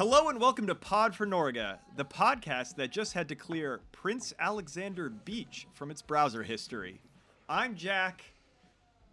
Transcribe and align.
Hello 0.00 0.28
and 0.28 0.40
welcome 0.40 0.66
to 0.68 0.74
Pod 0.74 1.14
for 1.14 1.26
Norga, 1.26 1.78
the 1.96 2.04
podcast 2.04 2.76
that 2.76 2.90
just 2.90 3.12
had 3.12 3.28
to 3.28 3.34
clear 3.34 3.80
Prince 3.92 4.32
Alexander 4.38 5.08
Beach 5.08 5.66
from 5.74 5.90
its 5.90 6.00
browser 6.00 6.42
history. 6.42 7.00
I'm 7.48 7.74
Jack, 7.74 8.22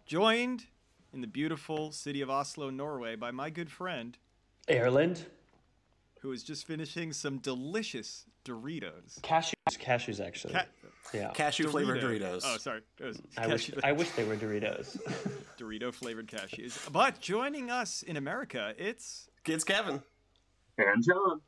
joined 0.06 0.66
in 1.12 1.20
the 1.20 1.26
beautiful 1.26 1.90
city 1.90 2.20
of 2.20 2.30
Oslo, 2.30 2.70
Norway, 2.70 3.16
by 3.16 3.32
my 3.32 3.50
good 3.50 3.70
friend 3.70 4.16
Ireland. 4.68 5.26
Who 6.20 6.32
is 6.32 6.42
just 6.42 6.66
finishing 6.66 7.12
some 7.12 7.38
delicious 7.38 8.24
Doritos. 8.44 9.20
Cashews, 9.20 9.54
cashews 9.70 10.24
actually. 10.24 10.54
Ca- 10.54 10.64
yeah. 11.14 11.30
Cashew 11.34 11.68
flavored 11.68 12.00
Doritos. 12.00 12.42
Oh, 12.44 12.56
sorry. 12.58 12.80
I 13.36 13.46
wish 13.46 13.70
I 13.82 13.92
wish 13.92 14.10
they 14.10 14.24
were 14.24 14.36
Doritos. 14.36 14.98
Dorito 15.58 15.92
flavored 15.92 16.26
cashews. 16.26 16.90
But 16.92 17.20
joining 17.20 17.70
us 17.70 18.02
in 18.02 18.16
America, 18.16 18.74
it's 18.78 19.28
Kids 19.44 19.64
Kevin. 19.64 20.02
And 20.78 21.04
John. 21.04 21.40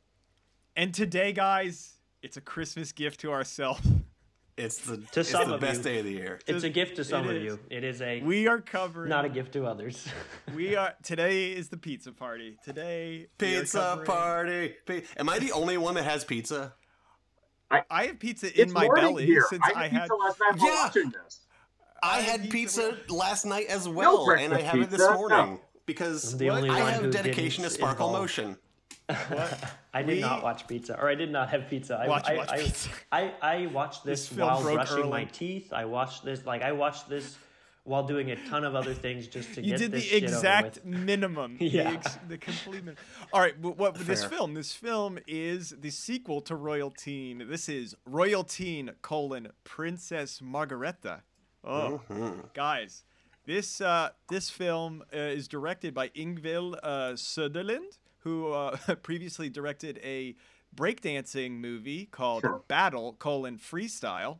and 0.75 0.93
today, 0.93 1.31
guys, 1.31 1.93
it's 2.21 2.37
a 2.37 2.41
Christmas 2.41 2.91
gift 2.91 3.21
to 3.21 3.31
ourselves. 3.31 3.81
It's 4.57 4.77
the, 4.79 4.97
To 5.13 5.19
it's 5.21 5.29
some 5.29 5.47
the 5.47 5.55
of 5.55 5.61
best 5.61 5.77
you. 5.79 5.83
day 5.83 5.99
of 5.99 6.05
the 6.05 6.11
year. 6.11 6.39
it's 6.45 6.63
a 6.63 6.69
gift 6.69 6.97
to 6.97 7.03
some 7.03 7.27
It 7.29 7.31
of 7.31 7.37
is. 7.37 7.43
you. 7.43 7.59
It 7.69 7.83
is 7.83 8.01
a 8.01 8.21
We 8.21 8.47
are 8.47 8.59
covering 8.59 9.09
not 9.09 9.25
a 9.25 9.29
gift 9.29 9.53
to 9.53 9.65
others. 9.65 10.07
We 10.55 10.75
are 10.75 10.93
today 11.03 11.51
is 11.51 11.69
the 11.69 11.77
pizza 11.77 12.11
party. 12.11 12.57
Today 12.63 13.27
Pizza 13.37 14.01
party. 14.05 14.75
Pi- 14.85 15.03
Am 15.17 15.29
I 15.29 15.39
the 15.39 15.53
only 15.53 15.77
one 15.77 15.95
that 15.95 16.03
has 16.03 16.25
pizza? 16.25 16.73
I 17.71 17.83
I 17.89 18.05
have 18.07 18.19
pizza 18.19 18.61
in 18.61 18.71
my 18.73 18.87
belly 18.93 19.25
here. 19.25 19.45
since 19.49 19.63
I 19.65 19.71
I, 19.73 19.83
had 19.87 19.91
had. 19.93 20.09
pizza 20.09 20.15
last 20.15 20.39
night 20.39 20.55
Yeah. 20.57 20.83
watching 20.83 21.09
this. 21.11 21.39
I, 22.03 22.17
I 22.17 22.21
had 22.21 22.41
had 22.41 22.49
pizza 22.49 22.89
pizza- 22.97 23.13
last 23.13 23.45
night 23.45 23.67
as 23.67 23.87
well, 23.87 24.29
and 24.31 24.53
I 24.53 24.57
breakfast 24.57 24.65
have 24.73 24.81
it 24.81 24.89
this 24.89 24.99
morning 25.11 25.37
No. 25.37 25.61
because 25.85 26.33
I'm 26.33 26.37
the 26.39 26.49
only 26.49 26.69
I 26.69 26.91
have 26.91 27.09
dedication 27.11 27.63
to 27.63 27.69
Sparkle 27.69 28.07
involve- 28.07 28.23
Motion. 28.23 28.57
I 29.93 30.01
did 30.03 30.15
We- 30.15 30.19
not 30.21 30.43
watch 30.43 30.67
pizza, 30.67 30.99
or 30.99 31.09
I 31.09 31.15
did 31.15 31.31
not 31.31 31.49
have 31.49 31.67
pizza. 31.69 31.95
I, 31.97 32.07
Watch- 32.07 32.27
I, 32.29 32.35
watch 32.37 32.49
I, 32.51 32.57
pizza. 32.61 32.89
I, 33.11 33.33
I 33.41 33.65
watched 33.67 34.03
this, 34.05 34.27
This 34.29 34.37
while 34.37 34.61
brushing 34.61 35.09
my 35.09 35.25
teeth. 35.25 35.73
I 35.73 35.85
watched 35.85 36.23
this 36.23 36.45
like 36.45 36.61
I 36.61 36.71
watched 36.71 37.09
this 37.09 37.37
while 37.83 38.03
doing 38.03 38.29
a 38.29 38.35
ton 38.47 38.63
of 38.63 38.75
other 38.75 38.93
things 38.93 39.27
just 39.27 39.55
to 39.55 39.61
You 39.63 39.71
get 39.71 39.79
did 39.79 39.91
this 39.91 40.09
the 40.11 40.15
exact 40.17 40.85
minimum. 40.85 41.57
The, 41.57 41.65
Yeah. 41.67 41.91
ex- 41.93 42.17
the 42.27 42.37
complete 42.37 42.75
minimum. 42.83 42.95
All 43.33 43.41
right, 43.41 43.59
but 43.59 43.75
what 43.77 43.95
this 43.95 44.23
film? 44.23 44.53
This 44.53 44.71
film 44.73 45.17
is 45.27 45.71
the 45.81 45.89
sequel 45.89 46.41
to 46.41 46.55
Royalteen. 46.55 47.47
This 47.49 47.67
is 47.67 47.95
Royalteen 48.05 48.91
colon 49.01 49.49
Princess 49.63 50.41
Margrethe. 50.41 51.21
Oh, 51.63 52.01
guys, 52.53 53.03
this 53.45 53.81
uh, 53.81 54.09
this 54.29 54.49
film 54.49 55.03
uh, 55.13 55.17
is 55.17 55.47
directed 55.47 55.93
by 55.93 56.09
Ingvild 56.09 56.77
uh, 56.83 57.13
Söderlind, 57.13 57.97
who 58.21 58.51
uh, 58.51 58.77
previously 59.03 59.49
directed 59.49 59.99
a 60.03 60.35
breakdancing 60.75 61.59
movie 61.59 62.05
called 62.05 62.41
Sure. 62.41 62.63
Battle 62.67 63.13
colon 63.19 63.57
Freestyle. 63.57 64.37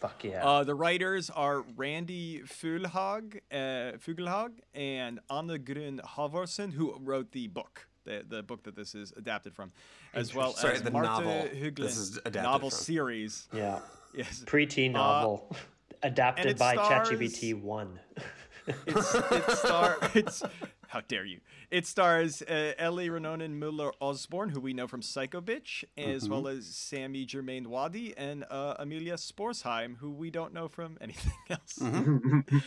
Fuck 0.00 0.24
yeah. 0.24 0.44
Uh, 0.44 0.64
the 0.64 0.74
writers 0.74 1.30
are 1.30 1.62
Randi 1.76 2.42
Fuglehaug, 2.44 3.36
uh, 3.52 3.96
Fuglhag 3.98 4.52
and 4.74 5.20
Anne 5.30 5.46
Gunn 5.64 6.00
Halvorsen, 6.04 6.72
who 6.72 6.96
wrote 7.00 7.30
the 7.32 7.46
book, 7.46 7.86
the, 8.04 8.24
the 8.28 8.42
book 8.42 8.64
that 8.64 8.74
this 8.74 8.94
is 8.96 9.12
adapted 9.16 9.54
from, 9.54 9.70
as 10.14 10.34
well 10.34 10.52
Sorry, 10.52 10.74
as 10.74 10.82
the 10.82 10.90
Marta 10.90 11.08
novel 11.08 11.48
Huglin, 11.54 11.76
this 11.76 11.96
is 11.96 12.16
adapted 12.18 12.42
novel 12.42 12.70
from. 12.70 12.78
series. 12.78 13.48
yeah. 13.52 13.78
Yes, 14.14 14.44
Preteen 14.46 14.92
novel. 14.92 15.56
Adapted 16.02 16.44
Uh, 16.46 16.50
it 16.50 16.58
by 16.58 16.74
stars- 16.74 17.08
ChatGPT 17.08 17.58
one. 17.62 17.98
it's, 18.86 19.14
it 19.14 19.50
star 19.56 19.96
it's 20.14 20.42
how 20.92 21.00
dare 21.08 21.24
you 21.24 21.40
it 21.70 21.86
stars 21.86 22.42
uh, 22.42 22.72
ellie 22.78 23.08
renonen 23.08 23.58
muller 23.58 23.92
osborne 24.00 24.50
who 24.50 24.60
we 24.60 24.72
know 24.72 24.86
from 24.86 25.02
psycho 25.02 25.40
bitch 25.40 25.84
as 25.96 26.28
well 26.28 26.46
as 26.48 26.66
sammy 26.66 27.24
germain 27.24 27.68
wadi 27.70 28.14
and 28.16 28.44
uh, 28.50 28.74
amelia 28.78 29.14
sporsheim 29.14 29.96
who 29.98 30.10
we 30.10 30.30
don't 30.30 30.52
know 30.52 30.68
from 30.68 30.96
anything 31.00 31.32
else 31.50 31.78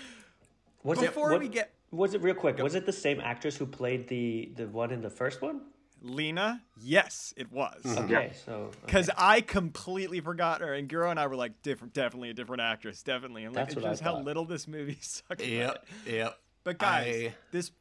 Was 0.83 0.99
before 0.99 1.29
it, 1.31 1.33
what- 1.33 1.41
we 1.41 1.47
get 1.47 1.73
Was 1.91 2.13
it 2.13 2.21
real 2.21 2.35
quick? 2.35 2.59
Was 2.59 2.75
it 2.75 2.85
the 2.85 2.91
same 2.93 3.19
actress 3.19 3.55
who 3.57 3.65
played 3.65 4.07
the 4.07 4.51
the 4.55 4.67
one 4.67 4.91
in 4.91 5.01
the 5.01 5.09
first 5.09 5.41
one? 5.41 5.61
lena 6.01 6.61
yes 6.79 7.33
it 7.35 7.51
was 7.51 7.81
Okay, 7.97 8.31
so 8.45 8.69
because 8.85 9.09
I 9.17 9.41
completely 9.41 10.19
forgot 10.19 10.61
her, 10.61 10.73
and 10.73 10.87
Guro 10.87 11.09
and 11.09 11.19
I 11.19 11.25
were 11.25 11.35
like, 11.37 11.63
different, 11.63 11.93
definitely 11.95 12.29
a 12.29 12.33
different 12.35 12.61
actress, 12.61 13.01
definitely. 13.01 13.43
And 13.45 13.55
like, 13.55 13.65
That's 13.65 13.73
it's 13.75 13.81
what 13.83 13.89
I 13.89 13.93
just 13.93 14.03
how 14.03 14.19
little 14.19 14.45
this 14.45 14.67
movie 14.67 14.97
sucks. 15.01 15.43
Yep, 15.43 15.85
yep. 16.05 16.37
But 16.63 16.77
guys, 16.77 17.15
I- 17.31 17.35
this 17.51 17.71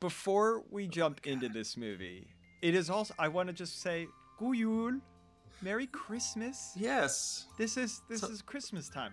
before 0.00 0.62
we 0.70 0.86
jump 0.86 1.20
into 1.26 1.48
this 1.48 1.76
movie, 1.76 2.26
it 2.62 2.74
is 2.74 2.90
also 2.90 3.14
I 3.18 3.28
want 3.28 3.48
to 3.48 3.52
just 3.52 3.80
say, 3.80 4.06
God 4.38 4.56
jul, 4.56 4.92
Merry 5.62 5.86
Christmas. 5.86 6.72
Yes. 6.76 7.46
This 7.58 7.76
is 7.76 8.02
this 8.08 8.22
is 8.22 8.42
Christmas 8.42 8.88
time. 8.88 9.12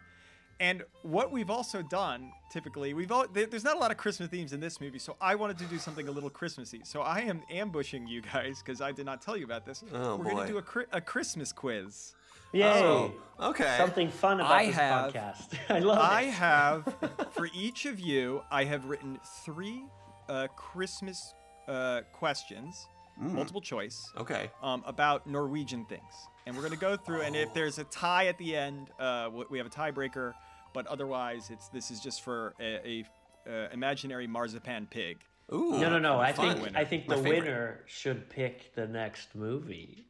And 0.60 0.84
what 1.02 1.32
we've 1.32 1.50
also 1.50 1.82
done, 1.82 2.32
typically, 2.52 2.94
we've 2.94 3.12
all 3.12 3.26
there's 3.34 3.64
not 3.64 3.76
a 3.76 3.80
lot 3.80 3.92
of 3.92 3.98
Christmas 3.98 4.30
themes 4.30 4.54
in 4.54 4.60
this 4.60 4.80
movie, 4.80 5.00
so 5.00 5.16
I 5.20 5.36
wanted 5.36 5.58
to 5.60 5.66
do 5.66 5.80
something 5.80 6.08
a 6.08 6.12
little 6.12 6.30
Christmassy. 6.30 6.82
So 6.84 7.02
I 7.02 7.22
am 7.22 7.42
ambushing 7.50 8.08
you 8.08 8.22
guys 8.22 8.62
because 8.64 8.80
I 8.80 8.92
did 8.92 9.06
not 9.06 9.22
tell 9.22 9.36
you 9.36 9.46
about 9.46 9.66
this. 9.66 9.84
Oh, 9.94 10.18
We're 10.18 10.32
gonna 10.32 10.48
do 10.48 10.58
a, 10.60 10.64
a 10.98 11.02
Christmas 11.02 11.52
quiz. 11.52 12.14
yay! 12.54 12.64
Oh, 12.84 13.12
okay. 13.40 13.76
Something 13.78 14.10
fun 14.10 14.40
about 14.40 14.52
I 14.52 14.66
this 14.68 14.76
have- 14.76 15.14
podcast. 15.14 15.60
I 15.70 15.80
love 15.80 15.98
I 15.98 16.22
it. 16.24 16.32
have, 16.34 16.96
for 17.32 17.50
each 17.54 17.86
of 17.86 18.00
you, 18.00 18.44
I 18.52 18.66
have 18.66 18.86
written 18.86 19.20
three 19.44 19.84
uh, 20.30 20.48
Christmas 20.56 21.34
uh, 21.68 22.02
questions, 22.12 22.88
multiple 23.20 23.62
choice, 23.62 24.12
Okay. 24.18 24.50
um, 24.62 24.84
about 24.86 25.28
Norwegian 25.28 25.86
things. 25.86 26.14
And 26.46 26.56
we're 26.56 26.62
going 26.62 26.74
to 26.74 26.80
go 26.80 26.98
through, 26.98 27.22
and 27.22 27.36
if 27.36 27.54
there's 27.54 27.78
a 27.80 27.84
tie 27.86 28.28
at 28.28 28.38
the 28.38 28.56
end, 28.56 28.90
uh, 29.00 29.30
we 29.50 29.58
have 29.58 29.68
a 29.68 29.70
tiebreaker, 29.70 30.34
but 30.74 30.86
otherwise, 30.88 31.50
it's 31.52 31.70
this 31.70 31.90
is 31.92 32.00
just 32.02 32.22
for 32.24 32.54
a, 32.60 33.04
a 33.48 33.50
uh, 33.50 33.70
imaginary 33.72 34.28
marzipan 34.28 34.88
pig. 34.90 35.18
Ooh. 35.54 35.78
No, 35.80 35.90
no, 35.90 36.00
no. 36.00 36.20
I 36.20 36.34
fun. 36.34 36.58
think 36.58 36.76
I 36.76 36.84
think 36.86 37.08
My 37.08 37.16
the 37.18 37.24
favorite. 37.24 37.40
winner 37.44 37.80
should 37.86 38.30
pick 38.30 38.74
the 38.76 38.88
next 38.88 39.36
movie. 39.36 40.06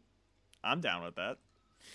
I'm 0.63 0.79
down 0.79 1.03
with 1.03 1.15
that. 1.15 1.37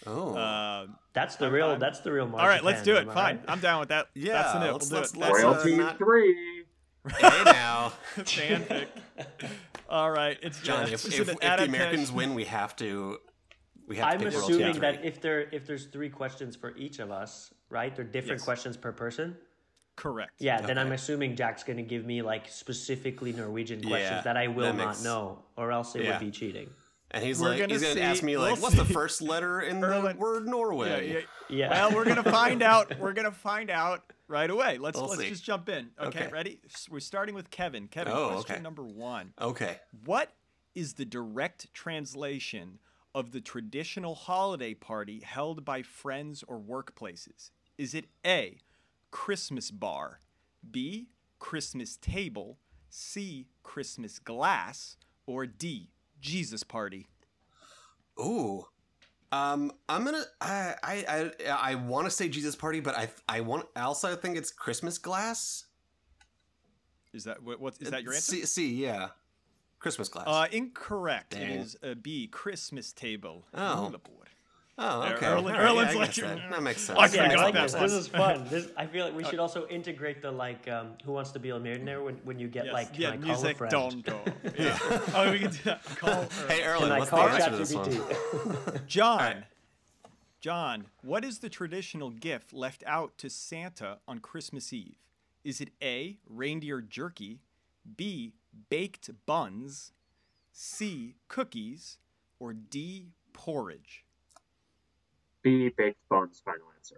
Oh. 0.07 0.35
Uh, 0.37 0.87
That's 1.15 1.37
the 1.37 1.51
real. 1.51 1.69
I'm- 1.69 1.81
That's 1.81 2.01
the 2.01 2.13
real. 2.13 2.25
all 2.27 2.47
right, 2.47 2.63
let's 2.63 2.83
do 2.83 2.97
it. 2.97 3.07
Fine, 3.07 3.15
right? 3.37 3.41
I'm 3.49 3.61
down 3.61 3.81
with 3.81 3.89
that. 3.89 4.09
Yeah, 4.15 4.35
That's 4.35 4.53
the 4.53 4.59
let's- 4.59 4.91
we'll 4.91 5.01
let's- 5.01 5.13
do 5.13 5.19
it. 5.19 5.21
let's, 5.21 5.33
That's 5.33 5.45
uh, 5.45 5.49
Royalty 5.49 5.77
not- 5.77 5.99
three. 5.99 6.48
Hey 7.11 7.43
now, 7.45 7.93
fanfic. 8.17 8.87
All 9.89 10.11
right, 10.11 10.39
it's 10.43 10.61
John. 10.61 10.87
yeah, 10.87 10.95
If, 10.95 11.05
it's 11.07 11.19
if, 11.19 11.29
if 11.29 11.39
the. 11.41 11.65
Americans 11.65 12.13
win, 12.13 12.35
we 12.35 12.45
have 12.45 12.77
to. 12.77 13.19
We 13.87 13.97
have 13.97 14.09
I'm 14.15 14.21
to 14.21 14.27
assuming 14.29 14.81
that 14.81 15.05
if 15.05 15.21
there 15.23 15.49
if 15.53 15.67
there's 15.67 15.87
three 15.87 16.11
questions 16.11 16.57
for 16.57 16.77
each 16.77 16.99
of 16.99 17.11
us, 17.11 17.53
right? 17.71 17.95
They're 17.95 18.05
different 18.05 18.41
Yes. 18.41 18.45
questions 18.45 18.77
per 18.77 18.93
person. 18.93 19.37
Correct. 19.97 20.31
Yeah, 20.39 20.61
then 20.61 20.79
I'm 20.79 20.93
assuming 20.93 21.35
Jack's 21.35 21.65
going 21.65 21.79
to 21.79 21.83
give 21.83 22.05
me 22.05 22.23
like 22.23 22.49
specifically 22.49 23.33
Norwegian 23.33 23.81
questions 23.83 24.11
Yeah, 24.11 24.21
that 24.23 24.37
I 24.37 24.47
will 24.47 24.67
that 24.73 24.77
not 24.77 25.03
know, 25.03 25.39
or 25.57 25.73
else 25.73 25.97
it 25.97 26.05
Yeah. 26.05 26.13
would 26.13 26.21
be 26.25 26.31
cheating. 26.31 26.71
And 27.11 27.25
he's 27.25 27.41
We're 27.41 27.49
like, 27.49 27.59
gonna 27.61 27.73
he's 27.73 27.83
gonna 27.83 28.01
ask 28.03 28.23
me 28.23 28.37
like, 28.37 28.53
we'll 28.53 28.63
what's 28.65 28.77
the 28.77 28.85
first 28.85 29.23
letter 29.23 29.63
in 29.63 29.81
the 29.81 29.87
Erlen- 29.89 30.17
word 30.19 30.45
Yeah, 30.45 30.51
Norway? 30.51 31.13
yeah. 31.13 31.21
Yeah. 31.49 31.71
Well, 31.71 31.93
we're 31.97 32.05
gonna 32.05 32.23
find 32.23 32.63
out. 32.73 32.97
We're 32.99 33.15
gonna 33.15 33.33
find 33.33 33.71
out 33.71 34.03
right 34.29 34.49
away. 34.51 34.79
Let's 34.79 34.99
We'll 34.99 35.09
let's 35.09 35.23
see. 35.23 35.29
just 35.31 35.45
jump 35.45 35.69
in. 35.69 35.91
Okay, 35.99 36.21
Okay. 36.25 36.29
ready? 36.31 36.61
We're 36.91 37.01
starting 37.01 37.35
with 37.35 37.51
Kevin. 37.51 37.89
Kevin, 37.89 38.13
Oh, 38.15 38.29
question 38.33 38.55
okay. 38.57 38.63
number 38.63 38.85
one: 38.85 39.33
Okay. 39.41 39.79
What 40.05 40.33
is 40.75 40.95
the 40.95 41.05
direct 41.05 41.73
translation 41.75 42.79
of 43.15 43.33
the 43.33 43.41
traditional 43.41 44.15
holiday 44.15 44.75
party 44.75 45.21
held 45.21 45.65
by 45.65 45.83
friends 45.83 46.45
or 46.47 46.61
workplaces? 46.61 47.51
Is 47.77 47.95
it 47.95 48.07
A, 48.25 48.59
Christmas 49.11 49.71
bar, 49.71 50.21
B, 50.71 51.09
Christmas 51.39 51.97
table, 51.97 52.59
C, 52.91 53.49
Christmas 53.63 54.19
glass, 54.19 54.97
or 55.27 55.47
D, 55.47 55.91
Jesus 56.21 56.63
party? 56.63 57.07
Ooh. 58.21 58.67
Um, 59.31 59.73
I'm 59.89 60.05
gonna. 60.05 60.25
I 60.41 60.75
I 60.83 61.05
I, 61.47 61.73
I 61.73 61.75
want 61.75 62.07
to 62.07 62.11
say 62.11 62.29
Jesus 62.29 62.57
Party, 62.57 62.81
but 62.81 62.97
I 62.97 63.11
I 63.29 63.41
want. 63.41 63.67
I 63.77 63.83
also 63.83 64.17
think 64.17 64.37
it's 64.37 64.51
Christmas 64.51 64.99
glass. 64.99 65.65
Is 67.13 67.25
that 67.25 67.43
what? 67.43 67.61
What's 67.61 67.79
is 67.79 67.91
that 67.91 68.03
your 68.03 68.15
answer? 68.15 68.37
C, 68.37 68.47
C 68.47 68.75
yeah. 68.75 69.09
Christmas 69.79 70.09
glass. 70.09 70.27
Uh, 70.27 70.47
incorrect. 70.51 71.31
Dang. 71.31 71.43
It 71.43 71.61
is 71.61 71.77
a 71.83 71.95
B, 71.95 72.27
Christmas 72.27 72.93
table. 72.93 73.47
Oh. 73.55 73.93
Julebord. 74.79 75.11
oh, 75.11 75.13
okay. 75.15 75.27
Erlen- 75.27 75.37
All 75.37 75.43
right, 75.45 75.59
Erlen's 75.59 75.93
yeah, 75.95 75.99
I 75.99 76.01
like- 76.01 76.15
that, 76.15 76.51
that 76.51 76.63
makes 76.63 76.81
sense. 76.83 76.99
I 76.99 77.03
Yeah, 77.07 77.09
could've 77.09 77.33
got 77.37 77.45
like 77.45 77.55
that 77.55 77.63
this. 77.63 77.73
one. 77.75 77.83
This 77.83 77.93
is 77.93 78.09
fun. 78.09 78.47
This, 78.49 78.69
I 78.77 78.87
feel 78.87 79.05
like 79.05 79.15
we 79.17 79.25
should 79.25 79.39
also 79.39 79.67
integrate 79.69 80.23
the 80.23 80.31
like 80.31 80.69
um, 80.69 80.93
Who 81.05 81.13
Wants 81.13 81.33
to 81.33 81.39
Be 81.39 81.51
a 81.51 81.59
Millionaire 81.59 82.03
when, 82.03 82.15
when 82.25 82.39
you 82.39 82.49
get 82.49 82.67
Yes. 82.67 82.73
like 82.75 82.93
can 82.93 83.03
yeah, 83.03 83.09
I 83.11 83.17
call 83.17 83.27
music 83.27 83.61
a 83.61 83.69
don't 83.69 84.05
go. 84.05 84.21
Yeah. 84.59 84.79
oh, 85.15 85.31
we 85.33 85.39
can 85.41 85.51
do 85.51 85.59
that. 85.65 85.85
Call. 85.97 86.23
Hey, 86.49 86.61
Can 86.61 86.79
Erlen, 86.81 86.91
I 86.93 86.99
what's 86.99 87.11
the 87.11 87.17
call 87.17 87.29
answer 87.29 87.51
to 87.51 87.57
this 87.57 87.75
one? 87.75 88.81
John. 88.87 89.19
right. 89.19 89.45
John, 90.41 90.87
what 91.03 91.25
is 91.25 91.41
the 91.41 91.49
traditional 91.49 92.11
gift 92.11 92.53
left 92.53 92.85
out 92.87 93.19
to 93.19 93.29
Santa 93.29 93.99
on 94.07 94.21
Christmas 94.21 94.73
Eve? 94.73 94.95
Is 95.43 95.61
it 95.61 95.71
A, 95.83 96.19
reindeer 96.29 96.81
jerky, 96.81 97.41
B, 97.97 98.35
baked 98.71 99.11
buns, 99.27 99.91
C, 100.53 101.17
cookies, 101.27 101.99
or 102.39 102.53
D, 102.53 103.09
porridge? 103.33 104.05
B 105.49 105.75
baked 105.77 105.99
buns. 106.09 106.41
Final 106.45 106.67
answer. 106.77 106.97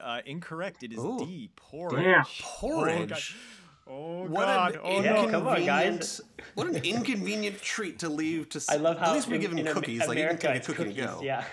Uh, 0.00 0.20
incorrect. 0.26 0.82
It 0.82 0.92
is 0.92 0.98
Ooh. 0.98 1.18
D, 1.18 1.50
porridge. 1.56 2.04
Damn. 2.04 2.24
Porridge. 2.42 3.36
Oh, 3.90 4.26
What 4.26 4.44
God. 4.44 4.74
an 4.74 4.80
Oh, 4.84 5.00
no. 5.00 5.28
come 5.30 5.46
on, 5.48 5.64
guys. 5.64 6.20
What 6.54 6.66
an 6.66 6.76
inconvenient 6.84 7.60
treat 7.62 8.00
to 8.00 8.08
leave 8.10 8.50
to. 8.50 8.58
s- 8.58 8.68
I 8.68 8.76
love 8.76 8.98
how 8.98 9.06
at 9.06 9.14
least 9.14 9.28
we 9.28 9.38
give 9.38 9.50
them 9.50 9.58
in 9.58 9.66
Am- 9.68 9.74
cookies. 9.74 10.00
Like 10.00 10.08
you 10.18 10.24
can 10.24 10.36
America, 10.36 10.46
take 10.48 10.50
a 10.54 10.56
it's 10.58 10.66
cookie 10.66 10.82
and 10.82 10.96
go. 10.96 11.20
Yeah. 11.22 11.44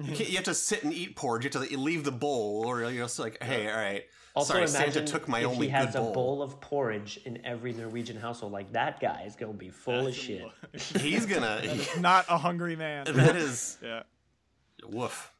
You, 0.00 0.14
can't, 0.16 0.30
you 0.30 0.36
have 0.36 0.44
to 0.46 0.54
sit 0.54 0.82
and 0.82 0.94
eat 0.94 1.14
porridge. 1.14 1.44
You 1.44 1.50
have 1.60 1.68
to 1.68 1.78
leave 1.78 2.04
the 2.04 2.10
bowl, 2.12 2.64
or 2.66 2.80
you're 2.90 3.04
just 3.04 3.18
like, 3.18 3.42
hey, 3.42 3.68
all 3.70 3.76
right. 3.76 4.04
Also, 4.34 4.54
Sorry, 4.54 4.66
Santa 4.68 5.04
took 5.04 5.26
my 5.28 5.40
if 5.40 5.46
only 5.46 5.66
he 5.66 5.72
has 5.72 5.94
a 5.94 5.98
bowl. 6.00 6.12
bowl 6.14 6.42
of 6.42 6.60
porridge 6.60 7.18
in 7.26 7.44
every 7.44 7.72
Norwegian 7.72 8.16
household. 8.16 8.52
Like 8.52 8.72
that 8.72 8.98
guy 9.00 9.24
is 9.26 9.36
gonna 9.36 9.52
be 9.52 9.68
full 9.68 10.06
of 10.06 10.14
shit. 10.14 10.44
He's 11.00 11.26
gonna. 11.26 11.60
Not 12.00 12.24
a 12.30 12.38
hungry 12.38 12.76
man. 12.76 13.04
that 13.14 13.36
is 13.36 13.76
Yeah. 13.82 14.04
Woof. 14.86 15.32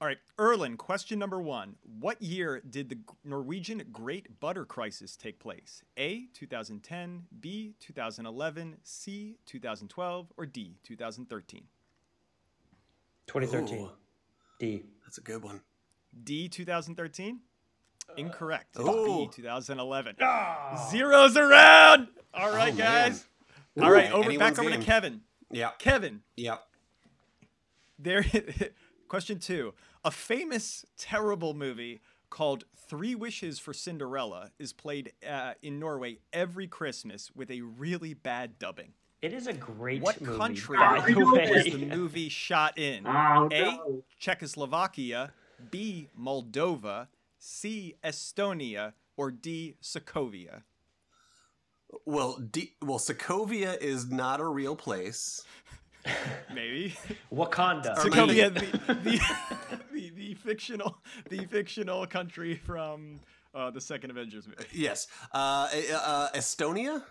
All 0.00 0.08
right, 0.08 0.18
Erlen, 0.36 0.76
question 0.76 1.18
number 1.20 1.40
one. 1.40 1.76
What 2.00 2.20
year 2.20 2.60
did 2.68 2.88
the 2.88 2.98
Norwegian 3.24 3.84
Great 3.92 4.40
Butter 4.40 4.64
Crisis 4.64 5.16
take 5.16 5.38
place? 5.38 5.84
A, 5.96 6.24
2010, 6.34 7.26
B, 7.40 7.74
2011, 7.78 8.78
C, 8.82 9.36
2012, 9.46 10.26
or 10.36 10.44
D, 10.46 10.74
2013? 10.82 11.62
2013. 13.28 13.78
Ooh. 13.78 13.90
D. 14.58 14.82
That's 15.04 15.18
a 15.18 15.20
good 15.20 15.42
one. 15.42 15.60
D, 16.24 16.48
2013? 16.48 17.38
Incorrect. 18.16 18.76
It's 18.76 18.88
Ooh. 18.88 19.26
B, 19.26 19.28
2011. 19.32 20.16
Ah! 20.20 20.88
Zeros 20.90 21.36
around! 21.36 22.08
All 22.34 22.50
right, 22.52 22.72
Oh, 22.72 22.76
man. 22.76 23.10
guys. 23.10 23.24
All 23.80 23.90
right, 23.90 24.10
over, 24.12 24.24
back 24.24 24.28
anyone's 24.34 24.58
over 24.58 24.70
to. 24.70 24.78
Kevin. 24.78 25.20
Yeah. 25.50 25.70
Kevin, 25.78 26.22
Yeah. 26.36 26.56
There, 28.02 28.24
question 29.08 29.38
two. 29.38 29.74
A 30.04 30.10
famous, 30.10 30.84
terrible 30.98 31.54
movie 31.54 32.00
called 32.30 32.64
Three 32.88 33.14
Wishes 33.14 33.58
for 33.58 33.72
Cinderella 33.72 34.50
is 34.58 34.72
played 34.72 35.12
uh, 35.28 35.52
in 35.62 35.78
Norway 35.78 36.18
every 36.32 36.66
Christmas 36.66 37.30
with 37.34 37.50
a 37.50 37.60
really 37.60 38.14
bad 38.14 38.58
dubbing. 38.58 38.92
It 39.20 39.32
is 39.32 39.46
a 39.46 39.52
great 39.52 40.02
What 40.02 40.20
movie. 40.20 40.36
country 40.36 40.76
by 40.78 41.00
the 41.06 41.24
way. 41.24 41.44
is 41.44 41.64
the 41.74 41.86
movie 41.86 42.28
shot 42.28 42.76
in? 42.76 43.06
Oh, 43.06 43.48
A. 43.52 43.60
no. 43.62 44.02
Czechoslovakia, 44.18 45.32
B. 45.70 46.08
Moldova, 46.20 47.06
C. 47.38 47.94
Estonia, 48.02 48.94
or 49.16 49.30
D. 49.30 49.76
Sokovia? 49.80 50.62
Well, 52.04 52.38
D- 52.38 52.72
well, 52.82 52.98
Sokovia 52.98 53.78
is 53.80 54.10
not 54.10 54.40
a 54.40 54.46
real 54.46 54.74
place. 54.74 55.44
Maybe. 56.54 56.94
Wakanda. 57.32 57.96
Or 57.96 58.10
Sokovia, 58.10 58.52
the, 58.52 58.94
the, 58.94 59.20
the, 59.92 60.10
the 60.10 60.34
fictional 60.34 60.98
the 61.28 61.44
fictional 61.46 62.06
country 62.06 62.56
from 62.56 63.20
uh, 63.54 63.70
the 63.70 63.80
second 63.80 64.10
Avengers 64.10 64.46
movie. 64.46 64.64
Yes. 64.72 65.06
Uh, 65.32 65.68
uh, 65.94 66.28
Estonia. 66.34 67.02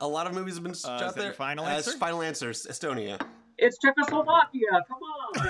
A 0.00 0.08
lot 0.08 0.26
of 0.26 0.34
movies 0.34 0.54
have 0.54 0.62
been 0.62 0.72
Uh, 0.72 0.74
is 0.74 0.80
shot 0.80 0.98
that 1.00 1.14
there. 1.16 1.24
your 1.26 1.32
final 1.34 1.66
As 1.66 1.86
answer? 1.86 1.98
final 1.98 2.22
answers, 2.22 2.66
Estonia. 2.68 3.20
It's 3.58 3.76
Czechoslovakia. 3.78 4.82
Come 4.88 5.02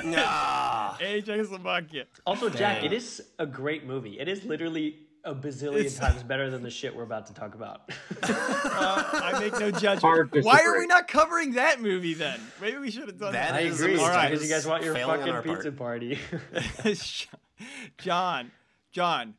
on. 0.09 0.15
Ah. 0.19 0.97
A. 1.01 1.23
Czechoslovakia. 1.27 2.05
Also, 2.27 2.51
Jack, 2.51 2.77
Dang. 2.83 2.85
it 2.87 2.93
is 2.93 3.23
a 3.39 3.47
great 3.47 3.87
movie. 3.87 4.19
It 4.19 4.29
is 4.29 4.45
literally 4.45 4.97
a 5.25 5.35
bazillion 5.35 5.81
It's- 5.81 5.99
times 5.99 6.23
better 6.23 6.51
than 6.51 6.63
the 6.63 6.71
shit 6.71 6.95
we're 6.95 7.03
about 7.05 7.27
to 7.27 7.35
talk 7.35 7.55
about. 7.55 7.91
Uh, 8.25 9.11
I 9.13 9.41
make 9.41 9.53
no 9.59 9.71
judgment. 9.71 10.45
Why 10.45 10.61
are 10.63 10.79
we 10.79 10.87
not 10.87 11.07
covering 11.09 11.53
that 11.53 11.81
movie 11.81 12.15
then? 12.15 12.41
Maybe 12.61 12.79
we 12.79 12.91
should 12.91 13.09
have 13.09 13.19
done 13.19 13.33
That 13.33 13.55
I 13.55 13.61
agree. 13.61 13.97
All 13.99 14.09
right. 14.09 14.31
Because 14.31 14.45
you 14.49 14.53
guys 14.55 14.67
want 14.67 14.83
your 14.85 14.95
fucking 14.95 15.29
our 15.33 15.43
part. 15.43 15.57
pizza 15.57 15.73
party. 15.73 16.19
John, 17.99 18.51
John. 18.91 19.35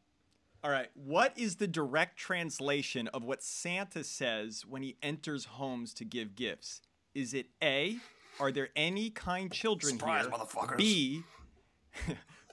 All 0.64 0.72
right. 0.72 0.88
What 0.94 1.38
is 1.38 1.58
the 1.58 1.68
direct 1.68 2.18
translation 2.18 3.08
of 3.10 3.24
what 3.24 3.44
Santa 3.44 4.04
says 4.04 4.66
when 4.68 4.82
he 4.84 4.98
enters 5.02 5.46
homes 5.46 5.94
to 5.96 6.06
give 6.06 6.36
gifts? 6.36 6.82
Is 7.14 7.34
it 7.34 7.48
A? 7.62 7.98
Are 8.40 8.52
there 8.52 8.70
any 8.76 9.10
kind 9.10 9.52
children 9.52 9.98
Surprise, 9.98 10.26
here? 10.26 10.32
motherfuckers. 10.32 10.78
B. 10.78 11.24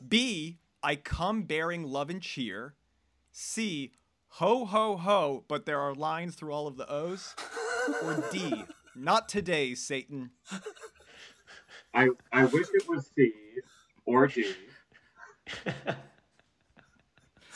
B. 0.07 0.59
I 0.83 0.97
come 0.97 1.43
bearing 1.43 1.83
love 1.85 2.11
and 2.11 2.21
cheer. 2.23 2.75
C. 3.33 3.93
Ho 4.35 4.65
ho 4.65 4.97
ho, 4.97 5.45
but 5.49 5.67
there 5.67 5.81
are 5.81 5.95
lines 5.95 6.35
through 6.35 6.53
all 6.53 6.67
of 6.67 6.77
the 6.77 6.91
O's. 6.91 7.35
Or 8.05 8.23
D. 8.31 8.65
Not 8.95 9.29
today, 9.29 9.75
Satan. 9.75 10.31
I 11.95 12.09
I 12.33 12.45
wish 12.45 12.67
it 12.73 12.89
was 12.89 13.11
C 13.17 13.33
or 14.05 14.27
D. 14.27 14.55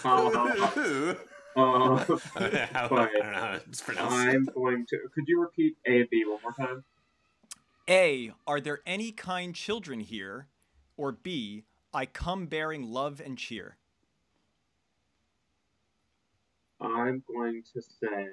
Uh, 0.06 0.08
uh, 1.56 1.60
I 1.60 1.60
uh, 1.60 2.04
don't 2.04 2.52
know 2.52 2.66
how 2.72 2.84
I 2.84 2.88
don't 2.88 3.32
know 3.32 3.38
how 3.38 3.52
it's 3.66 3.80
pronounced. 3.80 4.14
I'm 4.14 4.44
going 4.54 4.84
to. 4.86 4.98
Could 5.14 5.24
you 5.26 5.40
repeat 5.40 5.76
A 5.86 6.00
and 6.00 6.10
B 6.10 6.24
one 6.26 6.40
more 6.42 6.52
time? 6.52 6.84
A. 7.88 8.32
Are 8.46 8.60
there 8.60 8.80
any 8.84 9.12
kind 9.12 9.54
children 9.54 10.00
here? 10.00 10.48
Or 10.98 11.10
B. 11.10 11.64
I 11.94 12.04
come 12.06 12.46
bearing 12.46 12.90
love 12.90 13.22
and 13.24 13.38
cheer. 13.38 13.78
I'm 16.84 17.22
going 17.26 17.62
to 17.72 17.82
say 17.82 18.28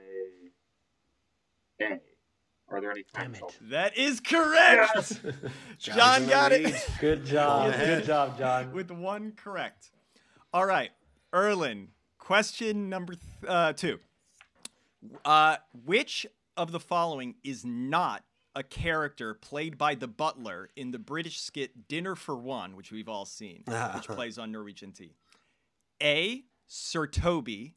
A. 1.82 2.00
Are 2.70 2.80
there 2.80 2.92
any 2.92 3.04
Damn 3.14 3.34
kind 3.34 3.44
That 3.70 3.98
is 3.98 4.20
correct. 4.22 4.92
Yes! 4.96 5.20
John 5.78 5.98
John's 5.98 6.18
in 6.22 6.26
the 6.26 6.32
got 6.32 6.52
lead. 6.52 6.66
it 6.68 6.88
Good 7.02 7.26
job. 7.26 7.72
Yes. 7.72 7.86
Good 8.00 8.06
job, 8.06 8.38
John. 8.38 8.72
with 8.72 8.92
one 8.92 9.34
correct. 9.36 9.92
All 10.54 10.66
right, 10.66 10.92
Erlin. 11.34 11.90
Question 12.18 12.88
number 12.90 13.14
th- 13.16 13.24
uh, 13.48 13.74
two. 13.74 14.00
Uh, 15.26 15.58
which 15.86 16.26
of 16.56 16.72
the 16.72 16.80
following 16.80 17.36
is 17.44 17.66
not 17.66 18.24
a 18.56 18.64
character 18.64 19.34
played 19.34 19.78
by 19.78 19.96
the 19.96 20.08
butler 20.08 20.70
in 20.76 20.92
the 20.92 21.00
British 21.00 21.40
skit 21.42 21.88
Dinner 21.88 22.16
for 22.16 22.36
One, 22.38 22.76
which 22.76 22.92
we've 22.92 23.10
all 23.10 23.26
seen, 23.26 23.64
which 23.96 24.08
plays 24.08 24.38
on 24.38 24.52
Norwegian 24.52 24.92
T? 24.92 25.16
A. 26.02 26.44
Sir 26.68 27.06
Toby. 27.08 27.76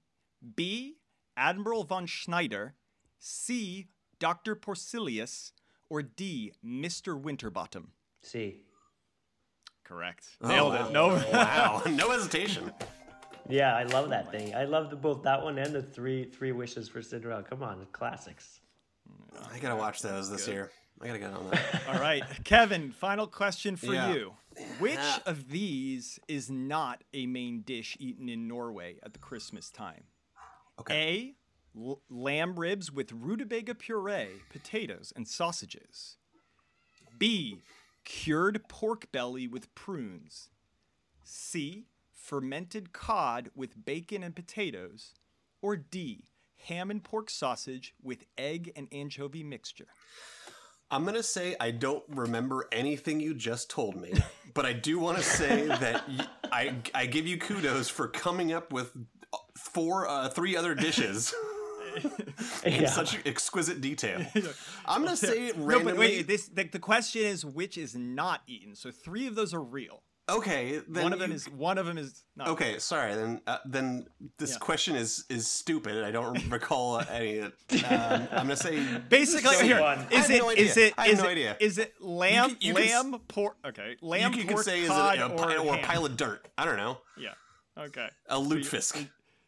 B. 0.56 0.96
Admiral 1.36 1.84
von 1.84 2.06
Schneider. 2.06 2.74
C. 3.18 3.88
Dr. 4.18 4.54
Porcilius. 4.54 5.52
Or 5.90 6.02
D. 6.02 6.52
Mr. 6.64 7.20
Winterbottom. 7.20 7.92
C. 8.22 8.60
Correct. 9.84 10.26
Oh, 10.40 10.48
Nailed 10.48 10.72
wow. 10.72 10.86
it. 10.86 10.92
No. 10.92 11.10
Oh, 11.10 11.30
wow, 11.32 11.82
no 11.90 12.10
hesitation. 12.10 12.72
Yeah, 13.48 13.76
I 13.76 13.82
love 13.84 14.08
that 14.10 14.30
thing. 14.30 14.54
I 14.54 14.64
love 14.64 14.88
the, 14.88 14.96
both 14.96 15.22
that 15.24 15.42
one 15.42 15.58
and 15.58 15.74
the 15.74 15.82
three 15.82 16.24
three 16.24 16.52
wishes 16.52 16.88
for 16.88 17.02
Cinderella. 17.02 17.42
Come 17.42 17.62
on, 17.62 17.86
classics. 17.92 18.60
I 19.52 19.58
gotta 19.58 19.76
watch 19.76 20.00
those 20.00 20.30
this 20.30 20.48
year. 20.48 20.70
I 21.02 21.06
gotta 21.08 21.18
get 21.18 21.32
on 21.34 21.50
that. 21.50 21.82
All 21.88 22.00
right, 22.00 22.22
Kevin, 22.44 22.90
final 22.92 23.26
question 23.26 23.76
for 23.76 23.92
Yeah. 23.92 24.14
you. 24.14 24.32
Which 24.78 24.98
of 25.26 25.50
these 25.50 26.18
is 26.28 26.48
not 26.50 27.02
a 27.12 27.26
main 27.26 27.60
dish 27.60 27.96
eaten 28.00 28.28
in 28.30 28.48
Norway 28.48 28.96
at 29.02 29.12
the 29.12 29.18
Christmas 29.18 29.68
time? 29.70 30.04
Okay. 30.80 31.34
A. 31.76 31.80
L- 31.80 32.00
lamb 32.08 32.58
ribs 32.58 32.92
with 32.92 33.12
rutabaga 33.12 33.74
puree, 33.74 34.28
potatoes, 34.50 35.12
and 35.16 35.26
sausages. 35.26 36.16
B. 37.18 37.62
Cured 38.04 38.68
pork 38.68 39.10
belly 39.12 39.46
with 39.48 39.74
prunes. 39.74 40.50
C. 41.24 41.86
Fermented 42.12 42.92
cod 42.92 43.50
with 43.54 43.84
bacon 43.84 44.22
and 44.22 44.34
potatoes. 44.36 45.14
Or 45.62 45.76
D. 45.76 46.24
Ham 46.68 46.90
and 46.90 47.02
pork 47.02 47.28
sausage 47.30 47.94
with 48.02 48.24
egg 48.38 48.72
and 48.76 48.88
anchovy 48.92 49.42
mixture. 49.42 49.88
I'm 50.90 51.04
gonna 51.04 51.22
say 51.22 51.56
I 51.60 51.70
don't 51.72 52.04
remember 52.08 52.68
anything 52.70 53.18
you 53.20 53.34
just 53.34 53.68
told 53.70 53.96
me, 53.96 54.12
but 54.54 54.64
I 54.64 54.72
do 54.74 54.98
want 54.98 55.16
to 55.18 55.24
say 55.24 55.66
that 55.66 56.08
y- 56.08 56.26
I 56.52 56.76
I 56.94 57.06
give 57.06 57.26
you 57.26 57.36
kudos 57.38 57.88
for 57.88 58.06
coming 58.06 58.52
up 58.52 58.72
with 58.72 58.92
four 59.56 60.08
uh, 60.08 60.28
three 60.28 60.56
other 60.56 60.74
dishes 60.74 61.34
in 62.64 62.82
Yeah. 62.82 62.88
such 62.90 63.24
exquisite 63.26 63.80
detail. 63.80 64.20
I'm 64.86 65.04
gonna 65.04 65.16
say 65.16 65.52
No, 65.56 65.64
randomly. 65.64 65.92
but 65.92 65.96
wait, 65.98 66.26
this 66.26 66.48
the, 66.48 66.64
the 66.64 66.78
question 66.78 67.22
is 67.22 67.44
which 67.44 67.78
is 67.78 67.94
not 67.94 68.42
eaten. 68.46 68.74
So 68.74 68.90
three 68.90 69.26
of 69.26 69.34
those 69.34 69.54
are 69.54 69.62
real. 69.62 70.02
Okay, 70.26 70.80
then 70.88 71.02
one 71.02 71.12
of 71.12 71.18
them 71.18 71.30
you- 71.30 71.36
is 71.36 71.44
one 71.50 71.76
of 71.76 71.84
them 71.84 71.98
is 71.98 72.24
not 72.34 72.48
Okay, 72.48 72.78
sorry. 72.78 73.14
Then 73.14 73.42
uh, 73.46 73.58
then 73.66 74.06
this 74.38 74.52
Yeah. 74.52 74.58
question 74.58 74.96
is 74.96 75.24
is 75.28 75.46
stupid. 75.46 76.02
I 76.02 76.10
don't 76.10 76.42
recall 76.50 77.00
any. 77.10 77.42
Um, 77.42 77.50
I'm 77.90 78.28
gonna 78.30 78.56
say 78.56 78.82
Basically, 79.10 79.54
So 79.54 79.62
here 79.64 79.78
fun. 79.78 80.06
is 80.10 80.30
it 80.30 80.38
no 80.38 80.48
is 80.48 80.76
it 80.78 80.94
I 80.96 81.08
have 81.08 81.12
is 81.12 81.18
no 81.18 81.28
it 81.28 81.32
idea. 81.32 81.56
is 81.60 81.76
it 81.78 81.92
lamb 82.00 82.56
you 82.58 82.72
can 82.74 82.82
s- 82.84 82.90
lamb 83.04 83.20
pork 83.28 83.56
okay 83.66 83.96
lamb 84.00 84.32
you 84.32 84.44
pork 84.44 84.56
could 84.56 84.64
say 84.64 84.80
is 84.80 84.86
it 84.86 84.92
cod 84.92 85.18
a, 85.18 85.26
or, 85.26 85.36
pi- 85.36 85.56
or 85.58 85.74
a 85.76 85.82
pile 85.82 86.06
of 86.06 86.16
dirt. 86.16 86.48
I 86.56 86.64
don't 86.64 86.78
know. 86.78 86.98
yeah 87.18 87.34
okay 87.78 88.08
A 88.30 88.36
lutefisk. 88.36 89.06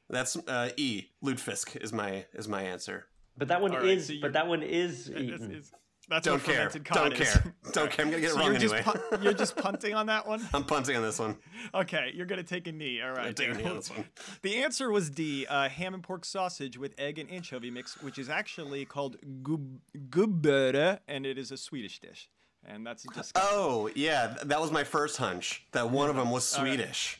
That's 0.08 0.36
uh, 0.36 0.70
E. 0.76 1.06
Lutefisk 1.24 1.76
is 1.82 1.92
my 1.92 2.26
is 2.32 2.48
my 2.48 2.62
answer. 2.62 3.06
But 3.36 3.48
that 3.48 3.60
one 3.60 3.72
All 3.72 3.78
right, 3.78 3.88
is. 3.98 4.06
so 4.08 4.14
but 4.22 4.32
that 4.34 4.46
one 4.46 4.62
is 4.62 5.08
It's- 5.10 5.22
eaten. 5.24 5.50
it's- 5.50 5.72
that's 6.08 6.24
Don't 6.24 6.34
what 6.34 6.44
care. 6.44 6.54
fermented 6.70 6.84
cod 6.84 6.96
Don't 6.96 7.12
is. 7.20 7.32
care. 7.32 7.54
Don't 7.72 7.90
care. 7.90 8.04
I'm 8.06 8.10
gonna 8.12 8.20
get 8.20 8.30
it 8.30 8.34
So 8.34 8.38
wrong 8.38 8.50
you're 8.52 8.60
just 8.60 8.74
anyway. 8.74 9.00
you're 9.22 9.32
just 9.32 9.56
punting 9.56 9.92
on 9.92 10.06
that 10.06 10.24
one. 10.24 10.40
I'm 10.54 10.62
punting 10.62 10.94
on 10.96 11.02
this 11.02 11.18
one. 11.18 11.36
Okay, 11.74 12.12
you're 12.14 12.26
gonna 12.26 12.44
take 12.44 12.68
a 12.68 12.72
knee. 12.72 13.02
All 13.02 13.10
right. 13.10 13.36
I'm 13.40 13.50
a 13.50 13.54
knee 13.54 13.64
on 13.64 13.74
this 13.74 13.90
one. 13.90 14.04
The 14.42 14.58
answer 14.62 14.92
was 14.92 15.10
D. 15.10 15.46
Uh, 15.48 15.68
ham 15.68 15.94
and 15.94 16.04
pork 16.04 16.24
sausage 16.24 16.78
with 16.78 16.94
egg 16.96 17.18
and 17.18 17.28
anchovy 17.28 17.72
mix, 17.72 18.00
which 18.02 18.18
is 18.20 18.28
actually 18.30 18.84
called 18.84 19.16
gub- 19.42 19.80
gubbere, 20.10 21.00
and 21.08 21.26
it 21.26 21.38
is 21.38 21.50
a 21.50 21.56
Swedish 21.56 21.98
dish. 21.98 22.28
And 22.64 22.86
that's 22.86 23.04
just 23.12 23.32
Oh 23.34 23.90
yeah, 23.96 24.36
that 24.44 24.60
was 24.60 24.70
my 24.70 24.84
first 24.84 25.16
hunch. 25.16 25.66
That 25.72 25.90
one 25.90 26.08
of 26.08 26.14
them 26.14 26.30
was 26.30 26.56
right. 26.56 26.68
Swedish. 26.68 27.18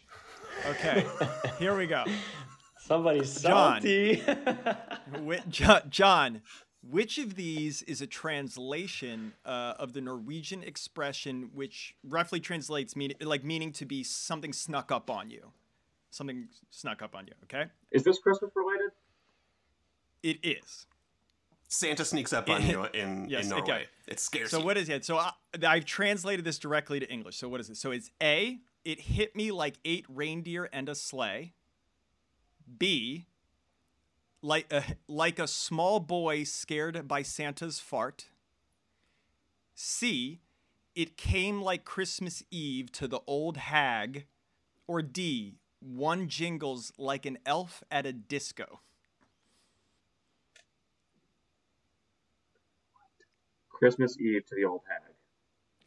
okay. 0.65 1.05
Here 1.59 1.77
we 1.77 1.89
go. 1.89 2.05
Somebody's 2.87 3.41
John. 3.43 3.81
salty. 3.83 4.17
Whi- 5.21 5.43
John, 5.89 6.43
which 6.89 7.19
of 7.19 7.35
these 7.35 7.83
is 7.83 8.01
a 8.01 8.07
translation 8.07 9.33
uh, 9.45 9.75
of 9.79 9.93
the 9.93 10.01
Norwegian 10.01 10.63
expression, 10.63 11.51
which 11.53 11.95
roughly 12.05 12.39
translates 12.41 12.95
mean 12.95 13.13
like 13.21 13.43
meaning 13.45 13.73
to 13.73 13.85
be 13.85 14.03
something 14.05 14.53
snuck 14.53 14.93
up 14.93 15.11
on 15.11 15.31
you, 15.31 15.51
something 16.11 16.47
snuck 16.71 17.03
up 17.03 17.15
on 17.17 17.27
you? 17.27 17.33
Okay, 17.45 17.69
Is 17.91 18.05
this 18.05 18.19
Christmas 18.19 18.53
related? 18.55 18.91
it 20.23 20.39
is. 20.43 20.87
Santa 21.69 22.05
sneaks 22.05 22.33
up 22.33 22.49
on 22.49 22.65
you 22.65 22.85
in, 22.95 23.27
Yes, 23.29 23.47
in 23.47 23.53
okay. 23.55 23.67
Norway. 23.67 23.87
It 24.07 24.21
scares 24.21 24.51
So 24.53 24.61
you. 24.61 24.65
what 24.65 24.77
is 24.77 24.89
it? 24.89 25.05
So 25.05 25.19
I, 25.19 25.33
I've 25.67 25.85
translated 25.85 26.45
this 26.45 26.61
directly 26.61 27.01
to 27.01 27.11
English. 27.11 27.37
So 27.39 27.49
what 27.49 27.59
is 27.61 27.69
it? 27.69 27.77
So 27.77 27.91
it's 27.91 28.09
A. 28.23 28.61
It 28.85 29.01
hit 29.01 29.35
me 29.35 29.51
like 29.51 29.75
eight 29.85 30.05
reindeer 30.09 30.69
and 30.73 30.89
a 30.89 30.95
sleigh. 30.95 31.55
B. 32.79 33.27
Like 34.43 34.73
a, 34.73 34.85
like 35.09 35.39
a 35.39 35.47
small 35.47 35.99
boy 35.99 36.45
scared 36.45 37.09
by 37.09 37.23
Santa's 37.23 37.81
fart. 37.81 38.27
C. 39.75 40.41
It 40.95 41.17
came 41.17 41.61
like 41.61 41.85
Christmas 41.85 42.43
Eve 42.51 42.91
to 42.93 43.09
the 43.09 43.21
old 43.27 43.57
hag. 43.57 44.27
Or 44.87 45.03
D. 45.03 45.57
One 45.81 46.29
jingles 46.29 46.93
like 46.97 47.27
an 47.27 47.39
elf 47.45 47.83
at 47.91 48.07
a 48.07 48.13
disco. 48.13 48.81
Christmas 53.69 54.19
Eve 54.19 54.47
to 54.47 54.55
the 54.55 54.65
old 54.65 54.81
hag. 54.89 55.13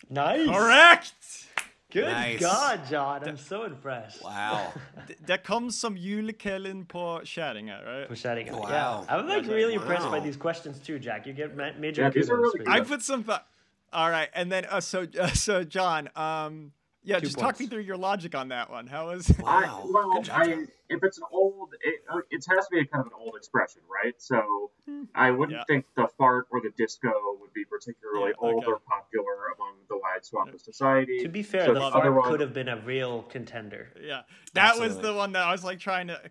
nice. 0.10 0.48
Correct. 0.48 1.48
Good 1.92 2.06
Nice. 2.12 2.40
God, 2.40 2.80
John. 2.90 3.24
I'm 3.28 3.38
so 3.38 3.64
impressed. 3.64 4.24
Wow. 4.24 4.74
D- 5.08 5.16
Der 5.28 5.38
kom 5.38 5.72
som 5.72 5.98
julekvelden 5.98 6.86
på 6.86 7.22
kärringar, 7.26 7.82
right? 7.86 8.08
For 8.08 8.16
shouting 8.16 8.50
out. 8.50 8.60
Wow. 8.60 8.70
Yeah. 8.70 9.06
I'm 9.18 9.28
like 9.28 9.48
really 9.48 9.74
impressed 9.74 10.12
by 10.12 10.20
these 10.20 10.38
questions 10.38 10.80
too, 10.80 11.00
Jack. 11.00 11.26
You 11.28 11.34
get 11.34 11.56
major 11.80 12.02
Yeah, 12.04 12.12
these 12.12 12.30
are 12.30 12.36
kudos 12.38 12.54
really 12.60 12.80
I 12.82 12.82
put 12.86 13.02
some 13.02 13.24
thought. 13.24 13.46
All 13.92 14.10
right, 14.12 14.30
and 14.36 14.52
then 14.52 14.66
uh, 14.70 14.82
so 14.82 15.08
uh, 15.20 15.28
so 15.34 15.64
John, 15.64 16.10
um, 16.16 16.72
yeah, 17.10 17.20
Two 17.20 17.26
just 17.26 17.40
talk 17.40 17.60
me 17.60 17.66
through 17.66 17.82
your 17.82 17.98
logic 17.98 18.36
on 18.36 18.50
that 18.50 18.70
one. 18.70 18.86
How 18.86 19.10
is 19.10 19.28
was? 19.30 19.40
I, 19.46 19.64
Wow. 19.66 19.90
well, 19.92 20.12
Good 20.14 20.24
job, 20.26 20.42
I, 20.42 20.46
if 20.90 21.04
it's 21.04 21.18
an 21.18 21.24
old, 21.32 21.74
it, 21.82 22.02
uh, 22.08 22.20
it 22.30 22.46
has 22.50 22.68
to 22.68 22.72
be 22.72 22.80
a 22.80 22.86
kind 22.86 23.02
of 23.02 23.08
an 23.08 23.14
old 23.20 23.36
expression, 23.36 23.82
right? 23.92 24.14
So 24.20 24.70
I 25.16 25.32
wouldn't 25.32 25.58
Yeah. 25.58 25.64
think 25.68 25.86
the 25.96 26.08
fart 26.18 26.46
or 26.52 26.62
the 26.62 26.70
disco 26.78 27.12
would 27.42 27.52
be 27.54 27.66
particularly 27.66 28.30
Yeah, 28.30 28.48
old 28.48 28.64
okay. 28.64 28.72
or 28.72 28.80
popular 28.80 29.48
among 29.56 29.74
the 29.90 29.98
wide 29.98 30.24
swath 30.24 30.54
of 30.54 30.62
society. 30.62 31.20
To 31.24 31.30
be 31.30 31.42
fair, 31.42 31.66
So 31.66 31.74
the 31.74 31.80
the 31.80 31.90
fart 31.92 31.96
other 32.06 32.12
one- 32.14 32.30
could 32.30 32.40
have 32.42 32.54
been 32.54 32.70
a 32.70 32.78
real 32.78 33.24
contender. 33.24 33.90
Yeah, 34.00 34.22
that 34.54 34.78
was 34.80 34.98
the 35.00 35.14
one 35.14 35.32
that 35.34 35.44
I 35.48 35.52
was 35.52 35.64
like 35.64 35.80
trying 35.80 36.08
to 36.08 36.22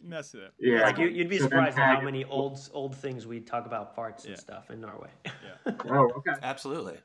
mess 0.00 0.32
with 0.34 0.44
it. 0.44 0.52
Yeah. 0.60 0.82
Like 0.82 0.98
you, 0.98 1.08
you'd 1.08 1.28
be 1.28 1.38
So 1.38 1.44
surprised 1.44 1.76
at 1.78 1.96
how 1.96 2.00
many 2.00 2.24
old 2.24 2.60
old 2.72 2.94
things 2.94 3.26
we 3.26 3.40
talk 3.40 3.66
about 3.66 3.96
farts 3.96 4.24
Yeah. 4.24 4.30
and 4.30 4.38
stuff 4.38 4.70
in 4.70 4.80
Norway. 4.80 5.10
Yeah. 5.26 5.72
Oh, 5.90 6.10
okay. 6.18 6.32
Absolutely. 6.42 6.98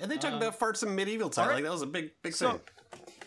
And 0.00 0.10
they 0.10 0.16
talk 0.16 0.32
um, 0.32 0.38
about 0.38 0.58
farts 0.58 0.82
in 0.82 0.94
medieval 0.94 1.30
time. 1.30 1.44
all 1.44 1.48
right. 1.50 1.54
Like 1.56 1.64
that 1.64 1.72
was 1.72 1.82
a 1.82 1.86
big, 1.86 2.10
big 2.22 2.34
So- 2.34 2.52
thing. 2.52 2.60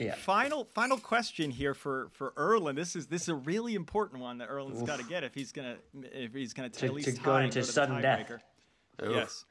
yeah. 0.08 0.16
Final 0.16 0.66
final 0.66 0.98
question 0.98 1.51
here 1.51 1.74
for 1.74 2.10
for 2.13 2.32
Erlen. 2.32 2.75
This 2.75 2.96
is 2.96 3.08
this 3.08 3.24
is 3.24 3.30
a 3.30 3.36
really 3.36 3.75
important 3.75 4.22
one 4.22 4.38
that 4.39 4.50
Erlen's 4.50 4.84
got 4.84 5.00
to 5.00 5.06
get 5.06 5.24
if 5.24 5.34
he's 5.34 5.51
gonna 5.51 5.78
if 6.13 6.34
he's 6.34 6.54
gonna 6.54 6.70
To- 6.70 6.86
at 6.86 6.94
least 6.94 7.08
to 7.10 7.16
tie 7.16 7.24
go 7.24 7.36
and 7.36 7.46
into 7.46 7.62
to 7.62 7.66
sudden 7.66 8.01
death. 8.01 8.28
tiebreaker. 8.28 9.12
Yes. 9.12 9.46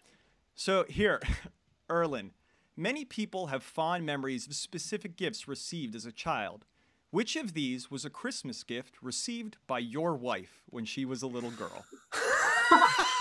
So 0.54 0.84
here, 0.88 1.20
Erlen, 1.88 2.30
many 2.76 3.04
people 3.04 3.46
have 3.46 3.62
fond 3.62 4.04
memories 4.04 4.46
of 4.46 4.54
specific 4.54 5.16
gifts 5.16 5.48
received 5.48 5.94
as 5.94 6.04
a 6.04 6.12
child. 6.12 6.66
Which 7.10 7.36
of 7.36 7.54
these 7.54 7.90
was 7.90 8.04
a 8.04 8.10
Christmas 8.10 8.62
gift 8.62 8.96
received 9.00 9.56
by 9.66 9.78
your 9.78 10.14
wife 10.14 10.62
when 10.66 10.84
she 10.84 11.06
was 11.06 11.22
a 11.22 11.26
little 11.26 11.50
girl? 11.52 11.86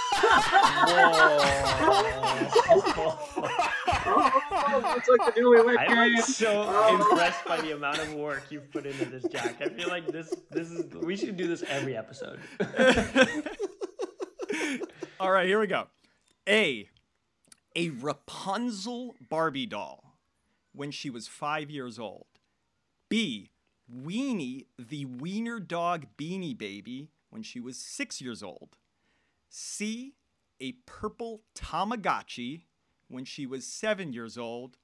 Oh, 4.10 4.94
it's 4.98 5.10
like 5.10 5.36
the 5.36 5.42
newlywed 5.42 5.76
I'm 5.80 6.14
like 6.14 6.26
so 6.26 6.66
oh. 6.68 6.96
impressed 6.96 7.46
by 7.46 7.62
the 7.62 7.74
amount 7.74 8.00
of 8.00 8.14
work 8.14 8.44
you've 8.50 8.72
put 8.72 8.86
into 8.86 9.06
this, 9.06 9.24
Jack. 9.32 9.62
I 9.62 9.70
feel 9.70 9.90
like 9.90 10.08
this 10.08 10.34
this 10.50 10.72
is 10.72 10.86
we 10.94 11.16
should 11.16 11.38
do 11.38 11.48
this 11.48 11.64
every 11.68 11.96
episode. 11.98 12.40
All 15.20 15.32
right, 15.32 15.48
here 15.48 15.60
we 15.60 15.68
go. 15.68 15.88
A. 16.48 16.90
A 17.76 17.90
Rapunzel 17.90 19.16
Barbie 19.30 19.66
doll 19.66 20.16
when 20.74 20.92
she 20.92 21.10
was 21.10 21.28
five 21.28 21.70
years 21.70 22.00
old. 22.00 22.26
B. 23.10 23.52
Weenie 23.94 24.66
the 24.78 25.06
Wiener 25.06 25.60
Dog 25.60 26.08
Beanie 26.18 26.58
Baby 26.58 27.10
when 27.30 27.42
she 27.42 27.60
was 27.60 27.78
six 27.78 28.20
years 28.22 28.44
old. 28.44 28.78
C. 29.60 30.14
A 30.60 30.74
purple 30.86 31.42
Tamagotchi 31.56 32.64
when 33.08 33.26
she 33.26 33.46
was 33.48 33.66
seven 33.66 34.14
years 34.14 34.38
old. 34.38 34.78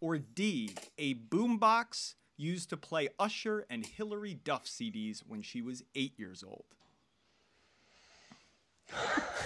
Or 0.00 0.18
D. 0.18 0.70
A 0.98 1.14
boombox 1.14 2.14
used 2.36 2.70
to 2.70 2.76
play 2.76 3.08
Usher 3.18 3.66
and 3.68 3.84
Hilary 3.84 4.34
Duff 4.34 4.64
CDs 4.66 5.20
when 5.26 5.42
she 5.42 5.60
was 5.60 5.82
eight 5.94 6.18
years 6.18 6.42
old. 6.46 6.64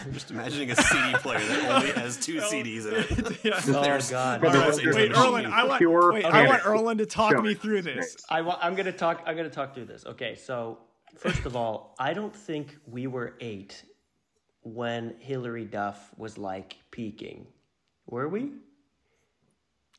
I'm 0.04 0.12
just 0.12 0.30
imagining 0.30 0.70
a 0.70 0.76
CD 0.76 1.14
player 1.18 1.38
that 1.38 1.70
only 1.76 1.90
has 1.92 2.16
two 2.18 2.36
CDs 2.40 2.86
in 2.86 2.94
it. 3.26 3.44
Yeah. 3.44 3.60
Oh 3.68 3.82
There's- 3.82 4.10
God. 4.10 4.40
But 4.40 4.54
Alright, 4.54 4.76
there's- 4.76 4.94
Wait, 4.96 5.12
there's 5.12 5.18
Erlen, 5.18 5.46
I 5.50 5.64
want, 5.66 5.78
pure 5.78 6.12
wait, 6.12 6.24
I 6.24 6.46
want 6.46 6.62
Erlen 6.62 6.98
to 6.98 7.06
talk 7.06 7.32
Show 7.32 7.42
me 7.42 7.54
through 7.54 7.82
this. 7.82 8.16
I 8.30 8.40
wa- 8.42 8.58
I'm 8.60 8.74
gonna 8.74 8.92
talk. 8.92 9.22
I'm 9.26 9.36
gonna 9.36 9.50
talk 9.50 9.74
through 9.74 9.86
this. 9.86 10.06
Okay, 10.06 10.34
so 10.34 10.78
first 11.16 11.44
of 11.46 11.56
all, 11.56 11.94
I 11.98 12.12
don't 12.14 12.34
think 12.34 12.76
we 12.86 13.06
were 13.06 13.34
eight 13.40 13.82
when 14.64 15.14
Hilary 15.20 15.64
Duff 15.64 16.10
was 16.16 16.36
like 16.38 16.76
peaking. 16.90 17.46
Were 18.06 18.28
we? 18.28 18.52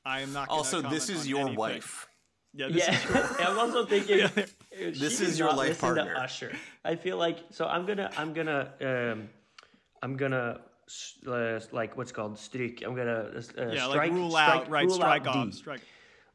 I 0.05 0.21
am 0.21 0.33
not. 0.33 0.49
Also, 0.49 0.81
this 0.81 1.09
is 1.09 1.27
your 1.27 1.39
anything. 1.41 1.57
wife. 1.57 2.07
Yeah, 2.53 2.67
this 2.69 2.87
Yeah, 2.87 2.93
is 3.21 3.39
I'm 3.39 3.59
also 3.59 3.85
thinking 3.85 4.19
Yeah. 4.19 4.27
this 4.71 4.99
This 4.99 5.21
is 5.21 5.39
your 5.39 5.53
life 5.53 5.81
partner. 5.81 6.13
To 6.13 6.21
Usher. 6.21 6.51
I 6.83 6.95
feel 6.95 7.17
like 7.17 7.39
so. 7.49 7.65
I'm 7.67 7.85
gonna. 7.85 8.09
I'm 8.17 8.33
gonna. 8.33 8.71
Um, 8.81 9.29
I'm 10.01 10.15
gonna. 10.17 10.61
Uh, 11.25 11.59
like 11.71 11.97
what's 11.97 12.11
called 12.11 12.37
streak. 12.37 12.83
I'm 12.85 12.95
gonna 12.95 13.31
uh, 13.35 13.41
yeah, 13.73 13.87
strike, 13.87 13.95
like 13.97 14.11
rule 14.11 14.29
strike, 14.31 14.49
out, 14.49 14.69
right? 14.69 14.85
rule 14.85 14.95
strike 14.95 15.21
out 15.27 15.35
off, 15.35 15.45
D. 15.47 15.51
strike. 15.53 15.81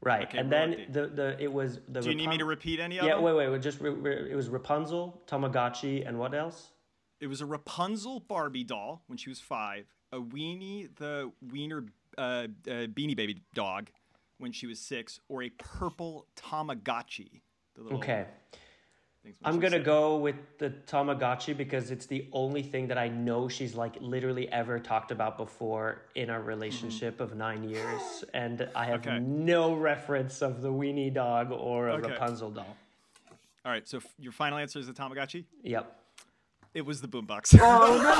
Right, 0.03 0.27
Okay, 0.27 0.39
and 0.39 0.51
then 0.51 0.87
the 0.89 1.07
the 1.07 1.41
it 1.41 1.51
was 1.53 1.79
the. 1.87 2.01
Do 2.01 2.09
you 2.09 2.15
need 2.15 2.27
me 2.29 2.37
to 2.39 2.45
repeat 2.45 2.79
any 2.79 2.97
of 2.97 3.05
Yeah, 3.05 3.13
them? 3.15 3.23
wait, 3.23 3.33
wait, 3.33 3.49
wait. 3.49 3.61
Just 3.61 3.79
re- 3.79 3.91
re- 3.91 4.31
it 4.31 4.35
was 4.35 4.49
Rapunzel, 4.49 5.21
Tamagotchi, 5.27 6.05
and 6.07 6.17
what 6.19 6.33
else? 6.33 6.69
It 7.21 7.27
was 7.27 7.39
a 7.39 7.45
Rapunzel 7.45 8.19
Barbie 8.21 8.63
doll 8.63 9.03
when 9.07 9.17
she 9.17 9.29
was 9.29 9.39
five, 9.39 9.85
a 10.11 10.17
Weenie 10.19 10.89
the 10.95 11.31
Wiener 11.51 11.85
uh, 12.17 12.21
uh, 12.21 12.47
Beanie 12.65 13.15
Baby 13.15 13.41
dog 13.53 13.89
when 14.39 14.51
she 14.51 14.65
was 14.67 14.79
six, 14.79 15.19
or 15.29 15.43
a 15.43 15.49
purple 15.49 16.25
Tamagotchi. 16.35 17.41
The 17.75 17.83
little 17.83 17.99
Okay. 17.99 18.25
I'm 19.43 19.59
gonna 19.59 19.77
go 19.79 20.17
with 20.17 20.35
the 20.57 20.71
Tamagotchi 20.71 21.55
because 21.55 21.91
it's 21.91 22.07
the 22.07 22.27
only 22.33 22.63
thing 22.63 22.87
that 22.87 22.97
I 22.97 23.07
know 23.07 23.47
she's 23.47 23.75
like 23.75 23.93
literally 24.01 24.51
ever 24.51 24.79
talked 24.79 25.11
about 25.11 25.37
before 25.37 26.01
in 26.15 26.31
our 26.31 26.41
relationship 26.41 27.19
of 27.19 27.35
nine 27.35 27.63
years, 27.69 28.23
and 28.33 28.67
I 28.75 28.85
have 28.85 29.01
Okay. 29.05 29.19
no 29.19 29.75
reference 29.75 30.41
of 30.41 30.63
the 30.63 30.69
weenie 30.69 31.13
dog 31.13 31.51
or 31.51 31.89
a 31.89 31.93
Okay. 31.97 32.13
Rapunzel 32.13 32.49
doll. 32.49 32.75
All 33.63 33.71
right, 33.71 33.87
so 33.87 33.97
f- 33.97 34.07
your 34.17 34.31
final 34.31 34.57
answer 34.57 34.79
is 34.79 34.87
the 34.87 34.93
Tamagotchi. 34.93 35.45
Yep. 35.61 36.00
It 36.73 36.85
was 36.85 37.01
the 37.01 37.07
boombox. 37.07 37.57
Oh 37.59 38.01
no! 38.01 38.11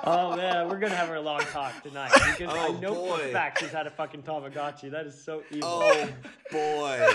oh 0.04 0.36
man, 0.36 0.68
we're 0.68 0.78
gonna 0.78 0.94
have 0.94 1.10
a 1.10 1.20
long 1.20 1.40
talk 1.40 1.82
tonight 1.82 2.10
because 2.12 2.54
I 2.54 2.66
Oh, 2.68 2.72
know 2.78 3.16
for 3.16 3.22
a 3.22 3.28
fact 3.32 3.60
she's 3.60 3.70
had 3.70 3.86
a 3.86 3.90
fucking 3.90 4.22
Tamagotchi. 4.22 4.90
That 4.90 5.06
is 5.06 5.22
so 5.22 5.42
evil. 5.50 5.68
Oh 5.68 6.08
boy. 6.52 7.08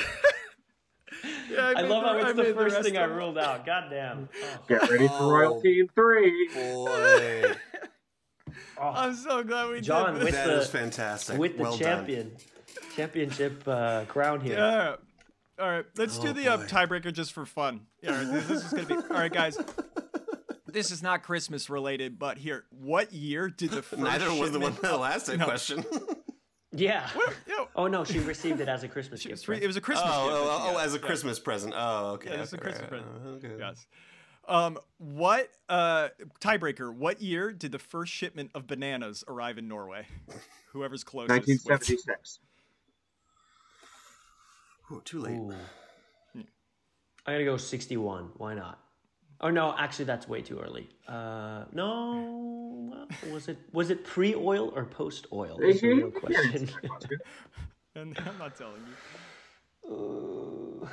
Yeah, 1.52 1.74
I 1.76 1.82
made 1.84 1.90
love 1.90 2.04
the- 2.04 2.10
how 2.24 2.30
it's 2.30 2.38
the 2.38 2.54
first 2.56 2.76
rest 2.76 2.88
thing 2.88 2.98
I 2.98 3.04
ruled 3.06 3.38
out. 3.38 3.66
God 3.66 3.86
damn. 3.90 4.28
Oh. 4.44 4.58
Get 4.68 4.90
ready 4.90 5.08
for 5.08 5.14
Oh. 5.14 5.30
Royalteen 5.30 5.88
3. 5.94 6.50
Boy. 6.54 7.44
Oh. 8.78 8.90
I'm 8.90 9.16
so 9.16 9.44
glad 9.44 9.70
we 9.72 9.82
John, 9.82 10.16
did 10.16 10.24
with 10.24 10.34
this. 10.34 10.44
That 10.44 10.48
the- 10.48 10.60
is 10.62 10.70
fantastic. 10.70 11.38
With 11.38 11.58
the 11.58 11.64
well 11.64 11.78
champion, 11.78 12.36
championship 12.96 13.64
uh, 13.68 14.06
crown 14.06 14.42
here. 14.42 14.58
Yeah. 14.58 14.96
All 15.60 15.70
right, 15.70 15.86
let's 15.98 16.20
do 16.20 16.30
Oh, 16.30 16.34
the 16.34 16.48
uh, 16.52 16.58
tiebreaker 16.66 17.14
just 17.14 17.32
for 17.34 17.46
fun. 17.46 17.82
Yeah, 18.02 18.12
all 18.18 18.24
right, 18.26 18.48
this 18.48 18.66
is 18.66 18.74
gonna 18.74 18.86
be. 18.86 18.94
All 18.96 19.20
right, 19.20 19.32
guys. 19.32 19.58
This 20.68 20.92
is 20.92 21.02
not 21.02 21.24
Christmas 21.24 21.70
related, 21.70 22.20
but 22.20 22.38
here, 22.38 22.66
what 22.70 23.14
year 23.14 23.48
did 23.50 23.70
the 23.72 23.82
first 23.82 23.92
done. 24.02 24.04
Neither 24.04 24.34
was 24.34 24.52
the 24.52 24.60
one 24.60 24.74
shipment 24.74 24.82
that 24.92 25.00
last 25.00 25.30
No. 25.38 25.46
question. 25.46 25.84
Yeah. 26.78 27.10
Yo, 27.48 27.70
Oh 27.74 27.88
no, 27.88 28.04
she 28.04 28.20
received 28.20 28.60
it 28.60 28.68
as 28.68 28.84
a 28.84 28.90
Christmas 28.90 29.22
it's 29.22 29.28
gift. 29.30 29.46
free- 29.46 29.56
right? 29.56 29.64
it 29.64 29.68
was 29.68 29.78
a 29.78 29.82
Christmas 29.82 30.10
oh, 30.14 30.26
gift. 30.28 30.38
oh, 30.38 30.46
that 30.46 30.76
oh, 30.76 30.80
she 30.80 30.84
as 30.86 30.94
a 30.94 30.98
Yeah. 30.98 31.06
Christmas 31.06 31.40
present. 31.40 31.74
Oh, 31.78 32.08
okay. 32.16 32.32
Yeah, 32.32 32.42
it's 32.42 32.52
a 32.52 32.58
okay, 32.58 32.64
Christmas 32.64 32.92
right. 32.92 33.02
present. 33.24 33.46
Okay. 33.46 33.56
Yes. 33.58 33.88
Um, 34.50 34.78
what 34.98 35.50
uh 35.70 36.10
tiebreaker? 36.42 36.94
What 36.94 37.22
year 37.22 37.54
did 37.54 37.72
the 37.72 37.80
first 37.80 38.12
shipment 38.12 38.52
of 38.54 38.68
bananas 38.68 39.24
arrive 39.30 39.58
in 39.58 39.70
Norway? 39.70 40.06
Whoever's 40.74 41.06
closest. 41.06 41.30
1976. 41.30 42.40
Ooh, 44.92 45.02
too 45.04 45.20
late. 45.20 45.38
Ooh. 45.38 45.54
I'm 47.28 47.34
gonna 47.34 47.44
go 47.44 47.58
61. 47.58 48.32
Why 48.38 48.54
not? 48.54 48.80
Oh 49.42 49.50
no, 49.50 49.76
actually 49.78 50.06
that's 50.06 50.28
way 50.28 50.42
too 50.42 50.60
early. 50.60 50.88
Uh, 51.08 51.66
no, 51.74 53.08
was 53.32 53.48
it 53.48 53.58
was 53.74 53.90
it 53.90 54.04
pre-oil 54.06 54.72
or 54.76 54.86
post-oil? 54.86 55.60
Is 55.60 55.82
the 55.82 55.88
real 55.94 56.12
question. 56.12 56.70
And 57.96 58.18
I'm 58.28 58.38
not 58.38 58.56
telling 58.58 58.82
you. 59.88 60.90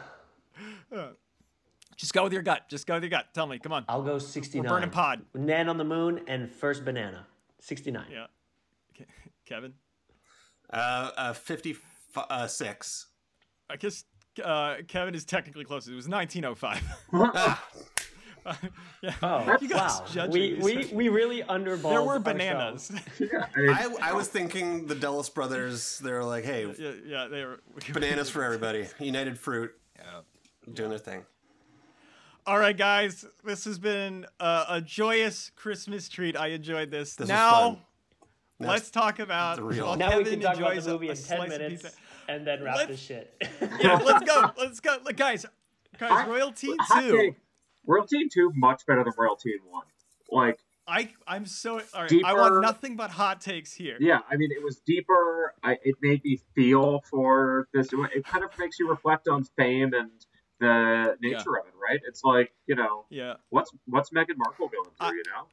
Uh, 0.96 1.08
Just 1.96 2.14
go 2.14 2.22
with 2.24 2.32
your 2.32 2.42
gut. 2.42 2.68
Just 2.68 2.86
go 2.86 2.94
with 2.94 3.02
your 3.02 3.10
gut. 3.10 3.26
Tell 3.34 3.46
me. 3.46 3.58
Come 3.58 3.72
on. 3.72 3.84
I'll 3.88 4.02
go 4.02 4.18
69. 4.18 4.68
burning 4.68 4.90
pod. 4.90 5.22
Nan 5.34 5.68
on 5.68 5.78
the 5.78 5.84
moon 5.84 6.20
and 6.28 6.50
first 6.50 6.84
banana. 6.84 7.26
69. 7.60 8.04
Yeah. 8.10 8.26
Kevin. 9.46 9.74
Uh, 10.72 11.10
uh, 11.16 11.32
56. 11.32 13.06
I 13.72 13.76
guess 13.76 14.04
uh, 14.44 14.76
Kevin 14.86 15.14
is 15.14 15.24
technically 15.24 15.64
closest. 15.64 15.90
It 15.92 15.96
was 15.96 16.08
1905. 16.08 16.82
Ah, 17.34 17.64
yeah. 19.02 19.14
Oh, 19.22 19.56
wow. 19.70 20.28
We, 20.28 20.54
we, 20.54 20.86
we 20.92 21.08
really 21.08 21.42
underballed 21.42 21.90
there 21.90 22.02
were 22.02 22.18
bananas. 22.18 22.90
yeah, 23.20 23.46
I 23.56 23.60
mean, 23.60 23.70
I, 23.70 23.88
I 24.02 24.12
was 24.12 24.28
thinking 24.28 24.86
the 24.86 24.94
Dulles 24.96 25.30
brothers, 25.30 26.00
they 26.00 26.10
were 26.12 26.24
like, 26.24 26.44
hey, 26.44 26.66
yeah, 26.78 26.90
yeah, 27.06 27.28
they 27.28 27.44
were. 27.44 27.60
bananas 27.92 28.28
for 28.30 28.42
everybody. 28.44 28.86
United 28.98 29.38
Fruit. 29.38 29.70
yeah. 29.96 30.20
Doing 30.72 30.90
their 30.90 30.98
thing. 30.98 31.24
All 32.46 32.58
right, 32.58 32.76
guys. 32.76 33.24
This 33.44 33.64
has 33.64 33.78
been 33.78 34.26
uh, 34.40 34.64
a 34.68 34.80
joyous 34.80 35.50
Christmas 35.54 36.08
treat. 36.08 36.36
I 36.36 36.48
enjoyed 36.48 36.90
this. 36.90 37.14
This 37.14 37.28
now, 37.28 37.60
fun. 37.60 37.78
Let's 38.58 38.90
talk 38.90 39.18
about. 39.20 39.56
the 39.56 39.62
real- 39.62 39.86
while 39.86 39.96
Now 39.96 40.16
we 40.18 40.24
Kevin 40.24 40.40
can 40.40 40.48
talk 40.50 40.58
about 40.58 40.70
enjoys 40.72 40.84
the 40.84 40.90
a- 40.90 40.94
movie 40.94 41.08
a 41.08 41.12
in 41.12 41.16
10 41.16 41.40
of 41.40 41.48
minutes 41.48 41.82
pizza- 41.82 41.98
and 42.28 42.46
then 42.46 42.62
wrap 42.62 42.76
Let's- 42.76 42.90
this 42.90 43.00
shit. 43.00 43.34
Yeah, 43.80 43.96
let's 44.04 44.24
go. 44.24 44.50
Let's 44.58 44.80
go, 44.80 44.96
Look, 45.04 45.16
guys. 45.16 45.46
Guys, 45.98 46.10
Hot- 46.10 46.28
Royalty 46.28 46.68
hot 46.80 47.02
Two. 47.02 47.34
Royalteen 47.86 48.28
2 48.32 48.52
much 48.54 48.86
better 48.86 49.02
than 49.04 49.12
Royalteen 49.18 49.58
1. 49.68 49.84
Like, 50.30 50.58
I 50.86 51.10
I'm 51.26 51.46
so 51.46 51.80
all 51.94 52.02
right. 52.02 52.12
I 52.24 52.32
want 52.34 52.60
nothing 52.62 52.96
but 52.96 53.10
hot 53.10 53.40
takes 53.40 53.72
here. 53.72 53.96
yeah, 54.00 54.20
I 54.30 54.36
mean, 54.36 54.50
it 54.52 54.62
was 54.62 54.80
deeper. 54.86 55.54
I, 55.62 55.78
it 55.84 55.96
made 56.02 56.24
me 56.24 56.40
feel 56.54 57.02
for 57.10 57.68
this. 57.74 57.88
It 57.92 58.24
kind 58.24 58.42
of 58.44 58.50
makes 58.58 58.78
you 58.80 58.88
reflect 58.88 59.28
on 59.28 59.44
fame 59.56 59.92
and 59.94 60.10
the 60.60 61.16
nature 61.20 61.58
of 61.58 61.66
it, 61.66 61.74
right? 61.80 62.00
It's 62.06 62.22
like, 62.24 62.52
you 62.66 62.74
know, 62.76 63.04
Yeah. 63.10 63.34
what's 63.50 63.70
what's 63.86 64.10
Meghan 64.10 64.36
Markle 64.36 64.68
going 64.68 64.90
through, 64.96 65.06
I- 65.08 65.10
you 65.10 65.22
know? 65.26 65.46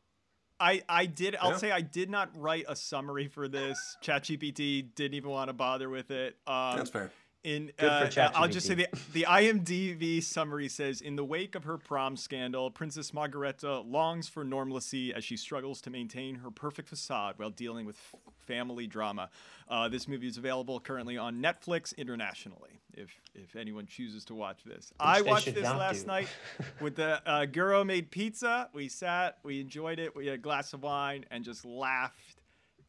I, 0.59 0.81
I 0.89 1.05
did 1.05 1.35
I'll 1.39 1.51
Yeah. 1.51 1.57
say 1.57 1.71
I 1.71 1.81
did 1.81 2.09
not 2.09 2.29
write 2.35 2.65
a 2.67 2.75
summary 2.75 3.27
for 3.27 3.47
this. 3.47 3.97
ChatGPT 4.03 4.93
didn't 4.95 5.13
even 5.15 5.29
want 5.31 5.49
to 5.49 5.53
bother 5.53 5.89
with 5.89 6.11
it. 6.11 6.35
Um, 6.47 6.77
That's 6.77 6.89
fair. 6.89 7.11
In 7.41 7.71
uh, 7.79 8.09
I'll 8.35 8.49
just 8.49 8.67
say 8.67 8.73
the 8.73 8.87
the 9.13 9.25
IMDb 9.27 10.21
summary 10.21 10.67
says 10.67 10.99
in 10.99 11.15
the 11.15 11.23
wake 11.23 11.55
of 11.55 11.63
her 11.63 11.77
prom 11.77 12.17
scandal, 12.17 12.69
Princess 12.69 13.11
Margrethe 13.11 13.89
longs 13.89 14.27
for 14.27 14.43
normalcy 14.43 15.13
as 15.13 15.23
she 15.23 15.37
struggles 15.37 15.79
to 15.81 15.89
maintain 15.89 16.35
her 16.35 16.51
perfect 16.51 16.89
facade 16.89 17.35
while 17.37 17.49
dealing 17.49 17.85
with 17.85 17.95
family 18.45 18.87
drama. 18.87 19.29
Uh, 19.69 19.87
this 19.87 20.05
movie 20.05 20.27
is 20.27 20.37
available 20.37 20.81
currently 20.81 21.17
on 21.17 21.41
Netflix 21.41 21.95
internationally. 21.95 22.81
If 22.93 23.09
if 23.33 23.55
anyone 23.55 23.85
chooses 23.85 24.25
to 24.25 24.35
watch 24.35 24.65
this, 24.65 24.91
I 24.99 25.21
watched 25.21 25.53
this 25.53 25.63
last 25.63 26.01
do. 26.01 26.07
night 26.07 26.27
with 26.81 26.97
the 26.97 27.21
uh, 27.25 27.45
Guro 27.45 27.85
made 27.85 28.11
pizza. 28.11 28.69
We 28.73 28.89
sat, 28.89 29.37
we 29.43 29.61
enjoyed 29.61 29.99
it. 29.99 30.13
We 30.13 30.25
had 30.25 30.35
a 30.35 30.39
glass 30.39 30.73
of 30.73 30.83
wine 30.83 31.23
and 31.31 31.45
just 31.45 31.63
laughed. 31.63 32.41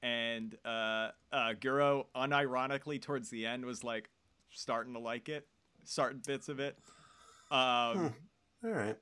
And 0.03 0.57
uh, 0.65 1.11
uh, 1.31 1.53
Guro, 1.61 2.07
unironically, 2.17 3.01
towards 3.01 3.29
the 3.29 3.47
end, 3.47 3.67
was 3.67 3.85
like 3.85 4.09
starting 4.53 4.93
to 4.95 4.99
like 5.01 5.29
it, 5.29 5.47
starting 5.85 6.21
bits 6.27 6.49
of 6.49 6.61
it. 6.61 6.77
Um, 7.51 8.15
All 8.65 8.71
right. 8.71 8.97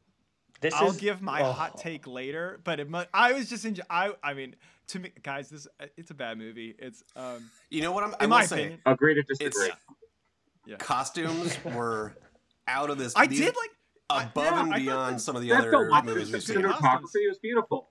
This 0.60 0.74
I'll 0.74 0.90
is, 0.90 0.96
give 0.96 1.22
my 1.22 1.42
oh, 1.42 1.52
hot 1.52 1.76
take 1.78 2.06
later, 2.06 2.60
but 2.64 2.80
it 2.80 2.90
mu- 2.90 3.04
I 3.14 3.32
was 3.32 3.48
just 3.48 3.64
enjoy- 3.64 3.84
I 3.88 4.12
I 4.24 4.34
mean, 4.34 4.56
to 4.88 4.98
me, 4.98 5.12
guys, 5.22 5.50
this 5.50 5.68
it's 5.96 6.10
a 6.10 6.14
bad 6.14 6.36
movie. 6.38 6.74
It's 6.78 7.04
um, 7.14 7.48
You 7.70 7.82
know 7.82 7.92
what 7.92 8.02
I'm, 8.02 8.14
I 8.18 8.24
in 8.24 8.30
will 8.30 8.38
my 8.38 8.44
say? 8.46 8.60
opinion. 8.60 8.80
Agree 8.86 9.14
to 9.14 9.20
It's 9.28 9.38
disagree. 9.38 10.76
costumes 10.78 11.56
were 11.64 12.14
out 12.66 12.90
of 12.90 12.98
this. 12.98 13.12
I 13.16 13.26
these- 13.28 13.38
did 13.40 13.54
like 13.56 13.70
above 14.26 14.44
yeah, 14.44 14.60
and 14.62 14.74
I 14.74 14.76
thought 14.78 14.82
beyond 14.84 15.16
the- 15.16 15.20
some 15.20 15.36
of 15.36 15.42
the 15.42 15.52
other 15.52 15.70
film, 15.70 15.92
I 15.92 16.02
movies 16.02 16.24
we've 16.24 16.32
the 16.32 16.40
seen. 16.40 16.62
Costumes. 16.62 16.82
cinematography 17.14 17.28
was 17.28 17.38
beautiful. 17.40 17.90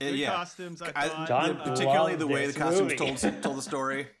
Uh, 0.00 0.04
yeah, 0.06 0.34
costumes. 0.36 0.80
I 0.80 0.92
I, 0.94 1.08
thought. 1.08 1.28
The- 1.28 1.34
uh, 1.60 1.64
particularly 1.64 2.14
the 2.16 2.26
way 2.26 2.46
the 2.46 2.58
costumes 2.58 2.80
movie. 2.92 2.96
told 2.96 3.42
told 3.42 3.56
the 3.58 3.62
story. 3.62 4.06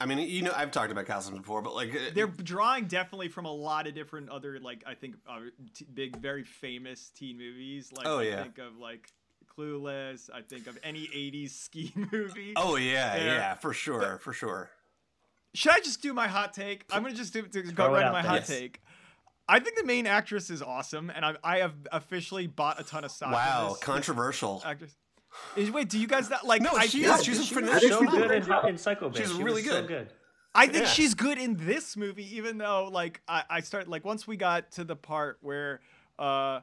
I 0.00 0.06
mean, 0.06 0.18
you 0.18 0.40
know, 0.42 0.52
I've 0.56 0.70
talked 0.70 0.90
about 0.90 1.04
costumes 1.06 1.38
before, 1.38 1.60
but 1.60 1.74
like 1.74 1.94
uh, 1.94 1.98
they're 2.14 2.26
drawing 2.26 2.86
definitely 2.86 3.28
from 3.28 3.44
a 3.44 3.52
lot 3.52 3.86
of 3.86 3.94
different 3.94 4.30
other 4.30 4.58
like 4.58 4.82
I 4.86 4.94
think 4.94 5.16
uh, 5.28 5.40
t- 5.74 5.86
big 5.92 6.16
very 6.16 6.42
famous 6.42 7.10
teen 7.10 7.36
movies. 7.36 7.92
Like 7.94 8.06
Oh, 8.06 8.20
I 8.20 8.22
yeah. 8.22 8.42
think 8.42 8.58
of 8.58 8.76
like 8.78 9.12
Clueless. 9.58 10.30
I 10.32 10.40
think 10.42 10.66
of 10.68 10.78
any 10.82 11.06
'80s 11.08 11.50
ski 11.64 11.92
movie. 11.94 12.54
Oh 12.56 12.76
yeah, 12.76 13.16
Yeah. 13.16 13.24
yeah, 13.24 13.54
for 13.54 13.72
sure, 13.74 14.18
for 14.22 14.32
sure. 14.32 14.70
Should 15.54 15.72
I 15.72 15.80
just 15.80 16.00
do 16.00 16.14
my 16.14 16.28
hot 16.28 16.54
take? 16.54 16.84
I'm 16.90 17.02
gonna 17.02 17.14
just 17.14 17.32
do, 17.32 17.42
to 17.42 17.62
go 17.62 17.92
right 17.92 18.04
to 18.04 18.12
my 18.12 18.22
there. 18.22 18.30
hot 18.30 18.34
Yes. 18.40 18.48
take. 18.48 18.80
I 19.48 19.58
think 19.58 19.76
the 19.76 19.84
main 19.84 20.06
actress 20.06 20.48
is 20.48 20.62
awesome, 20.62 21.10
and 21.10 21.24
I, 21.24 21.34
I 21.42 21.58
have 21.58 21.74
officially 21.90 22.46
bought 22.46 22.80
a 22.80 22.84
ton 22.84 23.02
of 23.04 23.10
stock. 23.10 23.32
Wow, 23.32 23.76
controversial. 23.80 24.62
actress. 24.64 24.94
Is, 25.56 25.70
wait, 25.70 25.88
do 25.88 25.98
you 25.98 26.06
guys 26.06 26.30
not 26.30 26.46
like? 26.46 26.62
No, 26.62 26.70
I 26.72 26.86
she 26.86 27.04
is. 27.04 27.24
She's 27.24 27.40
a 27.40 27.54
phenomenal. 27.54 27.80
think 27.80 27.92
so 27.92 28.00
she's 28.00 28.10
good 28.10 28.30
in, 28.30 28.68
in 28.68 28.78
Psycho. 28.78 29.12
She's 29.12 29.32
She 29.32 29.42
really 29.42 29.62
was 29.62 29.70
so 29.70 29.80
good. 29.82 29.88
good. 29.88 30.12
I 30.54 30.66
think 30.66 30.84
Yeah. 30.84 30.90
she's 30.90 31.14
good 31.14 31.38
in 31.38 31.56
this 31.64 31.96
movie, 31.96 32.36
even 32.36 32.58
though 32.58 32.88
like 32.90 33.20
I, 33.28 33.44
I 33.50 33.60
start 33.60 33.88
like 33.88 34.04
once 34.04 34.26
we 34.26 34.36
got 34.36 34.70
to 34.72 34.84
the 34.84 34.96
part 34.96 35.38
where 35.42 35.80
uh 36.18 36.60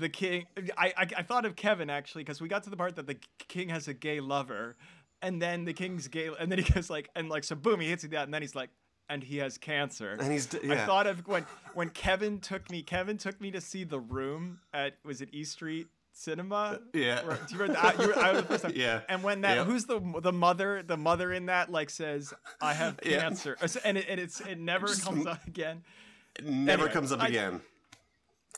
the 0.00 0.08
king 0.08 0.46
I 0.76 0.92
I, 0.96 1.06
I 1.18 1.22
thought 1.22 1.44
of 1.44 1.54
Kevin 1.56 1.90
actually 1.90 2.24
because 2.24 2.40
we 2.40 2.48
got 2.48 2.64
to 2.64 2.70
the 2.70 2.76
part 2.76 2.96
that 2.96 3.06
the 3.06 3.16
king 3.48 3.68
has 3.68 3.88
a 3.88 3.94
gay 3.94 4.20
lover, 4.20 4.76
and 5.22 5.40
then 5.40 5.64
the 5.64 5.72
king's 5.72 6.08
gay, 6.08 6.28
and 6.40 6.50
then 6.50 6.58
he 6.58 6.64
goes 6.72 6.90
like 6.90 7.08
and 7.14 7.28
like 7.28 7.44
so 7.44 7.54
boom 7.54 7.80
he 7.80 7.88
hits 7.88 8.02
you 8.02 8.08
that, 8.10 8.24
and 8.24 8.34
then 8.34 8.42
he's 8.42 8.54
like 8.54 8.70
and 9.08 9.22
he 9.22 9.36
has 9.38 9.56
cancer. 9.58 10.16
And 10.18 10.32
he's 10.32 10.46
d- 10.46 10.58
I 10.64 10.66
yeah. 10.74 10.86
thought 10.86 11.06
of 11.06 11.26
when 11.28 11.46
when 11.74 11.90
Kevin 11.90 12.40
took 12.40 12.68
me 12.70 12.82
Kevin 12.82 13.16
took 13.16 13.40
me 13.40 13.50
to 13.52 13.60
see 13.60 13.84
The 13.84 14.00
Room 14.00 14.58
at 14.74 14.94
was 15.04 15.20
it 15.20 15.28
East 15.32 15.52
Street 15.52 15.86
Cinema? 16.18 16.80
Yeah. 16.94 17.20
Or- 17.26 17.34
do 17.46 17.54
you 17.54 17.60
remember 17.60 17.80
that? 17.82 17.98
You 18.00 18.06
were, 18.08 18.18
I 18.18 18.32
was 18.32 18.40
the 18.42 18.46
first 18.48 18.62
time. 18.64 18.72
Yeah. 18.76 19.00
And 19.08 19.22
when 19.22 19.42
that, 19.42 19.58
Yep. 19.58 19.66
who's 19.66 19.84
the 19.84 20.00
the 20.22 20.32
mother? 20.32 20.82
The 20.82 20.96
mother 20.96 21.30
in 21.32 21.46
that 21.46 21.70
like 21.70 21.90
says, 21.90 22.32
"I 22.60 22.72
have 22.72 22.98
Yeah. 23.04 23.20
cancer," 23.20 23.56
and 23.84 23.98
it, 23.98 24.06
and 24.08 24.18
it's 24.18 24.40
it 24.40 24.58
never 24.58 24.86
Just- 24.86 25.04
comes 25.04 25.26
up 25.26 25.46
again. 25.46 25.82
It 26.38 26.46
never 26.46 26.82
Anyway, 26.84 26.92
comes 26.92 27.12
up 27.12 27.20
I- 27.22 27.28
again. 27.28 27.60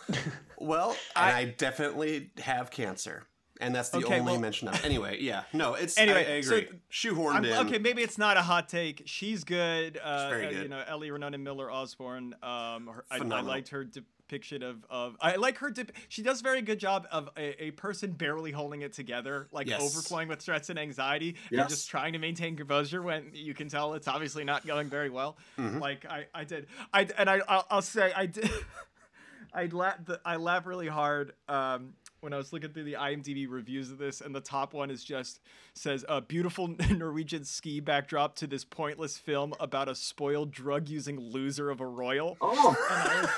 well, 0.58 0.90
and 1.16 1.36
I, 1.36 1.44
definitely 1.46 2.30
have 2.38 2.70
cancer, 2.70 3.24
and 3.60 3.74
that's 3.74 3.88
the 3.90 3.98
Okay, 3.98 4.20
only 4.20 4.32
well- 4.32 4.40
mention 4.40 4.68
of. 4.68 4.74
it. 4.76 4.84
Anyway, 4.84 5.18
yeah, 5.20 5.42
no, 5.52 5.74
it's 5.74 5.98
Anyway, 5.98 6.26
I, 6.32 6.36
I 6.36 6.40
so. 6.42 6.60
Shoehorned 6.92 7.34
I'm, 7.34 7.44
in. 7.44 7.66
okay, 7.66 7.78
maybe 7.78 8.02
it's 8.02 8.18
not 8.18 8.36
a 8.36 8.42
hot 8.42 8.68
take. 8.68 9.02
She's 9.06 9.44
good. 9.44 9.96
Uh, 9.96 10.28
very 10.30 10.46
uh, 10.46 10.50
good. 10.50 10.62
You 10.62 10.68
know, 10.68 10.82
Ellie 10.86 11.10
Renan 11.10 11.34
and 11.34 11.42
Miller 11.44 11.70
Osborne. 11.70 12.34
Um, 12.42 12.86
her, 12.86 13.04
I, 13.10 13.16
I 13.18 13.40
liked 13.40 13.68
her 13.70 13.84
depiction 14.28 14.62
of 14.62 14.84
of. 14.90 15.16
I 15.20 15.36
like 15.36 15.58
her. 15.58 15.70
Dep- 15.70 15.92
she 16.08 16.22
does 16.22 16.40
a 16.40 16.42
very 16.42 16.62
good 16.62 16.78
job 16.78 17.06
of 17.10 17.30
a, 17.36 17.64
a 17.64 17.70
person 17.72 18.12
barely 18.12 18.52
holding 18.52 18.82
it 18.82 18.92
together, 18.92 19.48
like 19.52 19.66
Yes. 19.66 19.80
overflowing 19.80 20.28
with 20.28 20.40
stress 20.40 20.68
and 20.70 20.78
anxiety, 20.78 21.36
and 21.50 21.68
just 21.68 21.88
trying 21.88 22.12
to 22.12 22.18
maintain 22.18 22.56
composure 22.56 23.02
when 23.02 23.30
you 23.32 23.54
can 23.54 23.68
tell 23.68 23.94
it's 23.94 24.08
obviously 24.08 24.44
not 24.44 24.66
going 24.66 24.88
very 24.88 25.10
well. 25.10 25.36
Mm-hmm. 25.58 25.78
Like 25.78 26.04
I, 26.06 26.26
I 26.34 26.44
did. 26.44 26.66
I 26.92 27.08
and 27.16 27.28
I, 27.28 27.40
I'll, 27.48 27.66
I'll 27.70 27.82
say 27.82 28.12
I 28.14 28.26
did. 28.26 28.50
I 29.54 29.66
laugh. 29.66 29.98
I 30.24 30.36
laugh 30.36 30.66
really 30.66 30.88
hard. 30.88 31.32
Um, 31.48 31.94
when 32.20 32.32
I 32.32 32.36
was 32.36 32.52
looking 32.52 32.70
through 32.72 32.84
the 32.84 32.94
IMDb 32.94 33.46
reviews 33.48 33.90
of 33.90 33.98
this, 33.98 34.20
and 34.20 34.34
the 34.34 34.40
top 34.40 34.74
one 34.74 34.90
is 34.90 35.04
just 35.04 35.40
says 35.74 36.04
a 36.08 36.20
beautiful 36.20 36.68
Norwegian 36.90 37.44
ski 37.44 37.80
backdrop 37.80 38.34
to 38.36 38.46
this 38.46 38.64
pointless 38.64 39.16
film 39.16 39.54
about 39.60 39.88
a 39.88 39.94
spoiled 39.94 40.50
drug 40.50 40.88
using 40.88 41.18
loser 41.18 41.70
of 41.70 41.80
a 41.80 41.86
royal. 41.86 42.36
Oh, 42.40 42.74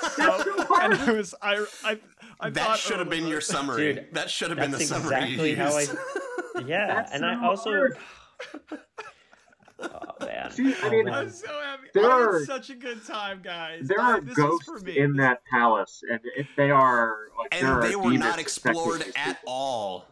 So, 0.15 0.81
and 0.81 0.93
I 0.93 1.11
was 1.11 1.35
I 1.41 1.65
I, 1.83 1.99
I 2.39 2.49
That 2.49 2.63
thought 2.65 2.79
should 2.79 2.99
have 2.99 3.07
oh, 3.07 3.11
been 3.11 3.27
your 3.27 3.41
summary. 3.41 3.93
Dude, 3.93 4.07
that 4.13 4.29
should 4.29 4.49
have 4.49 4.59
been 4.59 4.71
the 4.71 4.77
That's 4.77 4.89
summary. 4.89 5.33
exactly 5.33 5.55
how 5.55 5.75
I. 5.75 5.85
Yeah, 6.65 6.87
That's 6.87 7.11
and 7.13 7.21
so 7.21 7.27
I 7.27 7.45
also. 7.47 7.89
Hard. 10.51 10.59
Man. 10.65 10.73
See, 10.75 10.85
I 10.85 10.89
mean, 10.89 11.05
man. 11.05 11.13
I'm 11.13 11.29
so 11.31 11.47
happy. 11.47 11.87
There 11.93 12.05
I 12.09 12.13
are- 12.21 12.39
had 12.39 12.47
such 12.47 12.69
a 12.69 12.75
good 12.75 13.05
time, 13.05 13.41
guys. 13.43 13.87
there 13.87 13.99
Uh, 13.99 14.17
are 14.17 14.21
this 14.21 14.35
ghosts 14.35 14.65
for 14.65 14.79
me. 14.79 14.97
in 14.97 15.15
that 15.17 15.43
palace, 15.45 16.03
and 16.09 16.19
if 16.35 16.47
they 16.57 16.71
are 16.71 17.27
like, 17.37 17.51
there 17.51 17.59
and 17.59 17.69
are 17.69 17.81
they 17.81 17.95
were 17.95 18.11
not 18.13 18.39
explored 18.39 19.03
at 19.15 19.39
all. 19.45 20.05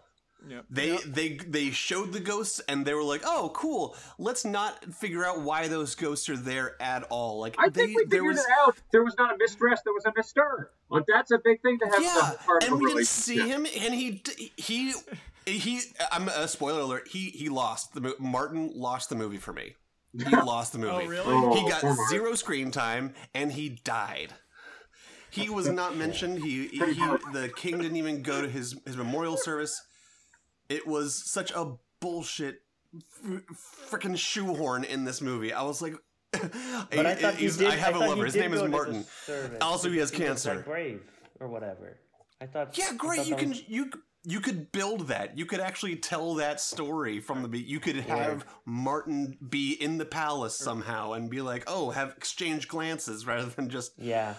Yep. 0.47 0.65
They 0.69 0.91
Yep. 0.91 1.01
they 1.05 1.29
they 1.35 1.69
showed 1.71 2.13
the 2.13 2.21
ghosts 2.21 2.61
and 2.69 2.85
they 2.85 2.93
were 2.93 3.03
like, 3.03 3.23
"Oh, 3.25 3.51
cool. 3.53 3.93
Let's 4.17 4.45
not 4.45 4.85
figure 4.95 5.25
out 5.25 5.41
why 5.41 5.67
those 5.67 5.95
ghosts 5.95 6.29
are 6.29 6.37
there 6.37 6.81
at 6.81 7.03
all." 7.09 7.39
Like 7.41 7.55
I 7.59 7.67
they, 7.67 7.87
think 7.87 7.97
we 7.97 8.05
there 8.05 8.19
figured 8.21 8.35
was 8.35 8.39
it 8.45 8.51
out. 8.61 8.77
There 8.93 9.03
was 9.03 9.15
not 9.17 9.33
a 9.33 9.37
mistress. 9.37 9.81
There 9.83 9.93
was 9.93 10.05
a 10.05 10.13
Mister. 10.15 10.71
Like 10.89 11.03
that's 11.13 11.31
a 11.31 11.39
big 11.43 11.61
thing 11.61 11.77
to 11.79 11.85
have 11.87 12.01
yeah, 12.01 12.31
a 12.31 12.37
part 12.37 12.63
of 12.63 12.69
and 12.71 12.81
a 12.81 12.83
we 12.83 12.93
didn't 12.93 13.07
see 13.07 13.37
him, 13.49 13.65
and 13.65 13.93
he 13.93 14.23
he 14.55 14.93
he. 15.45 15.81
I'm 16.09 16.29
a 16.29 16.47
spoiler 16.47 16.79
alert. 16.81 17.09
He 17.09 17.31
he 17.31 17.49
lost 17.49 17.93
the 17.93 17.99
mo- 17.99 18.15
Martin 18.17 18.71
lost 18.73 19.09
the 19.09 19.15
movie 19.15 19.37
for 19.39 19.51
me. 19.51 19.75
He 20.17 20.35
lost 20.35 20.73
the 20.73 20.79
oh, 20.79 20.81
movie. 20.81 21.05
Oh, 21.05 21.09
really? 21.09 21.23
Oh, 21.27 21.53
He 21.55 21.69
got 21.69 21.83
zero 22.09 22.33
screen 22.33 22.71
time, 22.71 23.13
and 23.33 23.51
he 23.51 23.69
died. 23.69 24.33
He 25.31 25.49
was 25.49 25.69
not 25.69 25.95
mentioned. 25.95 26.39
He, 26.39 26.67
he 26.67 26.79
the 26.79 27.51
king 27.55 27.77
didn't 27.77 27.97
even 27.97 28.23
go 28.23 28.41
to 28.41 28.49
his 28.49 28.75
his 28.85 28.97
memorial 28.97 29.37
service. 29.37 29.79
It 30.69 30.87
was 30.87 31.29
such 31.31 31.51
a 31.51 31.73
bullshit, 31.99 32.61
freaking 33.89 34.17
shoehorn 34.17 34.83
in 34.83 35.05
this 35.05 35.21
movie. 35.21 35.53
I 35.53 35.61
was 35.61 35.81
like, 35.81 35.93
But 36.31 37.05
I 37.05 37.15
thought 37.15 37.35
he 37.35 37.47
did. 37.47 37.67
I 37.67 37.75
have 37.75 37.95
a 37.95 37.99
thought 37.99 38.09
lover. 38.09 38.25
His 38.25 38.35
name 38.35 38.53
is 38.53 38.59
go 38.61 38.65
to 38.65 38.71
the 38.71 38.77
Martin. 38.77 39.05
Also, 39.61 39.89
he 39.89 39.97
has 39.97 40.11
was, 40.11 40.19
cancer. 40.19 40.55
Like 40.55 40.65
brave 40.65 41.01
or 41.39 41.47
whatever. 41.47 41.99
I 42.41 42.45
thought. 42.45 42.77
Yeah, 42.77 42.89
I 42.91 42.95
great. 42.95 43.17
thought 43.17 43.27
You 43.27 43.35
that 43.35 43.39
can 43.39 43.49
was- 43.49 43.69
you 43.69 43.91
you 44.25 44.39
could 44.39 44.71
build 44.71 45.07
that. 45.07 45.37
You 45.37 45.45
could 45.45 45.59
actually 45.59 45.95
tell 45.95 46.35
that 46.35 46.59
story 46.59 47.19
from 47.19 47.41
the 47.41 47.47
be. 47.47 47.59
You 47.59 47.79
could 47.79 47.95
have 47.97 48.45
Martin 48.65 49.37
be 49.49 49.71
in 49.73 49.97
the 49.97 50.05
palace 50.05 50.55
somehow 50.55 51.13
and 51.13 51.29
be 51.29 51.41
like, 51.41 51.63
"Oh, 51.67 51.91
have 51.91 52.13
exchange 52.17 52.67
glances," 52.67 53.25
rather 53.27 53.49
than 53.49 53.69
just 53.69 53.93
Yeah. 53.97 54.33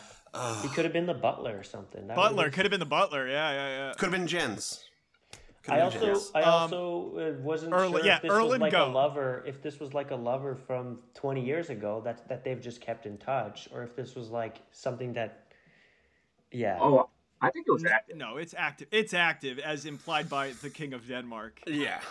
He 0.63 0.69
could 0.69 0.85
have 0.85 0.93
been 0.93 1.07
the 1.07 1.15
butler 1.15 1.59
or 1.59 1.65
something. 1.65 2.07
That 2.07 2.15
Butler 2.17 2.45
been- 2.45 2.53
could 2.53 2.65
have 2.67 2.71
been 2.71 2.79
the 2.81 2.87
butler. 2.87 3.27
Yeah, 3.27 3.51
yeah, 3.51 3.69
yeah. 3.89 3.93
could 3.95 4.13
have 4.13 4.13
been 4.13 4.29
Jens. 4.29 4.85
Could 5.65 5.75
I 5.75 5.79
have 5.79 5.93
been 5.93 6.03
also, 6.11 6.13
Jens. 6.21 6.31
I 6.37 6.43
Um, 6.43 6.53
also 6.55 7.19
uh, 7.19 7.43
wasn't 7.43 7.73
Erlen- 7.73 7.91
sure 7.99 8.05
yeah, 8.07 8.17
if 8.17 8.23
this 8.23 8.31
was 8.31 8.59
like 8.61 8.73
Go. 8.73 8.87
a 8.87 8.93
lover. 8.93 9.43
If 9.47 9.61
this 9.61 9.81
was 9.81 9.93
like 9.93 10.11
a 10.13 10.17
lover 10.17 10.55
from 10.55 11.01
20 11.15 11.45
years 11.45 11.69
ago 11.69 12.01
that 12.05 12.29
that 12.29 12.45
they've 12.45 12.61
just 12.61 12.81
kept 12.81 13.07
in 13.07 13.19
touch, 13.19 13.69
or 13.73 13.83
if 13.83 13.97
this 13.97 14.15
was 14.15 14.31
like 14.31 14.59
something 14.71 15.13
that, 15.15 15.53
yeah, 16.53 16.79
Oh, 16.81 17.09
I 17.41 17.51
think 17.51 17.67
it 17.69 17.73
was 17.73 17.85
active. 17.85 18.17
No, 18.17 18.37
it's 18.37 18.55
active. 18.57 18.89
It's 18.91 19.15
active, 19.15 19.59
as 19.59 19.87
implied 19.87 20.29
by 20.29 20.53
the 20.63 20.71
King 20.71 20.93
of 20.93 21.07
Denmark, 21.09 21.61
yeah. 21.67 21.99
which 21.99 22.05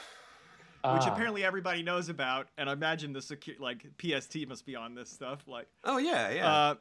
Ah. 0.84 1.14
apparently 1.14 1.44
everybody 1.44 1.84
knows 1.84 2.10
about. 2.10 2.48
And 2.58 2.70
I 2.70 2.74
imagine 2.74 3.14
the 3.14 3.20
secu- 3.20 3.60
like 3.60 3.86
PST 4.02 4.48
must 4.48 4.66
be 4.66 4.76
on 4.76 4.96
this 4.96 5.10
stuff. 5.10 5.48
Like, 5.48 5.68
Oh 5.84 5.98
yeah, 5.98 6.30
yeah. 6.32 6.48
uh, 6.52 6.76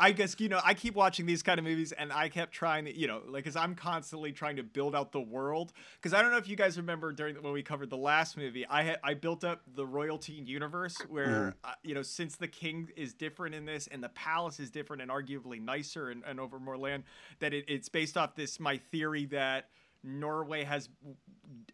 I 0.00 0.12
guess 0.12 0.34
you 0.38 0.48
know 0.48 0.60
I 0.64 0.72
keep 0.72 0.94
watching 0.94 1.26
these 1.26 1.42
kind 1.42 1.58
of 1.58 1.64
movies, 1.64 1.92
and 1.92 2.10
I 2.12 2.30
kept 2.30 2.52
trying 2.52 2.86
to, 2.86 2.98
you 2.98 3.06
know, 3.06 3.20
like, 3.28 3.44
cause 3.44 3.54
I'm 3.54 3.74
constantly 3.74 4.32
trying 4.32 4.56
to 4.56 4.62
build 4.62 4.96
out 4.96 5.12
the 5.12 5.20
world. 5.20 5.72
Cause 6.00 6.14
I 6.14 6.22
don't 6.22 6.30
know 6.30 6.38
if 6.38 6.48
you 6.48 6.56
guys 6.56 6.78
remember 6.78 7.12
during 7.12 7.36
when 7.36 7.52
we 7.52 7.62
covered 7.62 7.90
the 7.90 7.98
last 7.98 8.36
movie, 8.36 8.66
I 8.66 8.82
had 8.82 8.98
I 9.04 9.12
built 9.14 9.44
up 9.44 9.60
the 9.76 9.86
royalty 9.86 10.32
universe 10.32 10.96
where, 11.08 11.54
uh, 11.62 11.72
you 11.84 11.94
know, 11.94 12.02
since 12.02 12.36
the 12.36 12.48
king 12.48 12.88
is 12.96 13.12
different 13.12 13.54
in 13.54 13.66
this, 13.66 13.86
and 13.88 14.02
the 14.02 14.08
palace 14.08 14.58
is 14.58 14.70
different 14.70 15.02
and 15.02 15.10
arguably 15.10 15.60
nicer 15.62 16.08
and, 16.08 16.24
and 16.26 16.40
over 16.40 16.58
more 16.58 16.78
land, 16.78 17.04
that 17.40 17.52
it, 17.52 17.66
it's 17.68 17.90
based 17.90 18.16
off 18.16 18.34
this 18.34 18.58
my 18.58 18.78
theory 18.78 19.26
that. 19.26 19.68
Norway 20.02 20.64
has 20.64 20.88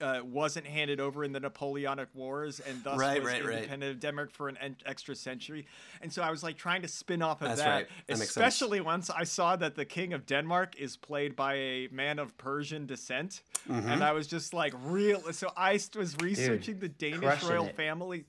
uh, 0.00 0.20
wasn't 0.24 0.66
handed 0.66 1.00
over 1.00 1.22
in 1.24 1.32
the 1.32 1.40
Napoleonic 1.40 2.08
Wars 2.14 2.60
and 2.60 2.82
thus 2.82 2.98
Right, 2.98 3.22
was 3.22 3.32
right, 3.32 3.44
right. 3.44 3.54
independent 3.56 3.92
of 3.92 4.00
Denmark 4.00 4.32
for 4.32 4.48
an 4.48 4.56
en- 4.60 4.76
extra 4.84 5.14
century. 5.14 5.66
And 6.02 6.12
so 6.12 6.22
I 6.22 6.30
was 6.30 6.42
like 6.42 6.56
trying 6.56 6.82
to 6.82 6.88
spin 6.88 7.22
off 7.22 7.40
of 7.40 7.48
That's 7.48 7.60
that, 7.62 7.74
right. 7.74 7.86
That 8.08 8.20
especially 8.20 8.80
once 8.80 9.10
I 9.10 9.24
saw 9.24 9.56
that 9.56 9.74
the 9.74 9.84
King 9.84 10.12
of 10.12 10.26
Denmark 10.26 10.76
is 10.78 10.96
played 10.96 11.36
by 11.36 11.54
a 11.54 11.88
man 11.92 12.18
of 12.18 12.36
Persian 12.38 12.86
descent, 12.86 13.42
Mm-hmm. 13.68 13.88
and 13.90 14.04
I 14.04 14.12
was 14.12 14.28
just 14.28 14.54
like 14.54 14.72
real. 14.84 15.20
So 15.32 15.50
I 15.56 15.80
was 15.96 16.16
researching 16.20 16.78
the 16.78 16.88
Danish 16.88 17.42
royal 17.42 17.66
it. 17.66 17.76
family 17.76 18.24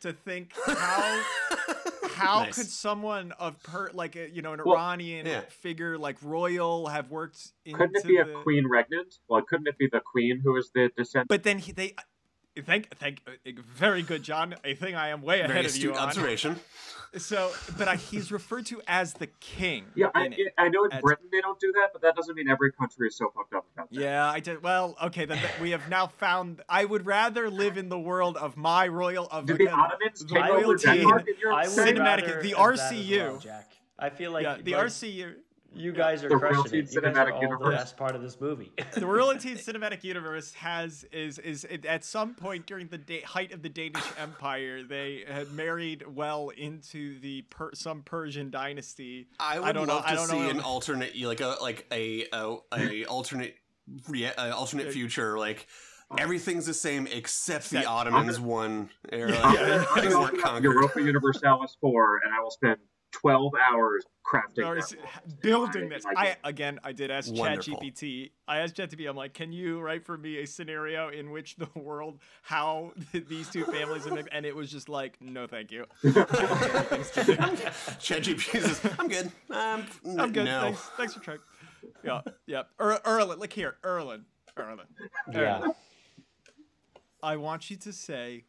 to 0.00 0.12
think 0.12 0.52
how. 0.66 1.22
How 2.14 2.44
Nice. 2.44 2.54
could 2.54 2.66
someone 2.66 3.32
of 3.32 3.62
per 3.62 3.90
like 3.92 4.16
a, 4.16 4.30
you 4.30 4.42
know 4.42 4.52
an 4.52 4.60
Well, 4.64 4.76
Iranian 4.76 5.26
yeah. 5.26 5.42
figure 5.48 5.98
like 5.98 6.16
royal 6.22 6.86
have 6.88 7.10
worked 7.10 7.52
into 7.64 7.78
Couldn't 7.78 7.96
it 7.96 8.06
be 8.06 8.16
a 8.18 8.24
queen 8.42 8.66
regnant? 8.68 9.14
Well, 9.28 9.42
couldn't 9.48 9.66
it 9.66 9.78
be 9.78 9.88
the 9.90 10.00
queen 10.00 10.40
who 10.42 10.56
is 10.56 10.70
the 10.74 10.90
descendant? 10.96 11.28
But 11.28 11.42
then 11.42 11.58
he, 11.58 11.72
they, 11.72 11.94
thank, 12.60 12.94
thank, 12.98 13.20
uh, 13.26 13.50
very 13.74 14.02
good, 14.02 14.22
John. 14.22 14.54
I 14.64 14.74
think 14.74 14.96
I 14.96 15.08
am 15.08 15.22
way 15.22 15.40
ahead 15.40 15.48
Very 15.50 15.60
of 15.66 15.76
you 15.76 15.90
astute 15.90 15.96
on. 15.96 16.08
observation. 16.08 16.56
So, 17.18 17.52
but 17.76 17.88
I, 17.88 17.96
he's 17.96 18.32
referred 18.32 18.64
to 18.66 18.80
as 18.88 19.12
the 19.12 19.26
king. 19.26 19.84
Yeah, 19.94 20.06
I, 20.14 20.28
it. 20.32 20.54
I 20.56 20.68
know 20.70 20.84
in 20.86 20.92
As- 20.92 21.02
Britain 21.02 21.26
they 21.30 21.42
don't 21.42 21.60
do 21.60 21.70
that, 21.72 21.88
but 21.92 22.00
that 22.02 22.16
doesn't 22.16 22.34
mean 22.34 22.48
every 22.48 22.72
country 22.72 23.08
is 23.08 23.16
so 23.16 23.30
fucked 23.36 23.52
up 23.52 23.66
about 23.74 23.90
that. 23.90 24.00
Yeah, 24.00 24.30
I 24.30 24.40
did. 24.40 24.62
Well, 24.62 24.96
okay, 25.04 25.26
then 25.26 25.38
we 25.60 25.72
have 25.72 25.86
now 25.90 26.06
found. 26.06 26.62
I 26.70 26.86
would 26.86 27.04
rather 27.04 27.50
live 27.50 27.76
in 27.76 27.90
the 27.90 27.98
world 27.98 28.38
of 28.38 28.56
my 28.56 28.88
royal 28.88 29.28
of 29.30 29.44
Did 29.44 29.58
the 29.58 29.64
again, 29.64 29.74
Ottomans 29.78 30.24
take 30.24 30.42
over 30.42 30.62
royalty. 30.68 30.86
Denmark 30.86 31.28
in 31.28 31.34
your 31.38 31.52
I 31.52 31.68
would 31.68 31.76
Cinematic- 31.76 32.42
the 32.42 32.48
have 32.50 32.56
that 32.56 32.72
as 32.72 32.80
RCU. 32.92 33.18
well, 33.18 33.36
Jack. 33.38 33.70
I 33.98 34.08
feel 34.08 34.30
like 34.32 34.44
Yeah, 34.44 34.56
the 34.62 34.72
like, 34.76 34.86
RCU. 34.86 35.34
You 35.74 35.92
guys 35.92 36.22
are 36.22 36.28
The 36.28 36.36
crushing 36.38 36.56
royalty 36.56 36.78
it. 36.80 36.92
You 36.92 37.00
guys 37.00 37.14
cinematic 37.14 37.28
are 37.28 37.32
all 37.32 37.40
the 37.40 37.46
universe. 37.46 37.74
best 37.76 37.96
part 37.96 38.14
of 38.14 38.22
this 38.22 38.40
movie. 38.40 38.72
The 38.94 39.06
royalty 39.06 39.54
cinematic 39.54 40.04
universe 40.04 40.52
has 40.54 41.04
is 41.12 41.38
is 41.38 41.64
it, 41.64 41.84
at 41.86 42.04
some 42.04 42.34
point 42.34 42.66
during 42.66 42.88
the 42.88 42.98
da- 42.98 43.22
height 43.22 43.52
of 43.52 43.62
the 43.62 43.68
Danish 43.68 44.04
Empire, 44.18 44.82
they 44.82 45.24
had 45.26 45.50
married 45.52 46.04
well 46.14 46.50
into 46.50 47.18
the 47.20 47.42
per- 47.42 47.72
some 47.74 48.02
Persian 48.02 48.50
dynasty. 48.50 49.28
I 49.40 49.58
would 49.60 49.72
don't 49.72 49.86
love 49.88 50.02
know. 50.04 50.08
I 50.08 50.10
to 50.10 50.16
don't 50.16 50.26
see 50.28 50.38
know. 50.40 50.50
an 50.50 50.60
alternate, 50.60 51.16
like 51.20 51.40
a 51.40 51.56
like 51.62 51.86
a 51.92 52.26
a, 52.32 52.56
a 52.74 53.04
alternate, 53.06 53.56
rea- 54.08 54.32
a 54.36 54.54
alternate 54.54 54.92
future. 54.92 55.38
Like 55.38 55.66
everything's 56.18 56.66
the 56.66 56.74
same 56.74 57.06
except 57.10 57.70
the 57.70 57.86
Ottomans 57.86 58.38
won. 58.38 58.90
Era. 59.10 59.30
Yeah. 59.32 59.84
Things 59.94 60.14
weren't. 60.14 60.62
Europa 60.62 61.00
Universalis 61.00 61.76
4, 61.80 62.20
and 62.26 62.34
I 62.34 62.40
will 62.40 62.50
spend 62.50 62.76
12 63.12 63.52
hours 63.54 64.04
crafting 64.26 64.66
Or 64.66 64.74
that 64.76 64.84
is- 64.84 64.96
building 65.42 65.88
this. 65.88 66.04
Like 66.04 66.16
I 66.16 66.36
again, 66.48 66.78
I 66.82 66.92
did 66.92 67.10
ask 67.10 67.32
Wonderful. 67.32 67.76
ChatGPT. 67.76 68.30
I 68.48 68.58
asked 68.58 68.76
Chat 68.76 68.90
ChatGPT. 68.90 69.08
I'm 69.08 69.16
like, 69.16 69.34
can 69.34 69.52
you 69.52 69.80
write 69.80 70.04
for 70.04 70.16
me 70.16 70.38
a 70.38 70.46
scenario 70.46 71.08
in 71.10 71.30
which 71.30 71.56
the 71.56 71.68
world, 71.74 72.20
how 72.42 72.92
these 73.12 73.48
two 73.50 73.64
families, 73.64 74.06
are 74.06 74.14
mixed?" 74.14 74.30
and 74.32 74.46
it 74.46 74.56
was 74.56 74.70
just 74.70 74.88
like, 74.88 75.20
no, 75.20 75.46
thank 75.46 75.70
you. 75.70 75.84
ChatGPT 78.00 78.60
says, 78.60 78.80
"I'm 78.98 79.08
good. 79.08 79.26
Um, 79.50 79.86
n- 80.04 80.20
I'm 80.20 80.32
good. 80.32 80.44
No. 80.44 80.60
Thanks, 80.62 80.80
thanks 80.96 81.14
for 81.14 81.20
trying. 81.20 81.38
Yeah, 82.04 82.20
yeah. 82.46 82.62
Er, 82.80 82.98
Erlen, 83.04 83.38
look 83.38 83.52
here, 83.52 83.76
Erlen, 83.82 84.22
Erlen. 84.56 84.86
yeah. 85.32 85.60
Erlen. 85.60 85.74
I 87.22 87.36
want 87.36 87.70
you 87.70 87.76
to 87.76 87.92
say, 87.92 88.44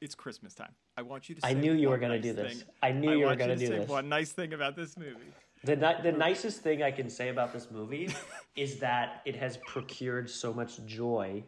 it's 0.00 0.14
Christmas 0.14 0.54
time. 0.54 0.74
I 0.96 1.02
want 1.02 1.28
you 1.28 1.34
to. 1.34 1.40
Say 1.40 1.48
I 1.48 1.52
knew 1.54 1.72
you 1.72 1.88
were 1.88 1.94
one 1.94 2.00
gonna 2.00 2.20
do 2.20 2.32
this. 2.32 2.58
thing. 2.58 2.62
I 2.82 2.92
knew 2.92 3.10
I 3.10 3.14
you 3.14 3.26
were 3.26 3.36
gonna 3.36 3.56
do 3.56 3.66
say 3.66 3.78
this. 3.78 3.88
One 3.88 4.08
nice 4.08 4.32
thing 4.32 4.52
about 4.52 4.76
this 4.76 4.96
movie. 4.96 5.32
The 5.64 5.76
ni- 5.76 6.02
the 6.02 6.12
nicest 6.12 6.60
thing 6.62 6.82
I 6.82 6.90
can 6.90 7.08
say 7.10 7.28
about 7.30 7.52
this 7.52 7.70
movie 7.70 8.10
is 8.56 8.78
that 8.78 9.22
it 9.24 9.36
has 9.36 9.56
procured 9.66 10.30
so 10.30 10.52
much 10.52 10.84
joy 10.86 11.42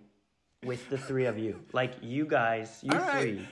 with 0.65 0.89
the 0.91 0.99
three 0.99 1.27
of 1.27 1.39
you. 1.39 1.61
Like 1.73 1.95
you 2.03 2.27
guys, 2.27 2.81
you 2.83 2.93
All 2.93 2.99
right. 2.99 3.21
three 3.21 3.49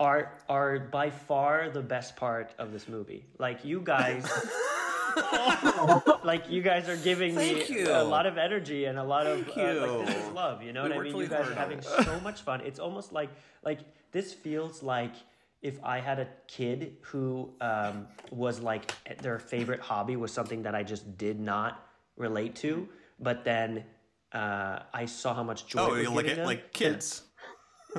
are 0.00 0.32
are 0.48 0.78
by 0.80 1.10
far 1.10 1.68
the 1.70 1.82
best 1.82 2.16
part 2.16 2.54
of 2.58 2.72
this 2.72 2.88
movie. 2.88 3.26
Like 3.38 3.64
you 3.64 3.80
guys 3.80 4.26
like 6.24 6.48
you 6.50 6.62
guys 6.62 6.88
are 6.88 6.96
giving 6.96 7.34
Thank 7.34 7.68
me 7.70 7.80
you. 7.80 7.90
a 7.92 8.02
lot 8.02 8.26
of 8.26 8.38
energy 8.38 8.86
and 8.86 8.98
a 8.98 9.04
lot 9.04 9.26
of 9.26 9.44
Thank 9.46 9.58
uh, 9.58 9.86
like 9.98 10.06
this 10.06 10.16
is 10.24 10.32
love, 10.32 10.62
you 10.62 10.72
know 10.72 10.82
We 10.84 10.88
what 10.88 10.98
I 10.98 11.02
mean? 11.02 11.16
You 11.16 11.26
guys 11.28 11.48
are 11.48 11.54
having 11.54 11.80
so 11.82 12.18
much 12.20 12.40
fun. 12.42 12.60
It's 12.62 12.78
almost 12.80 13.12
like 13.12 13.30
like 13.62 13.80
this 14.12 14.32
feels 14.32 14.82
like 14.82 15.14
if 15.62 15.78
I 15.84 15.98
had 16.00 16.18
a 16.18 16.28
kid 16.48 16.96
who 17.02 17.50
um, 17.60 18.06
was 18.30 18.60
like 18.60 18.92
their 19.22 19.38
favorite 19.38 19.80
hobby 19.80 20.16
was 20.16 20.32
something 20.32 20.62
that 20.62 20.74
I 20.74 20.82
just 20.82 21.16
did 21.18 21.38
not 21.40 21.86
relate 22.16 22.56
to, 22.56 22.88
but 23.20 23.44
then 23.44 23.84
uh, 24.32 24.80
I 24.92 25.04
saw 25.06 25.34
how 25.34 25.42
much 25.42 25.66
joy 25.66 25.80
Oh, 25.80 25.94
it 25.94 25.98
was 25.98 26.04
you 26.08 26.10
like 26.16 26.36
them. 26.36 26.46
like 26.46 26.72
kids. 26.72 27.22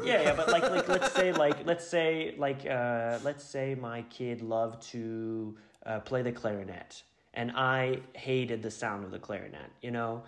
Yeah, 0.03 0.21
yeah, 0.23 0.33
but 0.35 0.49
like, 0.49 0.63
like 0.71 0.87
let's 0.89 1.11
say, 1.13 1.31
like, 1.45 1.65
let's 1.65 1.87
say, 1.87 2.33
like, 2.37 2.65
uh, 2.65 3.19
let's 3.23 3.43
say 3.43 3.75
my 3.75 4.01
kid 4.03 4.41
loved 4.41 4.81
to 4.89 5.55
uh, 5.85 5.99
play 5.99 6.21
the 6.23 6.31
clarinet, 6.31 7.03
and 7.35 7.51
I 7.55 7.99
hated 8.13 8.63
the 8.63 8.71
sound 8.71 9.03
of 9.05 9.11
the 9.11 9.19
clarinet. 9.19 9.69
You 9.83 9.91
know, 9.91 10.23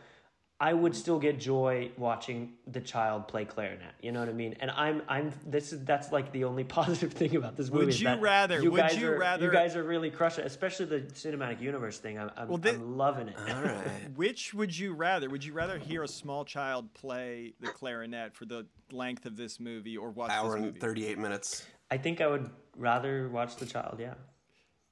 I 0.57 0.71
would 0.71 0.95
still 0.95 1.19
get 1.19 1.37
joy 1.37 1.91
watching 1.97 2.53
the 2.65 2.79
child 2.79 3.27
play 3.27 3.43
clarinet. 3.43 3.93
You 4.01 4.13
know 4.13 4.21
what 4.21 4.29
I 4.29 4.33
mean? 4.33 4.55
And 4.61 4.71
I'm 4.71 5.01
I'm 5.09 5.33
this 5.45 5.73
is 5.73 5.83
that's 5.83 6.13
like 6.13 6.31
the 6.31 6.45
only 6.45 6.63
positive 6.79 7.11
thing 7.11 7.35
about 7.35 7.57
this 7.57 7.69
movie. 7.69 7.87
Would 7.87 7.99
you 7.99 8.15
rather- 8.19 8.61
You 8.61 8.71
would 8.71 8.77
guys 8.79 8.97
you 8.97 9.09
are, 9.11 9.17
rather- 9.17 9.45
You 9.45 9.51
guys 9.51 9.75
are 9.75 9.83
really 9.83 10.09
crushing, 10.09 10.45
it, 10.45 10.47
especially 10.47 10.85
the 10.85 11.01
cinematic 11.01 11.59
universe 11.59 11.99
thing. 11.99 12.17
I'm 12.17 12.31
I'm, 12.37 12.47
Well, 12.47 12.57
thi- 12.57 12.69
I'm 12.69 12.97
loving 12.97 13.27
it. 13.27 13.35
All 13.37 13.63
right. 13.63 13.85
Which 14.15 14.53
would 14.53 14.77
you 14.77 14.93
rather? 14.93 15.29
Would 15.29 15.43
you 15.43 15.51
rather 15.51 15.77
hear 15.77 16.03
a 16.03 16.07
small 16.07 16.45
child 16.45 16.93
play 16.93 17.53
the 17.59 17.67
clarinet 17.67 18.33
for 18.33 18.45
the 18.45 18.65
length 18.91 19.25
of 19.25 19.35
this 19.35 19.59
movie, 19.59 19.97
or 19.97 20.09
watch 20.11 20.31
Hour 20.31 20.55
this 20.57 20.69
and 20.69 20.79
38 20.79 21.17
minutes. 21.17 21.65
I 21.91 21.97
think 21.97 22.21
I 22.21 22.27
would 22.27 22.49
rather 22.77 23.27
watch 23.27 23.57
the 23.57 23.65
child. 23.65 23.97
Yeah. 23.99 24.13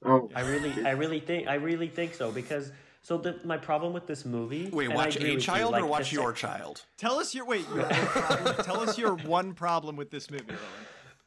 Oh, 0.04 0.30
I 0.34 0.42
really, 0.42 0.84
I 0.84 0.90
really 0.90 1.20
think, 1.20 1.48
I 1.48 1.54
really 1.54 1.88
think 1.88 2.12
so 2.12 2.30
because 2.30 2.70
so 3.04 3.16
the 3.18 3.38
my 3.44 3.56
problem 3.56 3.92
with 3.92 4.06
this 4.08 4.24
movie. 4.24 4.68
Wait, 4.72 4.92
watch 4.92 5.14
agree 5.16 5.30
a 5.30 5.34
with 5.34 5.42
you, 5.42 5.46
child 5.52 5.72
like, 5.72 5.82
or 5.82 5.86
the 5.86 5.90
watch 5.90 6.04
sec- 6.06 6.12
your 6.14 6.32
child? 6.32 6.82
Tell 6.96 7.20
us 7.20 7.34
your 7.34 7.44
wait. 7.44 7.64
Your, 7.68 7.78
your 7.80 7.86
problem, 8.06 8.56
tell 8.64 8.80
us 8.80 8.98
your 8.98 9.14
one 9.18 9.52
problem 9.54 9.94
with 9.94 10.10
this 10.10 10.30
movie. 10.30 10.44
Rowan. 10.48 10.60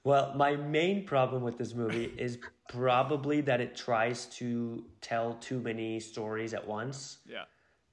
Well, 0.04 0.34
my 0.36 0.56
main 0.56 1.06
problem 1.06 1.44
with 1.44 1.58
this 1.58 1.74
movie 1.74 2.14
is 2.18 2.40
probably 2.70 3.42
that 3.42 3.62
it 3.62 3.76
tries 3.76 4.26
to 4.38 4.84
tell 5.02 5.36
too 5.36 5.60
many 5.60 6.00
stories 6.00 6.54
at 6.54 6.66
once. 6.68 7.20
Yeah. 7.26 7.44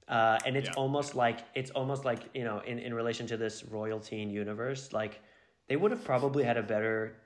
Uh, 0.08 0.38
and 0.46 0.56
it's 0.56 0.68
Yeah. 0.68 0.74
almost 0.82 1.14
like 1.14 1.40
it's 1.54 1.70
almost 1.72 2.04
like 2.04 2.20
you 2.34 2.44
know 2.44 2.60
in, 2.66 2.78
in 2.78 2.92
relation 2.94 3.26
to 3.28 3.36
this 3.36 3.64
royal 3.64 4.00
teen 4.00 4.30
universe 4.30 4.92
like 4.92 5.20
they 5.68 5.76
would 5.76 5.90
have 5.90 6.04
probably 6.04 6.44
had 6.44 6.56
a 6.58 6.62
better 6.62 7.16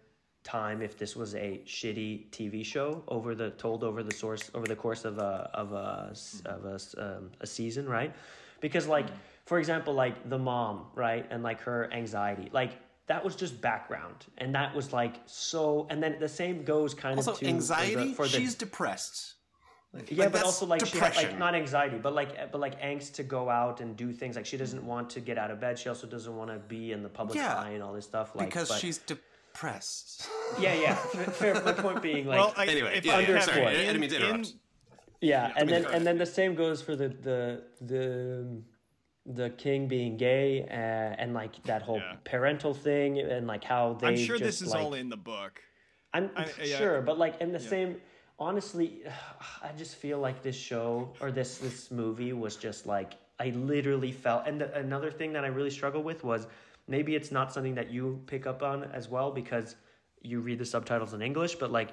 time 0.48 0.80
if 0.80 0.96
this 0.96 1.14
was 1.14 1.34
a 1.34 1.60
shitty 1.66 2.30
tv 2.30 2.64
show 2.64 3.02
over 3.08 3.34
the 3.34 3.50
told 3.64 3.84
over 3.84 4.02
the 4.02 4.14
source 4.14 4.50
over 4.54 4.66
the 4.66 4.74
course 4.84 5.04
of 5.04 5.18
a 5.18 5.50
of 5.52 5.72
a 5.72 6.14
of 6.46 6.64
a, 6.64 6.76
um, 7.04 7.30
a 7.40 7.46
season 7.46 7.86
right 7.86 8.14
because 8.60 8.86
like 8.86 9.06
for 9.44 9.58
example 9.58 9.92
like 9.92 10.16
the 10.30 10.38
mom 10.38 10.86
right 10.94 11.26
and 11.30 11.42
like 11.42 11.60
her 11.60 11.92
anxiety 11.92 12.48
like 12.52 12.72
that 13.08 13.22
was 13.22 13.34
just 13.36 13.60
background 13.60 14.18
and 14.38 14.54
that 14.54 14.74
was 14.74 14.86
like 14.92 15.16
so 15.26 15.86
and 15.90 16.02
then 16.02 16.16
the 16.18 16.28
same 16.28 16.64
goes 16.64 16.94
kind 16.94 17.16
Also, 17.18 17.32
of 17.32 17.38
to 17.38 17.44
for 17.44 17.44
the- 17.50 17.54
anxiety. 17.54 18.12
for 18.14 18.26
the, 18.26 18.38
She's 18.38 18.54
depressed. 18.54 19.34
yeah, 19.94 20.24
Like, 20.24 20.32
but 20.32 20.42
also 20.44 20.64
like 20.66 20.84
she 20.84 20.98
had, 20.98 21.02
like 21.02 21.14
depression. 21.14 21.38
not 21.38 21.54
anxiety, 21.54 21.98
but 22.06 22.12
like 22.20 22.30
but 22.52 22.60
like 22.66 22.76
angst 22.90 23.10
to 23.18 23.22
go 23.22 23.42
out 23.60 23.80
and 23.82 23.96
do 23.96 24.12
things. 24.20 24.36
Like 24.36 24.44
she 24.52 24.58
doesn't 24.64 24.84
want 24.92 25.06
to 25.14 25.20
get 25.28 25.36
out 25.42 25.50
of 25.50 25.58
bed. 25.64 25.78
She 25.78 25.88
also 25.92 26.06
doesn't 26.06 26.36
want 26.40 26.50
to 26.54 26.58
be 26.76 26.92
in 26.92 27.02
the 27.02 27.08
public 27.20 27.36
Yeah, 27.36 27.58
eye 27.64 27.70
and 27.76 27.82
all 27.84 27.94
this 27.98 28.04
stuff. 28.12 28.28
Like 28.36 28.48
because 28.48 28.68
but- 28.68 28.80
she's 28.82 28.98
depressed. 29.52 30.28
yeah, 30.60 30.74
yeah. 30.74 30.94
Fair, 30.94 31.24
fair. 31.54 31.54
My 31.64 31.72
point 31.72 32.02
being 32.02 32.26
like 32.26 32.38
well, 32.38 32.54
I, 32.56 32.66
Anyway, 32.66 32.96
if 32.98 33.04
yeah, 33.04 33.16
I 33.16 33.20
yeah, 33.20 33.26
have- 33.34 33.42
sorry, 33.44 33.66
I 33.66 33.70
in- 33.72 33.86
didn't 33.86 34.00
mean 34.00 34.10
to 34.10 34.16
in- 34.16 34.22
interrupt. 34.22 34.52
yeah, 35.20 35.52
and 35.56 35.68
then 35.68 35.84
and 35.86 36.06
then 36.06 36.18
the 36.18 36.26
same 36.26 36.54
goes 36.54 36.82
for 36.82 36.94
the 36.96 37.08
the 37.08 37.62
the 37.80 38.62
the 39.26 39.50
king 39.50 39.88
being 39.88 40.16
gay 40.16 40.62
uh, 40.70 41.20
and 41.22 41.34
like 41.34 41.62
that 41.64 41.82
whole 41.82 41.98
Yeah. 41.98 42.16
parental 42.24 42.72
thing 42.74 43.18
and 43.18 43.46
like 43.46 43.64
how 43.64 43.94
they. 44.00 44.08
I'm 44.08 44.16
sure 44.16 44.38
just, 44.38 44.60
this 44.60 44.62
is 44.62 44.72
like, 44.74 44.82
all 44.82 44.94
in 44.94 45.08
the 45.08 45.16
book. 45.16 45.60
I'm 46.14 46.30
I- 46.36 46.46
yeah. 46.64 46.78
sure, 46.78 47.02
but 47.02 47.18
like 47.18 47.40
in 47.40 47.52
the 47.52 47.60
same, 47.60 48.00
honestly, 48.38 49.02
I 49.62 49.70
just 49.76 49.96
feel 49.96 50.18
like 50.18 50.42
this 50.42 50.56
show 50.56 51.12
or 51.20 51.30
this 51.30 51.58
this 51.58 51.90
movie 51.90 52.32
was 52.32 52.56
just 52.56 52.86
like 52.86 53.14
I 53.40 53.50
literally 53.50 54.12
felt. 54.12 54.46
And 54.46 54.60
the, 54.60 54.74
another 54.74 55.10
thing 55.10 55.32
that 55.34 55.44
I 55.44 55.48
really 55.48 55.70
struggled 55.70 56.04
with 56.04 56.24
was 56.24 56.46
maybe 56.88 57.14
it's 57.14 57.30
not 57.30 57.52
something 57.52 57.74
that 57.76 57.90
you 57.90 58.22
pick 58.26 58.46
up 58.46 58.62
on 58.62 58.84
as 58.84 59.08
well 59.08 59.30
because 59.30 59.76
you 60.22 60.40
read 60.40 60.58
the 60.58 60.64
subtitles 60.64 61.14
in 61.14 61.22
English, 61.22 61.54
but 61.56 61.70
like 61.70 61.90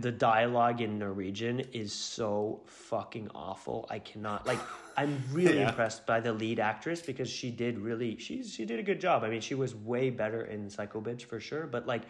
the 0.00 0.12
dialogue 0.12 0.80
in 0.82 0.98
Norwegian 0.98 1.60
is 1.72 1.92
so 1.92 2.60
fucking 2.66 3.28
awful. 3.34 3.86
I 3.90 3.98
cannot 3.98 4.46
like. 4.46 4.60
I'm 4.96 5.18
really 5.32 5.58
Yeah. 5.60 5.68
impressed 5.68 6.06
by 6.06 6.20
the 6.20 6.32
lead 6.32 6.60
actress 6.60 7.00
because 7.00 7.30
she 7.30 7.50
did 7.50 7.78
really 7.78 8.18
she's 8.18 8.52
she 8.54 8.64
did 8.66 8.78
a 8.78 8.82
good 8.82 9.00
job. 9.00 9.24
I 9.24 9.30
mean, 9.30 9.40
she 9.40 9.54
was 9.54 9.74
way 9.74 10.10
better 10.10 10.42
in 10.44 10.68
Psycho 10.70 11.00
Bitch 11.00 11.22
for 11.24 11.40
sure, 11.40 11.66
but 11.66 11.86
like 11.86 12.02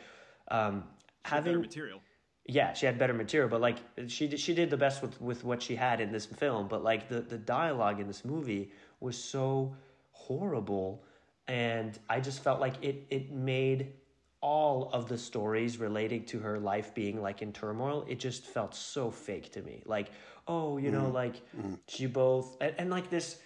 um 0.51 0.85
Better 1.23 1.37
having 1.37 1.61
material. 1.61 2.01
yeah 2.47 2.73
she 2.73 2.87
had 2.87 2.99
better 2.99 3.13
material 3.13 3.49
but 3.49 3.61
like 3.61 3.77
she 4.09 4.27
did, 4.27 4.41
she 4.41 4.55
did 4.55 4.71
the 4.71 4.77
best 4.77 5.03
with 5.03 5.21
with 5.21 5.45
what 5.45 5.61
she 5.63 5.77
had 5.77 6.01
in 6.01 6.11
this 6.11 6.25
film 6.27 6.67
but 6.67 6.83
like 6.83 7.09
the 7.09 7.21
the 7.21 7.37
dialogue 7.39 8.01
in 8.01 8.07
this 8.09 8.25
movie 8.25 8.73
was 9.01 9.17
so 9.23 9.77
horrible 10.13 11.05
and 11.51 11.99
i 12.09 12.21
just 12.21 12.43
felt 12.45 12.61
like 12.61 12.75
it 12.81 13.07
it 13.11 13.33
made 13.33 13.93
all 14.41 14.89
of 14.93 15.09
the 15.09 15.19
stories 15.19 15.79
relating 15.79 16.25
to 16.25 16.39
her 16.39 16.59
life 16.59 16.95
being 16.95 17.21
like 17.21 17.43
in 17.43 17.53
turmoil 17.53 18.07
it 18.09 18.19
just 18.19 18.47
felt 18.47 18.75
so 18.75 19.11
fake 19.11 19.53
to 19.53 19.61
me. 19.63 19.83
Like 19.85 20.11
oh 20.49 20.79
you 20.79 20.91
know 20.91 21.07
mm. 21.07 21.13
like 21.13 21.43
mm. 21.57 21.79
she 21.89 22.07
both 22.07 22.57
and, 22.61 22.75
and 22.79 22.91
like 22.91 23.11
this 23.11 23.39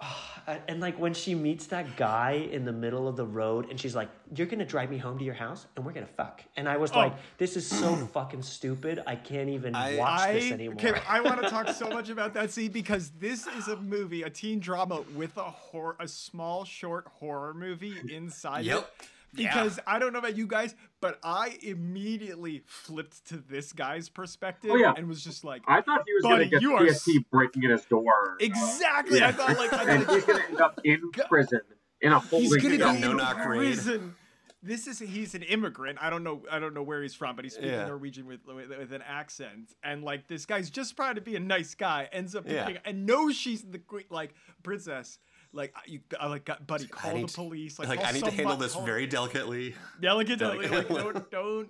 and 0.46 0.60
and, 0.68 0.80
like 0.80 0.98
when 0.98 1.14
she 1.14 1.34
meets 1.34 1.66
that 1.66 1.96
guy 1.96 2.48
in 2.52 2.64
the 2.64 2.72
middle 2.72 3.08
of 3.08 3.16
the 3.16 3.26
road 3.26 3.68
and 3.70 3.78
she's 3.78 3.94
like 3.94 4.08
you're 4.34 4.46
gonna 4.46 4.64
drive 4.64 4.90
me 4.90 4.98
home 4.98 5.18
to 5.18 5.24
your 5.24 5.34
house 5.34 5.66
and 5.76 5.84
we're 5.84 5.92
gonna 5.92 6.06
fuck. 6.06 6.42
And 6.56 6.68
i 6.68 6.76
was 6.76 6.92
oh. 6.92 6.98
like 6.98 7.14
this 7.38 7.56
is 7.56 7.66
so 7.66 7.94
fucking 8.12 8.42
stupid. 8.42 9.02
I 9.06 9.16
can't 9.16 9.48
even 9.48 9.74
I- 9.74 9.96
watch 9.96 10.32
this 10.32 10.52
anymore. 10.52 10.74
okay, 10.76 11.00
I 11.08 11.20
want 11.20 11.42
to 11.42 11.48
talk 11.50 11.68
so 11.68 11.88
much 11.88 12.08
about 12.08 12.34
that 12.34 12.50
scene 12.50 12.70
because 12.70 13.10
this 13.18 13.46
is 13.46 13.68
a 13.68 13.76
movie, 13.76 14.22
a 14.22 14.30
teen 14.30 14.60
drama 14.60 15.02
with 15.14 15.36
a 15.36 15.42
horror, 15.42 15.96
a 16.00 16.08
small 16.08 16.64
short 16.64 17.06
horror 17.18 17.54
movie 17.54 17.94
inside 18.10 18.64
Yep. 18.64 18.78
it. 19.00 19.08
Because 19.34 19.78
I 19.86 19.98
don't 19.98 20.12
know 20.12 20.18
about 20.20 20.36
you 20.36 20.46
guys, 20.46 20.74
but 21.00 21.18
I 21.22 21.58
immediately 21.62 22.62
flipped 22.66 23.26
to 23.28 23.36
this 23.36 23.72
guy's 23.72 24.08
perspective 24.08 24.70
Oh, 24.72 24.76
yeah. 24.76 24.94
and 24.96 25.06
was 25.06 25.22
just 25.22 25.44
like, 25.44 25.62
I 25.68 25.80
thought 25.80 26.02
he 26.06 26.14
was 26.14 26.22
going 26.22 26.38
to 26.40 26.46
get 26.46 26.62
you 26.62 26.74
are 26.74 26.86
PST 26.88 27.10
breaking 27.30 27.62
in 27.64 27.70
his 27.70 27.84
door. 27.84 28.36
exactly. 28.40 29.22
I 29.22 29.32
thought 29.32 29.56
like, 29.58 29.72
I 29.72 29.82
and 29.90 30.04
thought, 30.04 30.14
he's 30.14 30.24
going 30.24 30.38
to 30.42 30.48
end 30.48 30.60
up 30.60 30.80
in 30.84 31.10
prison 31.28 31.60
in 32.00 32.12
a 32.12 32.18
holding 32.18 32.48
he's 32.48 32.56
gonna 32.62 32.76
Yeah, 32.76 32.92
be 32.92 33.00
no 33.00 33.10
in 33.12 33.16
knock 33.18 33.44
raid. 33.44 33.58
prison. 33.58 34.14
This 34.60 34.88
is 34.88 34.98
he's 34.98 35.36
an 35.36 35.42
immigrant. 35.42 35.98
I 36.00 36.10
don't 36.10 36.24
know. 36.24 36.42
I 36.50 36.58
don't 36.58 36.74
know 36.74 36.82
where 36.82 37.00
he's 37.02 37.14
from, 37.14 37.36
but 37.36 37.44
he's 37.44 37.54
speaking 37.54 37.70
Yeah. 37.72 37.86
Norwegian 37.86 38.26
with, 38.26 38.40
with 38.44 38.68
with 38.70 38.92
an 38.92 39.02
accent. 39.06 39.72
And 39.84 40.02
like 40.02 40.26
this 40.26 40.46
guy's 40.46 40.68
just 40.68 40.96
trying 40.96 41.14
to 41.14 41.20
be 41.20 41.36
a 41.36 41.40
nice 41.40 41.76
guy, 41.76 42.08
ends 42.12 42.34
up 42.34 42.44
Yeah. 42.44 42.66
being, 42.66 42.78
and 42.84 43.06
knows 43.06 43.36
she's 43.36 43.62
the 43.62 43.78
queen, 43.78 44.04
like 44.10 44.34
princess. 44.64 45.18
Like 45.52 45.74
you, 45.86 46.00
I 46.20 46.26
like, 46.28 46.44
got- 46.44 46.66
buddy, 46.66 46.86
call 46.86 47.14
the 47.14 47.26
police. 47.26 47.78
Like, 47.78 47.88
Like, 47.88 48.04
I 48.04 48.12
need 48.12 48.24
to 48.24 48.30
handle 48.30 48.56
this 48.56 48.74
very 48.76 49.06
delicately. 49.06 49.74
delicate. 50.00 50.38
delicate, 50.38 50.70
Like, 50.70 50.88
don't, 50.88 51.30
don't, 51.30 51.68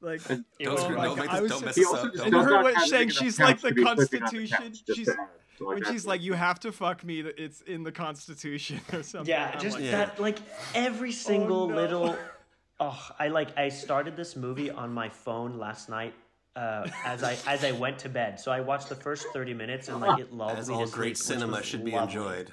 like, 0.00 0.20
It 0.30 0.44
Don't 0.64 0.74
was 0.74 0.84
oh 0.84 0.88
don't 0.90 1.18
make 1.18 1.28
I 1.28 1.40
this- 1.40 1.42
was 1.42 1.50
don't 1.50 1.64
mess 1.64 1.74
this 1.76 1.86
also 1.86 2.06
up. 2.06 2.12
just 2.12 2.24
And 2.24 2.34
her 2.34 2.50
not 2.50 2.64
was 2.64 2.90
saying 2.90 3.08
she's 3.10 3.40
like 3.40 3.60
the 3.60 3.70
to 3.70 3.74
be 3.74 3.82
sleeping 3.82 3.88
on 3.88 3.96
the 3.96 4.06
Constitution. 4.06 4.72
She's- 4.94 5.06
to 5.06 5.12
add. 5.20 5.28
So 5.58 5.70
I 5.72 5.74
when 5.74 5.84
she's 5.86 6.06
like, 6.06 6.22
you 6.22 6.34
have 6.34 6.60
to 6.60 6.70
fuck 6.70 7.02
me. 7.02 7.22
that 7.22 7.36
It's 7.42 7.62
in 7.62 7.82
the 7.82 7.90
Constitution 7.90 8.80
or 8.92 9.02
something. 9.02 9.28
yeah 9.28 9.50
I'm 9.54 9.60
just 9.60 9.74
like, 9.76 9.84
Yeah. 9.86 9.90
that 10.06 10.20
like 10.20 10.38
every 10.76 11.10
single 11.10 11.66
no. 11.68 11.74
little 11.74 12.16
oh 12.80 13.08
i 13.18 13.26
like 13.26 13.48
i 13.58 13.68
started 13.68 14.16
this 14.16 14.36
movie 14.36 14.70
on 14.70 14.94
my 14.94 15.08
phone 15.08 15.58
last 15.58 15.88
night 15.88 16.14
uh, 16.54 16.86
as 17.04 17.22
I 17.24 17.36
as 17.46 17.64
I 17.64 17.70
went 17.72 17.98
to 18.00 18.08
bed, 18.08 18.40
so 18.40 18.50
I 18.50 18.60
watched 18.60 18.88
the 18.88 18.96
first 18.96 19.26
thirty 19.32 19.54
minutes 19.54 19.88
and 19.88 20.00
like 20.00 20.18
it 20.18 20.32
lulled 20.32 20.58
As 20.58 20.68
me 20.68 20.74
all 20.74 20.86
to 20.86 20.92
great 20.92 21.16
sleep, 21.16 21.36
which 21.38 21.40
cinema 21.40 21.62
should 21.62 21.84
be 21.84 21.92
lovely. 21.92 22.16
enjoyed 22.16 22.52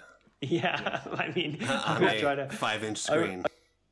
Yeah, 0.49 1.01
I 1.13 1.31
mean, 1.35 1.57
I 1.61 1.73
on 1.97 2.01
was 2.03 2.21
trying 2.21 2.37
to 2.37 2.49
five-inch 2.49 2.97
screen. 2.97 3.43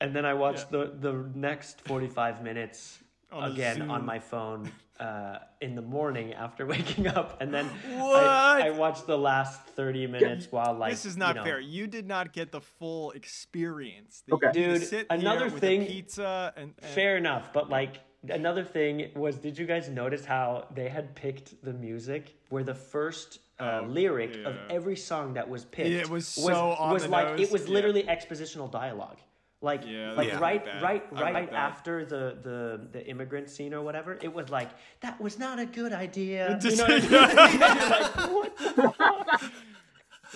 And 0.01 0.15
then 0.15 0.25
I 0.25 0.33
watched 0.33 0.69
the 0.71 0.93
the 0.99 1.25
next 1.33 1.81
forty 1.81 2.07
five 2.07 2.43
minutes 2.43 2.99
On 3.31 3.43
a 3.43 3.53
again 3.53 3.89
on 3.89 4.05
my 4.05 4.19
phone 4.19 4.69
uh, 4.99 5.37
in 5.61 5.75
the 5.75 5.81
morning 5.81 6.33
after 6.33 6.65
waking 6.75 7.07
up, 7.07 7.41
and 7.41 7.53
then 7.53 7.69
I, 7.87 8.63
I 8.65 8.69
watched 8.71 9.07
the 9.07 9.17
last 9.17 9.61
thirty 9.67 10.05
minutes 10.07 10.47
while 10.51 10.73
like 10.73 10.91
this 10.91 11.05
is 11.05 11.15
not 11.17 11.35
you 11.35 11.41
know, 11.41 11.45
fair. 11.45 11.59
You 11.59 11.87
did 11.87 12.07
not 12.07 12.33
get 12.33 12.51
the 12.51 12.61
full 12.61 13.11
experience. 13.11 14.23
Okay. 14.31 14.47
you 14.47 14.53
get 14.53 14.53
to 14.53 14.79
Dude, 14.79 14.87
sit 14.87 15.07
another 15.09 15.45
here 15.45 15.53
with 15.53 15.63
a 15.63 15.67
thing- 15.67 15.85
pizza 15.85 16.53
and, 16.57 16.73
and 16.81 16.91
Fair 16.91 17.17
enough, 17.17 17.53
but 17.53 17.69
like 17.69 17.99
another 18.29 18.63
thing 18.63 19.09
was, 19.15 19.37
did 19.37 19.57
you 19.57 19.65
guys 19.65 19.89
notice 19.89 20.25
how 20.25 20.67
they 20.73 20.89
had 20.89 21.15
picked 21.15 21.63
the 21.63 21.73
music 21.73 22.35
where 22.49 22.63
the 22.63 22.75
first 22.75 23.39
uh, 23.59 23.81
Oh, 23.83 23.85
lyric 23.87 24.35
of 24.45 24.57
every 24.69 24.95
song 24.95 25.33
that 25.35 25.47
was 25.47 25.63
picked 25.65 25.89
It 25.89 26.09
was 26.09 26.27
so 26.27 26.71
on 26.71 26.93
was 26.93 27.07
like 27.07 27.27
nose, 27.37 27.39
it 27.41 27.51
was 27.51 27.65
yeah. 27.67 27.73
literally 27.73 28.03
expositional 28.03 28.69
dialogue. 28.71 29.17
Like, 29.61 29.83
Yeah, 29.87 30.11
like 30.13 30.27
that's 30.29 30.41
right, 30.41 30.65
bad. 30.65 30.81
right, 30.81 31.13
right 31.13 31.53
after 31.53 32.03
the, 32.03 32.37
the 32.43 32.81
the 32.91 33.07
immigrant 33.07 33.49
scene 33.49 33.73
or 33.73 33.81
whatever, 33.81 34.17
it 34.21 34.33
was 34.33 34.49
like 34.49 34.69
that 34.99 35.21
was 35.21 35.39
not 35.39 35.57
a 35.59 35.65
good 35.65 35.93
idea. 35.93 36.59
You 36.61 36.75
know 36.75 36.83
what 36.83 36.91
I 36.91 36.99
mean? 36.99 37.09
Like, 38.19 38.31
what 38.33 38.57
the 38.57 38.93
fuck? 38.97 39.42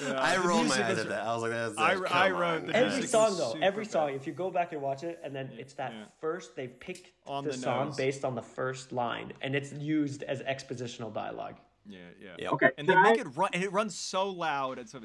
Yeah, 0.01 0.21
I 0.21 0.37
the 0.37 0.47
rolled 0.47 0.67
my 0.67 0.75
music 0.77 0.85
eyes 0.85 0.97
at 0.99 1.09
that. 1.09 1.23
I 1.23 1.33
was 1.33 1.41
like, 1.43 1.51
"That's, 1.51 1.77
I- 1.77 1.95
that's 1.95 2.11
I 2.11 2.29
come 2.29 2.39
wrote 2.39 2.67
the. 2.67 2.75
Every 2.75 3.07
song 3.07 3.37
though, 3.37 3.53
super 3.53 3.63
every 3.65 3.83
bad. 3.85 3.91
song. 3.91 4.09
If 4.13 4.27
you 4.27 4.33
go 4.33 4.51
back 4.51 4.71
and 4.73 4.81
watch 4.81 5.03
it, 5.03 5.19
and 5.23 5.35
then 5.35 5.49
it's 5.57 5.73
that 5.73 5.91
yeah. 5.93 6.03
first 6.21 6.55
they 6.55 6.67
picked 6.67 7.11
On 7.25 7.43
the, 7.43 7.51
the 7.51 7.57
song 7.57 7.93
based 7.97 8.23
on 8.23 8.35
the 8.35 8.41
first 8.41 8.91
line, 8.91 9.33
and 9.41 9.55
it's 9.55 9.73
used 9.73 10.23
as 10.23 10.41
expositional 10.41 11.13
dialogue. 11.13 11.55
Yeah, 11.89 11.99
yeah. 12.21 12.29
Yep. 12.37 12.51
Okay, 12.53 12.69
And 12.77 12.87
they 12.87 12.93
can 12.93 13.03
make 13.03 13.19
it 13.19 13.27
run, 13.35 13.49
and 13.53 13.63
it 13.63 13.71
runs 13.71 13.97
so 13.97 14.29
loud 14.29 14.77
and 14.77 14.89
so. 14.89 14.99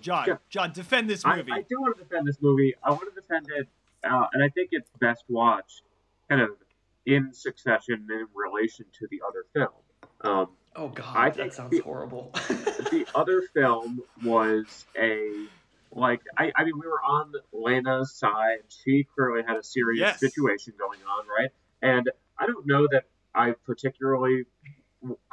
John, 0.00 0.24
Yeah. 0.28 0.36
John, 0.50 0.70
defend 0.72 1.08
this 1.08 1.24
I, 1.24 1.36
movie. 1.36 1.50
I 1.52 1.62
do 1.62 1.80
want 1.80 1.96
to 1.96 2.02
defend 2.02 2.28
this 2.28 2.36
movie. 2.42 2.74
I 2.84 2.90
want 2.90 3.12
to 3.14 3.20
defend 3.20 3.48
it, 3.56 3.66
uh, 4.04 4.26
and 4.32 4.44
I 4.44 4.48
think 4.50 4.68
it's 4.72 4.90
best 5.00 5.24
watched 5.28 5.82
kind 6.28 6.42
of 6.42 6.50
in 7.06 7.32
succession 7.32 8.06
in 8.10 8.26
relation 8.34 8.84
to 8.98 9.06
the 9.10 9.22
other 9.26 9.44
film. 9.54 9.68
Um, 10.20 10.48
Oh 10.76 10.88
god, 10.88 11.16
I 11.16 11.30
that 11.30 11.54
sounds 11.54 11.70
the- 11.70 11.80
horrible. 11.80 12.30
the 12.34 13.06
other 13.14 13.42
film 13.54 14.02
was 14.24 14.84
a 14.98 15.46
like 15.92 16.20
I, 16.36 16.52
I 16.54 16.64
mean 16.64 16.74
we 16.78 16.86
were 16.86 17.02
on 17.02 17.32
Lena's 17.52 18.14
side. 18.14 18.58
She 18.68 19.06
clearly 19.14 19.42
had 19.46 19.56
a 19.56 19.62
serious 19.62 20.00
Yes. 20.00 20.20
situation 20.20 20.74
going 20.78 21.00
on, 21.02 21.24
right? 21.28 21.50
And 21.82 22.10
I 22.38 22.46
don't 22.46 22.66
know 22.66 22.86
that 22.90 23.04
I 23.34 23.52
particularly 23.64 24.44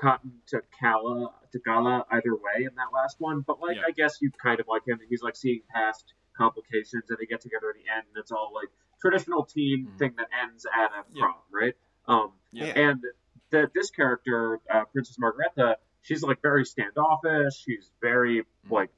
gotten 0.01 0.33
to 0.47 0.61
Kala 0.79 1.31
to 1.51 1.59
Gala 1.59 2.05
either 2.11 2.33
way 2.35 2.63
in 2.65 2.75
that 2.75 2.93
last 2.93 3.17
one, 3.19 3.41
but 3.41 3.59
like 3.61 3.77
Yeah. 3.77 3.83
I 3.87 3.91
guess 3.91 4.19
you 4.21 4.31
kind 4.31 4.59
of 4.59 4.67
like 4.67 4.87
him. 4.87 4.99
He's 5.09 5.21
like 5.23 5.35
seeing 5.35 5.61
past 5.73 6.13
complications, 6.37 7.03
and 7.09 7.17
they 7.19 7.25
get 7.25 7.41
together 7.41 7.69
at 7.69 7.75
the 7.75 7.89
end, 7.91 8.05
and 8.13 8.17
it's 8.17 8.31
all 8.31 8.51
like 8.53 8.69
traditional 9.01 9.43
teen 9.45 9.87
Mhm. 9.87 9.97
thing 9.99 10.13
that 10.17 10.27
ends 10.41 10.65
at 10.65 10.91
a 10.91 11.03
Yeah. 11.11 11.23
prom, 11.25 11.35
right? 11.51 11.75
Um, 12.07 12.31
Yeah. 12.51 12.65
and 12.89 13.03
the, 13.53 13.71
this 13.73 13.89
character, 13.91 14.59
uh, 14.73 14.83
Princess 14.91 15.17
Margrethe, 15.17 15.75
she's 16.01 16.21
like 16.23 16.41
very 16.41 16.65
standoffish. 16.65 17.53
She's 17.63 17.89
very 18.01 18.41
Mm-hmm. 18.65 18.73
like 18.73 18.89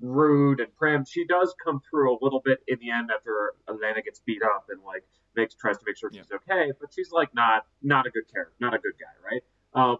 rude 0.00 0.60
and 0.60 0.74
prim. 0.76 1.04
She 1.06 1.24
does 1.26 1.54
come 1.64 1.80
through 1.90 2.14
a 2.14 2.18
little 2.22 2.40
bit 2.44 2.58
in 2.68 2.78
the 2.78 2.90
end 2.90 3.10
after 3.14 3.54
Elena 3.68 4.02
gets 4.02 4.20
beat 4.20 4.42
up 4.42 4.66
and 4.70 4.80
like 4.84 5.02
makes 5.34 5.54
tries 5.54 5.78
to 5.78 5.84
make 5.86 5.96
sure 5.96 6.10
Yeah. 6.12 6.22
she's 6.22 6.32
okay, 6.32 6.72
but 6.80 6.92
she's 6.94 7.10
like 7.10 7.34
not 7.34 7.66
not 7.82 8.06
a 8.06 8.10
good 8.10 8.24
character, 8.32 8.54
not 8.60 8.74
a 8.74 8.78
good 8.78 8.92
guy, 9.00 9.14
right? 9.30 9.42
Um, 9.74 9.98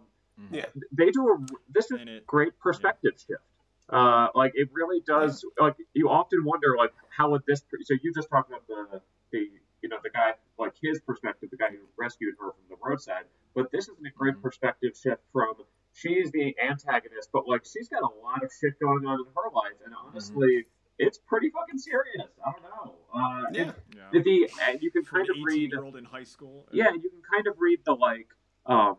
Yeah. 0.52 0.66
they 0.92 1.10
do 1.10 1.22
a 1.32 1.36
this 1.70 1.90
is 1.90 2.00
And 2.00 2.08
it- 2.08 2.26
great 2.26 2.58
perspective 2.58 3.14
shift. 3.16 3.42
Uh, 3.88 4.28
like 4.34 4.52
it 4.54 4.68
really 4.72 5.00
does. 5.00 5.44
Like 5.58 5.76
you 5.94 6.10
often 6.10 6.44
wonder, 6.44 6.76
like 6.76 6.92
how 7.16 7.30
would 7.30 7.42
this? 7.46 7.62
So 7.82 7.94
you 8.02 8.12
just 8.14 8.28
talked 8.28 8.50
about 8.50 8.66
the 8.68 9.00
the 9.32 9.50
you 9.82 9.88
know 9.88 9.96
the 10.02 10.10
guy 10.10 10.34
like 10.58 10.74
his 10.82 11.00
perspective, 11.00 11.50
the 11.50 11.56
guy 11.56 11.70
who 11.70 11.78
rescued 11.96 12.34
her 12.40 12.50
from 12.52 12.64
the 12.68 12.76
roadside. 12.82 13.24
But 13.54 13.70
this 13.70 13.88
isn't 13.88 14.06
a 14.06 14.10
great 14.10 14.34
Mhm. 14.36 14.42
perspective 14.42 14.96
shift 14.96 15.22
from 15.32 15.54
she's 15.92 16.30
the 16.32 16.54
antagonist, 16.60 17.30
but 17.32 17.48
like 17.48 17.64
she's 17.64 17.88
got 17.88 18.02
a 18.02 18.14
lot 18.22 18.42
of 18.44 18.52
shit 18.52 18.78
going 18.78 19.06
on 19.06 19.20
in 19.20 19.26
her 19.34 19.50
life, 19.52 19.80
and 19.84 19.94
honestly, 19.94 20.66
it's 20.98 21.18
pretty 21.18 21.50
fucking 21.50 21.78
serious. 21.78 22.28
I 22.44 22.52
don't 22.52 22.62
know. 22.62 22.94
Uh, 23.12 23.44
Yeah. 23.52 23.72
Yeah. 23.96 24.20
the 24.20 24.50
and 24.62 24.82
you 24.82 24.90
can 24.90 25.04
For 25.04 25.20
an 25.20 25.26
kind 25.26 25.30
of 25.38 25.44
read 25.44 25.54
18 25.56 25.70
year 25.70 25.82
old 25.84 25.96
in 25.96 26.04
high 26.04 26.24
school. 26.24 26.68
yeah, 26.72 26.88
and 26.88 27.02
you 27.02 27.10
can 27.10 27.22
kind 27.22 27.46
of 27.46 27.58
read 27.60 27.84
the 27.84 27.94
like 27.94 28.28
um 28.66 28.98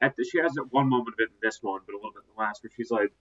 at 0.00 0.16
the 0.16 0.24
she 0.24 0.38
has 0.38 0.56
it 0.56 0.72
one 0.72 0.88
moment 0.88 1.14
of 1.14 1.20
it 1.20 1.30
in 1.30 1.36
this 1.42 1.62
one, 1.62 1.80
but 1.86 1.94
a 1.94 1.96
little 1.96 2.12
bit 2.12 2.22
in 2.28 2.34
the 2.34 2.40
last 2.40 2.62
where 2.62 2.70
she's 2.76 2.90
like, 2.90 3.12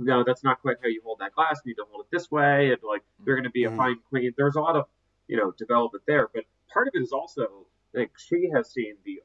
No, 0.00 0.22
that's 0.22 0.44
not 0.44 0.60
quite 0.60 0.76
how 0.80 0.88
you 0.88 1.00
hold 1.02 1.18
that 1.18 1.32
glass, 1.34 1.60
you 1.64 1.70
need 1.70 1.74
to 1.76 1.84
hold 1.90 2.04
it 2.06 2.10
this 2.10 2.30
way, 2.30 2.70
and 2.72 2.82
like 2.82 3.02
they're 3.24 3.34
gonna 3.36 3.50
be 3.50 3.64
a 3.64 3.70
Mhm. 3.70 3.76
fine 3.76 4.00
queen. 4.08 4.32
There's 4.36 4.54
a 4.56 4.60
lot 4.60 4.76
of, 4.76 4.88
you 5.26 5.36
know, 5.36 5.50
development 5.52 6.04
there, 6.06 6.28
but 6.28 6.44
part 6.72 6.88
of 6.88 6.94
it 6.94 7.02
is 7.02 7.12
also 7.12 7.66
like 7.94 8.10
she 8.18 8.50
has 8.54 8.72
seen 8.72 8.96
the 9.04 9.20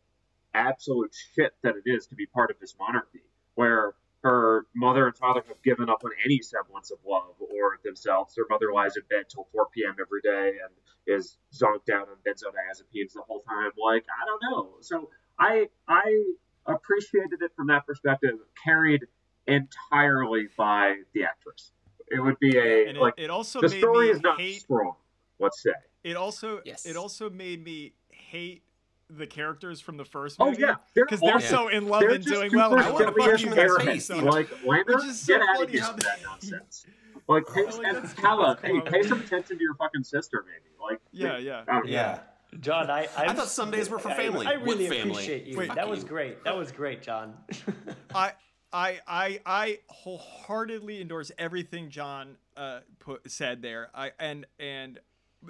absolute 0.53 1.13
shit 1.35 1.53
that 1.63 1.75
it 1.75 1.89
is 1.89 2.07
to 2.07 2.15
be 2.15 2.25
part 2.25 2.51
of 2.51 2.59
this 2.59 2.75
monarchy, 2.79 3.23
where 3.55 3.93
her 4.23 4.65
mother 4.73 5.07
and 5.07 5.17
father 5.17 5.43
have 5.47 5.61
given 5.63 5.89
up 5.89 6.01
on 6.05 6.11
any 6.23 6.39
semblance 6.41 6.91
of 6.91 6.97
love 7.05 7.35
or 7.39 7.79
themselves. 7.83 8.35
Their 8.35 8.45
mother 8.49 8.71
lies 8.73 8.95
in 8.95 9.03
bed 9.09 9.25
till 9.29 9.47
4 9.51 9.67
p.m. 9.75 9.95
every 9.99 10.21
day 10.21 10.57
and 10.63 11.17
is 11.17 11.37
zonked 11.53 11.93
out 11.93 12.07
on 12.07 12.15
benzodiazepines 12.25 13.13
the 13.13 13.21
whole 13.27 13.41
time. 13.41 13.71
Like, 13.83 14.05
I 14.09 14.25
don't 14.25 14.41
know. 14.49 14.75
So 14.79 15.09
I 15.39 15.67
I 15.87 16.23
appreciated 16.65 17.41
it 17.41 17.51
from 17.55 17.67
that 17.67 17.85
perspective, 17.85 18.35
carried 18.63 19.01
entirely 19.47 20.47
by 20.57 20.95
the 21.13 21.23
actress. 21.23 21.71
It 22.07 22.21
would 22.21 22.39
be 22.39 22.57
a 22.57 22.87
And 22.87 22.97
it, 22.97 23.01
like 23.01 23.15
it 23.17 23.29
also 23.29 23.59
the 23.59 23.69
made 23.69 23.79
story 23.79 24.05
me 24.05 24.11
is 24.11 24.21
not 24.21 24.39
hate 24.39 24.61
strong. 24.61 24.95
Let's 25.43 25.61
say. 25.61 25.71
It 26.03 26.15
also 26.17 26.61
Yes. 26.65 26.85
it 26.85 26.95
also 26.97 27.29
made 27.29 27.63
me 27.63 27.93
hate 28.09 28.63
the 29.09 29.27
characters 29.27 29.79
from 29.79 29.97
the 29.97 30.05
first 30.05 30.39
movie. 30.39 30.47
Oh 30.47 30.51
movie. 30.51 30.61
yeah, 30.63 30.75
they're 30.95 31.05
because 31.05 31.19
they're 31.21 31.39
so 31.39 31.67
in 31.67 31.87
love 31.87 32.01
They're 32.01 32.11
and 32.11 32.25
doing 32.25 32.49
super 32.49 32.57
well. 32.69 32.75
I 32.75 32.87
I 32.87 32.91
wanna 32.91 33.05
wanna 33.05 33.05
punch 33.11 33.25
punch 33.29 33.41
him 33.43 33.53
you 33.53 33.63
in 33.79 33.85
face. 33.85 34.05
so 34.05 34.17
Like 34.17 34.49
Lander, 34.65 34.95
Which 34.95 35.05
so 35.13 35.33
get 35.37 35.41
out 35.41 35.49
of 35.55 35.55
funny 35.59 35.71
here 35.73 35.87
with 35.95 36.03
that 36.05 36.19
nonsense. 36.23 36.85
Like, 37.29 37.45
pay, 37.53 37.63
Like, 37.63 37.85
and 37.87 38.17
Kala, 38.17 38.57
hey, 38.61 38.81
pay 38.81 39.01
some 39.03 39.21
attention 39.21 39.57
to 39.57 39.63
your 39.63 39.75
fucking 39.75 40.03
sister, 40.03 40.43
maybe. 40.45 40.75
Like, 40.81 40.99
Yeah, 41.13 41.37
yeah. 41.37 41.63
I. 41.69 41.81
Yeah. 41.85 42.19
John, 42.59 42.89
I 42.91 43.03
I, 43.17 43.27
I 43.27 43.33
thought 43.33 43.47
Sundays 43.47 43.89
were 43.89 43.97
for 43.97 44.09
family, 44.09 44.45
I, 44.45 44.57
with 44.57 44.67
really 44.67 44.89
family. 44.89 45.11
appreciate 45.11 45.45
you. 45.45 45.57
Wait. 45.57 45.69
that 45.69 45.77
Fuck 45.77 45.89
was 45.89 46.01
you. 46.03 46.09
great. 46.09 46.43
That 46.43 46.57
was 46.57 46.73
great, 46.73 47.01
John. 47.01 47.35
I 48.13 48.33
I 48.73 48.99
I 49.07 49.39
I 49.45 49.79
wholeheartedly 49.87 50.99
endorse 51.01 51.31
everything 51.37 51.89
John 51.89 52.35
uh 52.57 52.79
put 52.99 53.31
said 53.31 53.61
there. 53.61 53.89
I 53.95 54.11
and 54.19 54.45
and 54.59 54.99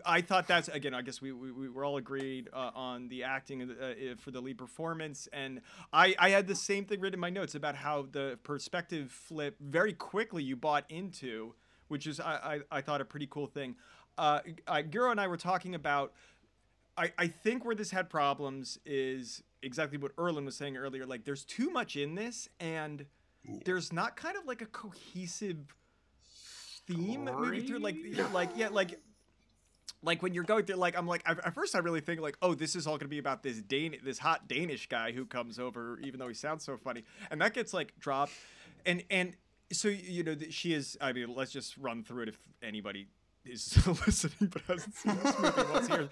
I 0.05 0.21
thought 0.21 0.47
that's 0.47 0.67
again. 0.67 0.93
I 0.93 1.01
guess 1.01 1.21
we 1.21 1.31
we, 1.31 1.51
we 1.51 1.69
were 1.69 1.85
all 1.85 1.97
agreed 1.97 2.49
uh, 2.53 2.71
on 2.75 3.07
the 3.07 3.23
acting 3.23 3.61
uh, 3.61 4.15
for 4.17 4.31
the 4.31 4.41
lead 4.41 4.57
performance, 4.57 5.27
and 5.31 5.61
I 5.91 6.15
I 6.19 6.29
had 6.29 6.47
the 6.47 6.55
same 6.55 6.85
thing 6.85 6.99
written 6.99 7.15
in 7.15 7.19
my 7.19 7.29
notes 7.29 7.55
about 7.55 7.75
how 7.75 8.07
the 8.11 8.39
perspective 8.43 9.11
flip 9.11 9.57
very 9.59 9.93
quickly 9.93 10.43
you 10.43 10.55
bought 10.55 10.85
into, 10.89 11.55
which 11.87 12.07
is 12.07 12.19
I 12.19 12.59
I, 12.71 12.77
I 12.77 12.81
thought 12.81 13.01
a 13.01 13.05
pretty 13.05 13.27
cool 13.29 13.47
thing. 13.47 13.75
Uh, 14.17 14.39
I, 14.67 14.83
Guro 14.83 15.09
and 15.09 15.19
I 15.19 15.27
were 15.27 15.37
talking 15.37 15.73
about 15.73 16.13
I, 16.97 17.11
I 17.17 17.27
think 17.27 17.65
where 17.65 17.75
this 17.75 17.91
had 17.91 18.09
problems 18.09 18.79
is 18.85 19.43
exactly 19.61 19.97
what 19.97 20.15
Erlen 20.15 20.45
was 20.45 20.55
saying 20.55 20.77
earlier. 20.77 21.05
Like, 21.05 21.25
there's 21.25 21.43
too 21.43 21.69
much 21.69 21.95
in 21.95 22.15
this, 22.15 22.49
and 22.59 23.05
there's 23.65 23.91
not 23.91 24.15
kind 24.15 24.37
of 24.37 24.45
like 24.45 24.61
a 24.61 24.67
cohesive 24.67 25.57
theme 26.87 27.25
moving 27.25 27.65
through. 27.65 27.79
Like, 27.79 27.95
like 28.31 28.49
yeah, 28.55 28.69
like, 28.69 28.99
like 30.03 30.21
when 30.21 30.33
you're 30.33 30.43
going 30.43 30.65
through. 30.65 30.75
Like, 30.75 30.97
I'm 30.97 31.07
like, 31.07 31.21
at 31.25 31.53
first 31.53 31.75
I 31.75 31.79
really 31.79 32.01
think 32.01 32.21
like, 32.21 32.37
oh, 32.41 32.53
this 32.53 32.75
is 32.75 32.85
all 32.85 32.97
gonna 32.97 33.09
be 33.09 33.19
about 33.19 33.43
this 33.43 33.61
Dan, 33.61 33.95
this 34.03 34.19
hot 34.19 34.47
Danish 34.47 34.87
guy 34.87 35.11
who 35.11 35.25
comes 35.25 35.59
over, 35.59 35.99
even 36.03 36.19
though 36.19 36.27
he 36.27 36.33
sounds 36.33 36.63
so 36.63 36.77
funny, 36.77 37.03
and 37.31 37.41
that 37.41 37.53
gets 37.53 37.73
like 37.73 37.97
dropped, 37.99 38.33
and 38.85 39.03
and 39.09 39.35
so 39.71 39.87
you 39.87 40.23
know 40.23 40.35
she 40.49 40.73
is. 40.73 40.97
I 41.01 41.13
mean, 41.13 41.33
let's 41.33 41.51
just 41.51 41.77
run 41.77 42.03
through 42.03 42.23
it 42.23 42.29
if 42.29 42.39
anybody 42.61 43.07
is 43.45 43.85
listening 44.07 44.49
but 44.51 44.61
hasn't 44.63 44.95
seen 44.95 45.15
this 45.23 45.39
movie. 45.39 45.61
Let's 45.73 46.11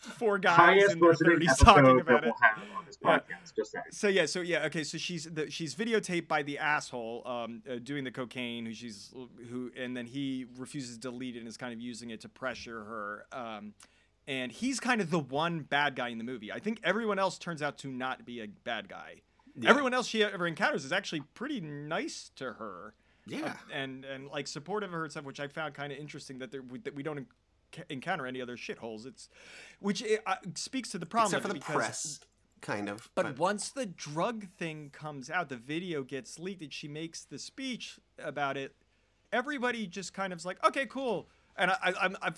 four 0.00 0.38
guys 0.38 0.56
Highest 0.56 0.92
in 0.92 1.00
their 1.00 1.14
thirties 1.14 1.56
talking 1.58 1.84
that 1.84 2.00
about 2.00 2.22
we'll 2.24 2.32
it. 2.32 2.76
on 2.76 2.84
this 2.86 2.98
Yeah. 3.02 3.18
podcast. 3.18 3.54
Just. 3.56 3.76
So 3.90 4.08
yeah, 4.08 4.26
so 4.26 4.40
yeah, 4.40 4.64
okay. 4.66 4.84
So 4.84 4.98
she's 4.98 5.24
the, 5.24 5.50
she's 5.50 5.74
videotaped 5.74 6.28
by 6.28 6.42
the 6.42 6.58
asshole 6.58 7.22
um, 7.26 7.62
uh, 7.70 7.76
doing 7.82 8.04
the 8.04 8.10
cocaine, 8.10 8.66
who 8.66 8.72
she's 8.74 9.12
who, 9.50 9.70
and 9.76 9.96
then 9.96 10.06
he 10.06 10.46
refuses 10.56 10.96
to 10.96 11.00
delete 11.00 11.36
it 11.36 11.40
and 11.40 11.48
is 11.48 11.56
kind 11.56 11.72
of 11.72 11.80
using 11.80 12.10
it 12.10 12.20
to 12.22 12.28
pressure 12.28 12.84
her. 12.84 13.26
Um, 13.32 13.74
and 14.26 14.50
he's 14.50 14.80
kind 14.80 15.00
of 15.02 15.10
the 15.10 15.18
one 15.18 15.60
bad 15.60 15.96
guy 15.96 16.08
in 16.08 16.18
the 16.18 16.24
movie. 16.24 16.50
I 16.50 16.58
think 16.58 16.80
everyone 16.82 17.18
else 17.18 17.38
turns 17.38 17.60
out 17.62 17.76
to 17.78 17.88
not 17.88 18.24
be 18.24 18.40
a 18.40 18.46
bad 18.46 18.88
guy. 18.88 19.16
Everyone 19.64 19.94
else 19.94 20.08
she 20.08 20.24
ever 20.24 20.46
encounters 20.46 20.84
is 20.84 20.90
actually 20.92 21.20
pretty 21.34 21.60
nice 21.60 22.30
to 22.36 22.54
her 22.54 22.94
Yeah. 23.26 23.54
and 23.72 24.04
and 24.04 24.28
like 24.28 24.46
supportive 24.46 24.90
of 24.90 25.00
her 25.00 25.08
stuff, 25.08 25.24
which 25.24 25.40
I 25.40 25.48
found 25.48 25.74
kind 25.74 25.92
of 25.92 25.98
interesting 25.98 26.38
that 26.38 26.50
there 26.50 26.62
that 26.84 26.94
we 26.94 27.02
don't 27.02 27.26
enc- 27.72 27.84
encounter 27.88 28.26
any 28.26 28.40
other 28.42 28.56
shitholes. 28.56 29.06
It's 29.06 29.28
which 29.80 30.02
it, 30.02 30.22
uh, 30.26 30.36
speaks 30.54 30.90
to 30.90 30.98
the 30.98 31.06
problem 31.06 31.30
Except 31.30 31.42
for 31.42 31.48
the 31.48 31.54
because- 31.54 31.74
press, 31.74 32.20
kind 32.60 32.88
of. 32.88 33.08
But 33.14 33.38
once 33.38 33.70
the 33.70 33.86
drug 33.86 34.46
thing 34.58 34.90
comes 34.92 35.30
out, 35.30 35.48
the 35.48 35.56
video 35.56 36.02
gets 36.02 36.38
leaked, 36.38 36.62
and 36.62 36.72
she 36.72 36.88
makes 36.88 37.24
the 37.24 37.38
speech 37.38 37.98
about 38.18 38.56
it. 38.56 38.74
Everybody 39.32 39.86
just 39.86 40.12
kind 40.14 40.32
of's 40.32 40.44
like, 40.44 40.64
okay, 40.64 40.86
cool. 40.86 41.28
And 41.56 41.70
I, 41.70 41.76
I, 41.82 41.92
I'm, 42.02 42.16
I'm, 42.22 42.34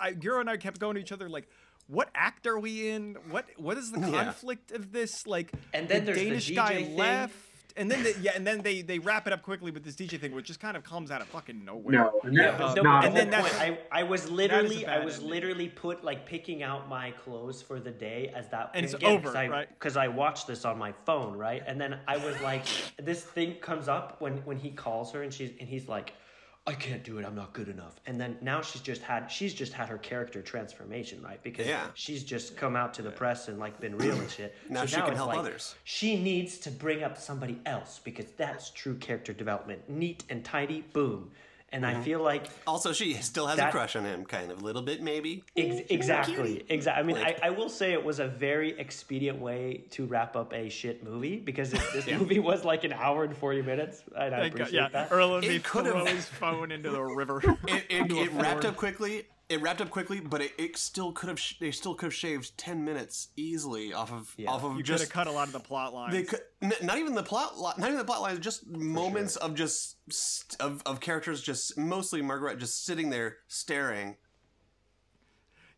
I, 0.00 0.12
Guro 0.14 0.40
and 0.40 0.48
I 0.48 0.56
kept 0.56 0.78
going 0.80 0.94
to 0.94 1.00
each 1.00 1.12
other 1.12 1.28
like, 1.28 1.48
what 1.88 2.10
act 2.14 2.46
are 2.46 2.58
we 2.58 2.88
in? 2.90 3.16
What, 3.30 3.46
what 3.56 3.76
is 3.78 3.92
the 3.92 4.00
Yeah. 4.00 4.24
conflict 4.24 4.72
of 4.72 4.92
this? 4.92 5.26
Like, 5.26 5.52
And 5.74 5.88
then 5.88 6.04
the 6.04 6.12
there's 6.12 6.18
the 6.18 6.24
Danish 6.24 6.48
DJ 6.50 6.54
guy 6.54 6.74
thing. 6.84 6.96
left, 6.96 7.34
and 7.78 7.90
then 7.90 8.02
they, 8.02 8.14
yeah, 8.20 8.32
and 8.34 8.46
then 8.46 8.60
they 8.62 8.82
they 8.82 8.98
wrap 8.98 9.26
it 9.26 9.32
up 9.32 9.42
quickly 9.42 9.70
with 9.70 9.84
this 9.84 9.94
DJ 9.94 10.18
thing, 10.20 10.32
which 10.34 10.46
just 10.46 10.60
kind 10.60 10.76
of 10.76 10.82
comes 10.84 11.10
out 11.10 11.20
of 11.20 11.28
fucking 11.28 11.64
nowhere. 11.64 11.92
No, 11.94 12.20
and 12.24 12.34
Yeah, 12.34 12.50
that 12.50 12.58
but 12.58 12.66
was 12.66 12.76
no, 12.76 12.82
not. 12.82 13.04
and 13.04 13.16
then 13.16 13.30
that's- 13.30 13.54
I, 13.60 13.78
I 13.90 14.02
was 14.02 14.30
literally, 14.30 14.86
I 14.86 15.04
was 15.04 15.14
ending. 15.16 15.30
literally 15.30 15.68
put 15.68 16.04
like 16.04 16.26
picking 16.26 16.62
out 16.62 16.88
my 16.88 17.12
clothes 17.12 17.62
for 17.62 17.80
the 17.80 17.90
day 17.90 18.32
as 18.34 18.48
that, 18.48 18.70
And 18.74 18.84
it's 18.84 18.94
again, 18.94 19.12
over, 19.12 19.28
'cause 19.28 19.34
I, 19.36 19.46
right? 19.48 19.68
Because 19.68 19.96
I 19.96 20.08
watched 20.08 20.46
this 20.46 20.64
on 20.64 20.78
my 20.78 20.92
phone, 21.06 21.36
right? 21.36 21.62
And 21.66 21.80
then 21.80 21.98
I 22.06 22.16
was 22.18 22.38
like, 22.42 22.64
this 22.98 23.22
thing 23.22 23.54
comes 23.56 23.88
up 23.88 24.20
when 24.20 24.38
when 24.44 24.58
he 24.58 24.70
calls 24.70 25.12
her, 25.12 25.22
and 25.22 25.32
she's 25.32 25.50
and 25.60 25.68
he's 25.68 25.88
like, 25.88 26.12
I 26.68 26.74
can't 26.74 27.02
do 27.02 27.16
it. 27.18 27.24
I'm 27.24 27.34
not 27.34 27.54
good 27.54 27.68
enough. 27.68 27.98
And 28.06 28.20
then 28.20 28.36
now 28.42 28.60
she's 28.60 28.82
just 28.82 29.00
had 29.00 29.28
she's 29.32 29.54
just 29.54 29.72
had 29.72 29.88
her 29.88 29.96
character 29.96 30.42
transformation, 30.42 31.22
right? 31.22 31.42
Because 31.42 31.66
Yeah. 31.66 31.86
she's 31.94 32.22
just 32.22 32.58
come 32.58 32.76
out 32.76 32.92
to 32.94 33.02
the 33.02 33.10
press 33.10 33.48
and 33.48 33.58
like 33.58 33.80
been 33.80 33.96
real 33.96 34.18
and 34.20 34.30
shit. 34.30 34.54
Now 34.68 34.82
So 34.82 34.86
she 34.86 35.00
can 35.00 35.14
help 35.16 35.28
like, 35.28 35.38
others. 35.38 35.76
She 35.84 36.22
needs 36.22 36.58
to 36.58 36.70
bring 36.70 37.02
up 37.02 37.16
somebody 37.16 37.58
else 37.64 38.00
because 38.04 38.26
that's 38.36 38.68
true 38.70 38.96
character 38.96 39.32
development. 39.32 39.88
Neat 39.88 40.24
and 40.28 40.44
tidy, 40.44 40.82
boom. 40.92 41.30
And 41.70 41.84
Mm-hmm. 41.84 42.00
I 42.00 42.02
feel 42.02 42.22
like 42.22 42.46
also, 42.66 42.92
she 42.94 43.12
still 43.14 43.46
has 43.46 43.58
That- 43.58 43.68
a 43.68 43.72
crush 43.72 43.94
on 43.94 44.04
him, 44.04 44.24
kind 44.24 44.50
of, 44.50 44.62
a 44.62 44.64
little 44.64 44.80
bit 44.80 45.02
maybe. 45.02 45.44
Ex- 45.54 45.86
exactly, 45.90 46.64
exactly. 46.70 47.00
I 47.00 47.06
mean, 47.06 47.16
Like- 47.22 47.42
I, 47.42 47.48
I 47.48 47.50
will 47.50 47.68
say 47.68 47.92
it 47.92 48.02
was 48.02 48.20
a 48.20 48.26
very 48.26 48.78
expedient 48.78 49.38
way 49.38 49.84
to 49.90 50.06
wrap 50.06 50.34
up 50.34 50.54
a 50.54 50.70
shit 50.70 51.04
movie 51.04 51.36
because 51.36 51.74
if 51.74 51.92
this 51.92 52.06
movie 52.18 52.38
was 52.38 52.64
like 52.64 52.84
an 52.84 52.94
hour 52.94 53.24
and 53.24 53.36
forty 53.36 53.60
minutes, 53.60 54.02
and 54.16 54.34
I 54.34 54.40
Thank 54.40 54.54
God, 54.54 54.60
appreciate 54.62 54.80
yeah, 54.80 54.88
that. 54.88 55.12
Earl 55.12 55.36
and 55.36 55.46
me 55.46 55.58
could've- 55.58 55.92
throw 55.92 56.04
his 56.06 56.24
phone 56.26 56.72
into 56.72 56.88
the 56.90 57.02
river. 57.02 57.42
It, 57.68 57.84
it, 57.90 58.10
it 58.12 58.32
wrapped 58.32 58.64
up 58.64 58.76
quickly. 58.76 59.26
It 59.48 59.62
wrapped 59.62 59.80
up 59.80 59.88
quickly, 59.90 60.20
but 60.20 60.42
it, 60.42 60.52
it 60.58 60.76
still 60.76 61.12
could 61.12 61.28
have. 61.28 61.40
Sh- 61.40 61.54
they 61.58 61.70
still 61.70 61.94
could 61.94 62.06
have 62.06 62.14
shaved 62.14 62.56
ten 62.58 62.84
minutes 62.84 63.28
easily 63.36 63.92
off 63.94 64.12
of 64.12 64.34
Yeah. 64.36 64.50
off 64.50 64.62
of 64.64 64.72
You 64.72 64.78
could 64.78 64.86
just 64.86 65.04
have 65.04 65.12
cut 65.12 65.26
a 65.26 65.30
lot 65.32 65.46
of 65.46 65.52
the 65.52 65.60
plot 65.60 65.94
lines. 65.94 66.12
They 66.12 66.22
could 66.24 66.40
n- 66.60 66.72
not 66.82 66.98
even 66.98 67.14
the 67.14 67.22
plot, 67.22 67.58
li- 67.58 67.72
not 67.78 67.86
even 67.88 67.96
the 67.98 68.04
plot 68.04 68.20
lines, 68.20 68.38
just 68.40 68.66
moments 68.66 69.36
of 69.36 69.54
just 69.54 69.96
st- 70.12 70.60
of, 70.60 70.82
of 70.84 71.00
characters, 71.00 71.42
just 71.42 71.78
mostly 71.78 72.20
Margaret 72.20 72.58
just 72.58 72.84
sitting 72.84 73.08
there 73.10 73.38
staring, 73.48 74.16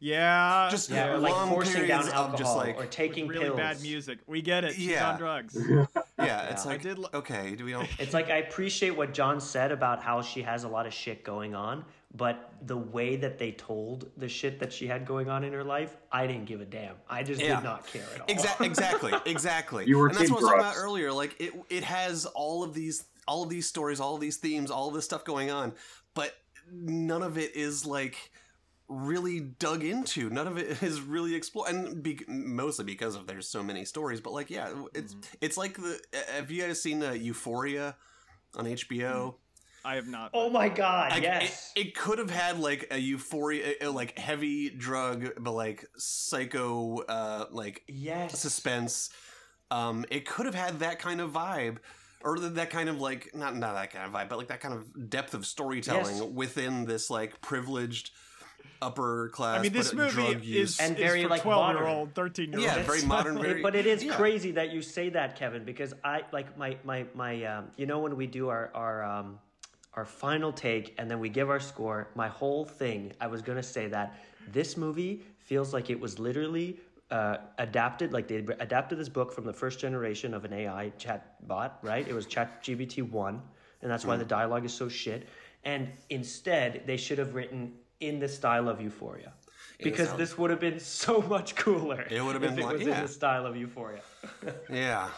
yeah, 0.02 0.68
just 0.70 0.88
Yeah, 0.88 1.08
or 1.12 1.18
long 1.18 1.22
like 1.22 1.48
forcing 1.50 1.74
down 1.86 2.00
periods 2.02 2.08
alcohol 2.08 2.32
of 2.32 2.38
just 2.38 2.56
like 2.56 2.76
or 2.78 2.86
taking 2.86 3.28
really 3.28 3.44
pills. 3.44 3.56
bad 3.58 3.80
music. 3.82 4.18
We 4.26 4.40
get 4.40 4.64
it. 4.64 4.74
She's 4.74 4.86
Yeah. 4.88 5.10
on 5.10 5.18
drugs. 5.18 5.54
yeah, 6.18 6.48
it's 6.50 6.64
Yeah. 6.64 6.70
like 6.70 6.80
I 6.80 6.82
did 6.82 6.98
li- 6.98 7.08
okay, 7.12 7.54
do 7.54 7.64
we 7.66 7.72
don't? 7.72 7.88
It's 7.98 8.14
like 8.14 8.30
I 8.30 8.38
appreciate 8.38 8.96
what 8.96 9.12
John 9.12 9.40
said 9.40 9.72
about 9.72 10.02
how 10.02 10.22
she 10.22 10.42
has 10.42 10.64
a 10.64 10.68
lot 10.68 10.86
of 10.86 10.94
shit 10.94 11.22
going 11.22 11.54
on, 11.54 11.84
but 12.14 12.52
the 12.62 12.76
way 12.76 13.16
that 13.16 13.38
they 13.38 13.52
told 13.52 14.10
the 14.16 14.28
shit 14.28 14.58
that 14.60 14.72
she 14.72 14.86
had 14.86 15.06
going 15.06 15.28
on 15.28 15.44
in 15.44 15.52
her 15.52 15.62
life, 15.64 15.96
I 16.10 16.26
didn't 16.26 16.46
give 16.46 16.60
a 16.60 16.64
damn. 16.64 16.96
I 17.08 17.22
just 17.22 17.40
Yeah. 17.40 17.56
did 17.56 17.64
not 17.64 17.86
care 17.86 18.02
at 18.14 18.20
all. 18.20 18.26
Exactly, 18.28 18.66
exactly, 18.66 19.12
exactly. 19.26 19.84
You 19.86 19.98
were 19.98 20.08
and 20.08 20.16
that's 20.16 20.30
what 20.30 20.38
I 20.38 20.42
was 20.42 20.50
talking 20.50 20.60
about 20.60 20.76
earlier. 20.76 21.12
Like 21.12 21.40
it, 21.40 21.52
it 21.70 21.84
has 21.84 22.26
all 22.26 22.64
of 22.64 22.74
these, 22.74 23.04
all 23.28 23.42
of 23.44 23.48
these 23.48 23.66
stories, 23.66 24.00
all 24.00 24.14
of 24.16 24.20
these 24.20 24.38
themes, 24.38 24.70
all 24.70 24.88
of 24.88 24.94
this 24.94 25.04
stuff 25.04 25.24
going 25.24 25.50
on, 25.50 25.72
but 26.14 26.34
none 26.72 27.22
of 27.22 27.38
it 27.38 27.54
is 27.54 27.86
like 27.86 28.32
really 28.88 29.38
dug 29.38 29.84
into. 29.84 30.28
None 30.30 30.48
of 30.48 30.58
it 30.58 30.82
is 30.82 31.00
really 31.00 31.36
explored, 31.36 31.70
and 31.72 32.02
be, 32.02 32.18
mostly 32.26 32.84
because 32.84 33.14
of 33.14 33.28
there's 33.28 33.46
so 33.46 33.62
many 33.62 33.84
stories. 33.84 34.20
But 34.20 34.32
like, 34.32 34.50
yeah, 34.50 34.72
it's 34.94 35.14
it's 35.40 35.56
like 35.56 35.76
the. 35.76 36.00
Have 36.32 36.50
you 36.50 36.62
guys 36.62 36.82
seen 36.82 37.02
uh, 37.02 37.12
Euphoria 37.12 37.94
on 38.56 38.64
HBO? 38.66 39.36
I 39.84 39.94
have 39.96 40.06
not. 40.08 40.30
Oh 40.34 40.50
my 40.50 40.68
god, 40.68 41.12
Like, 41.12 41.22
yes. 41.22 41.72
it, 41.74 41.80
it 41.88 41.94
could 41.96 42.18
have 42.18 42.30
had 42.30 42.58
like 42.58 42.88
a 42.90 42.98
euphoria, 42.98 43.74
uh, 43.82 43.90
like 43.90 44.18
heavy 44.18 44.68
drug, 44.70 45.30
but 45.38 45.52
like 45.52 45.86
psycho, 45.96 46.98
uh, 47.08 47.46
like 47.50 47.82
yes. 47.88 48.38
suspense. 48.38 49.10
Um, 49.70 50.04
it 50.10 50.26
could 50.26 50.46
have 50.46 50.54
had 50.54 50.80
that 50.80 50.98
kind 50.98 51.20
of 51.20 51.30
vibe, 51.30 51.78
or 52.22 52.38
that 52.38 52.70
kind 52.70 52.88
of 52.88 53.00
like 53.00 53.34
not 53.34 53.56
not 53.56 53.74
that 53.74 53.92
kind 53.92 54.04
of 54.04 54.12
vibe, 54.12 54.28
but 54.28 54.36
like 54.38 54.48
that 54.48 54.60
kind 54.60 54.74
of 54.74 55.08
depth 55.10 55.32
of 55.34 55.46
storytelling 55.46 56.16
Yes. 56.16 56.24
within 56.24 56.84
this 56.84 57.08
like 57.08 57.40
privileged 57.40 58.10
upper 58.82 59.28
class. 59.32 59.58
I 59.58 59.62
mean, 59.62 59.72
this 59.72 59.88
but 59.92 59.96
movie 59.96 60.10
drug 60.32 60.44
use. 60.44 60.72
is, 60.72 60.80
And 60.80 60.98
is 60.98 61.02
very, 61.04 61.22
for 61.22 61.28
like, 61.30 61.42
twelve 61.42 61.76
year 61.76 61.86
old, 61.86 62.14
thirteen 62.14 62.50
year 62.52 62.58
old. 62.60 62.66
Yeah, 62.66 62.76
old. 62.78 62.86
very 62.86 63.02
modern, 63.02 63.40
very- 63.40 63.62
but 63.62 63.74
it 63.74 63.86
is 63.86 64.02
yeah. 64.02 64.14
crazy 64.16 64.50
that 64.52 64.70
you 64.72 64.82
say 64.82 65.08
that, 65.10 65.36
Kevin, 65.36 65.64
because 65.64 65.94
I 66.04 66.22
like 66.32 66.56
my 66.58 66.76
my 66.84 67.06
my. 67.14 67.44
Um, 67.44 67.70
you 67.76 67.86
know 67.86 68.00
when 68.00 68.16
we 68.16 68.26
do 68.26 68.48
our 68.48 68.70
our 68.74 69.04
um, 69.04 69.38
our 69.94 70.04
final 70.04 70.52
take 70.52 70.94
and 70.98 71.10
then 71.10 71.18
we 71.20 71.28
give 71.28 71.50
our 71.50 71.60
score. 71.60 72.08
My 72.14 72.28
whole 72.28 72.64
thing, 72.64 73.12
I 73.20 73.26
was 73.26 73.42
gonna 73.42 73.62
say 73.62 73.88
that 73.88 74.18
this 74.52 74.76
movie 74.76 75.22
feels 75.38 75.72
like 75.74 75.90
it 75.90 75.98
was 76.00 76.18
literally. 76.18 76.78
Uh, 77.10 77.38
adapted 77.58 78.12
like 78.12 78.28
they 78.28 78.36
adapted 78.60 78.96
this 78.96 79.08
book 79.08 79.32
from 79.32 79.44
the 79.44 79.52
first 79.52 79.80
generation 79.80 80.32
of 80.32 80.44
an 80.44 80.52
AI 80.52 80.90
chat 80.96 81.34
bot, 81.48 81.76
right? 81.82 82.06
It 82.06 82.14
was 82.14 82.24
Chat 82.24 82.62
GPT 82.62 83.02
one, 83.02 83.42
and 83.82 83.90
that's 83.90 84.04
why 84.04 84.16
the 84.16 84.24
dialogue 84.24 84.64
is 84.64 84.72
so 84.72 84.88
shit. 84.88 85.26
And 85.64 85.88
instead, 86.10 86.84
they 86.86 86.96
should 86.96 87.18
have 87.18 87.34
written 87.34 87.72
in 87.98 88.20
the 88.20 88.28
style 88.28 88.68
of 88.68 88.80
Euphoria, 88.80 89.32
because 89.82 90.06
sound- 90.06 90.20
this 90.20 90.38
would 90.38 90.50
have 90.50 90.60
been 90.60 90.78
so 90.78 91.20
much 91.22 91.56
cooler. 91.56 92.02
It 92.08 92.22
would 92.22 92.34
have 92.34 92.44
if 92.44 92.50
been 92.50 92.60
it 92.60 92.64
like- 92.64 92.72
was 92.78 92.86
yeah. 92.86 92.94
in 92.98 93.02
the 93.02 93.12
style 93.12 93.44
of 93.44 93.56
Euphoria. 93.56 94.02
Yeah. 94.70 95.08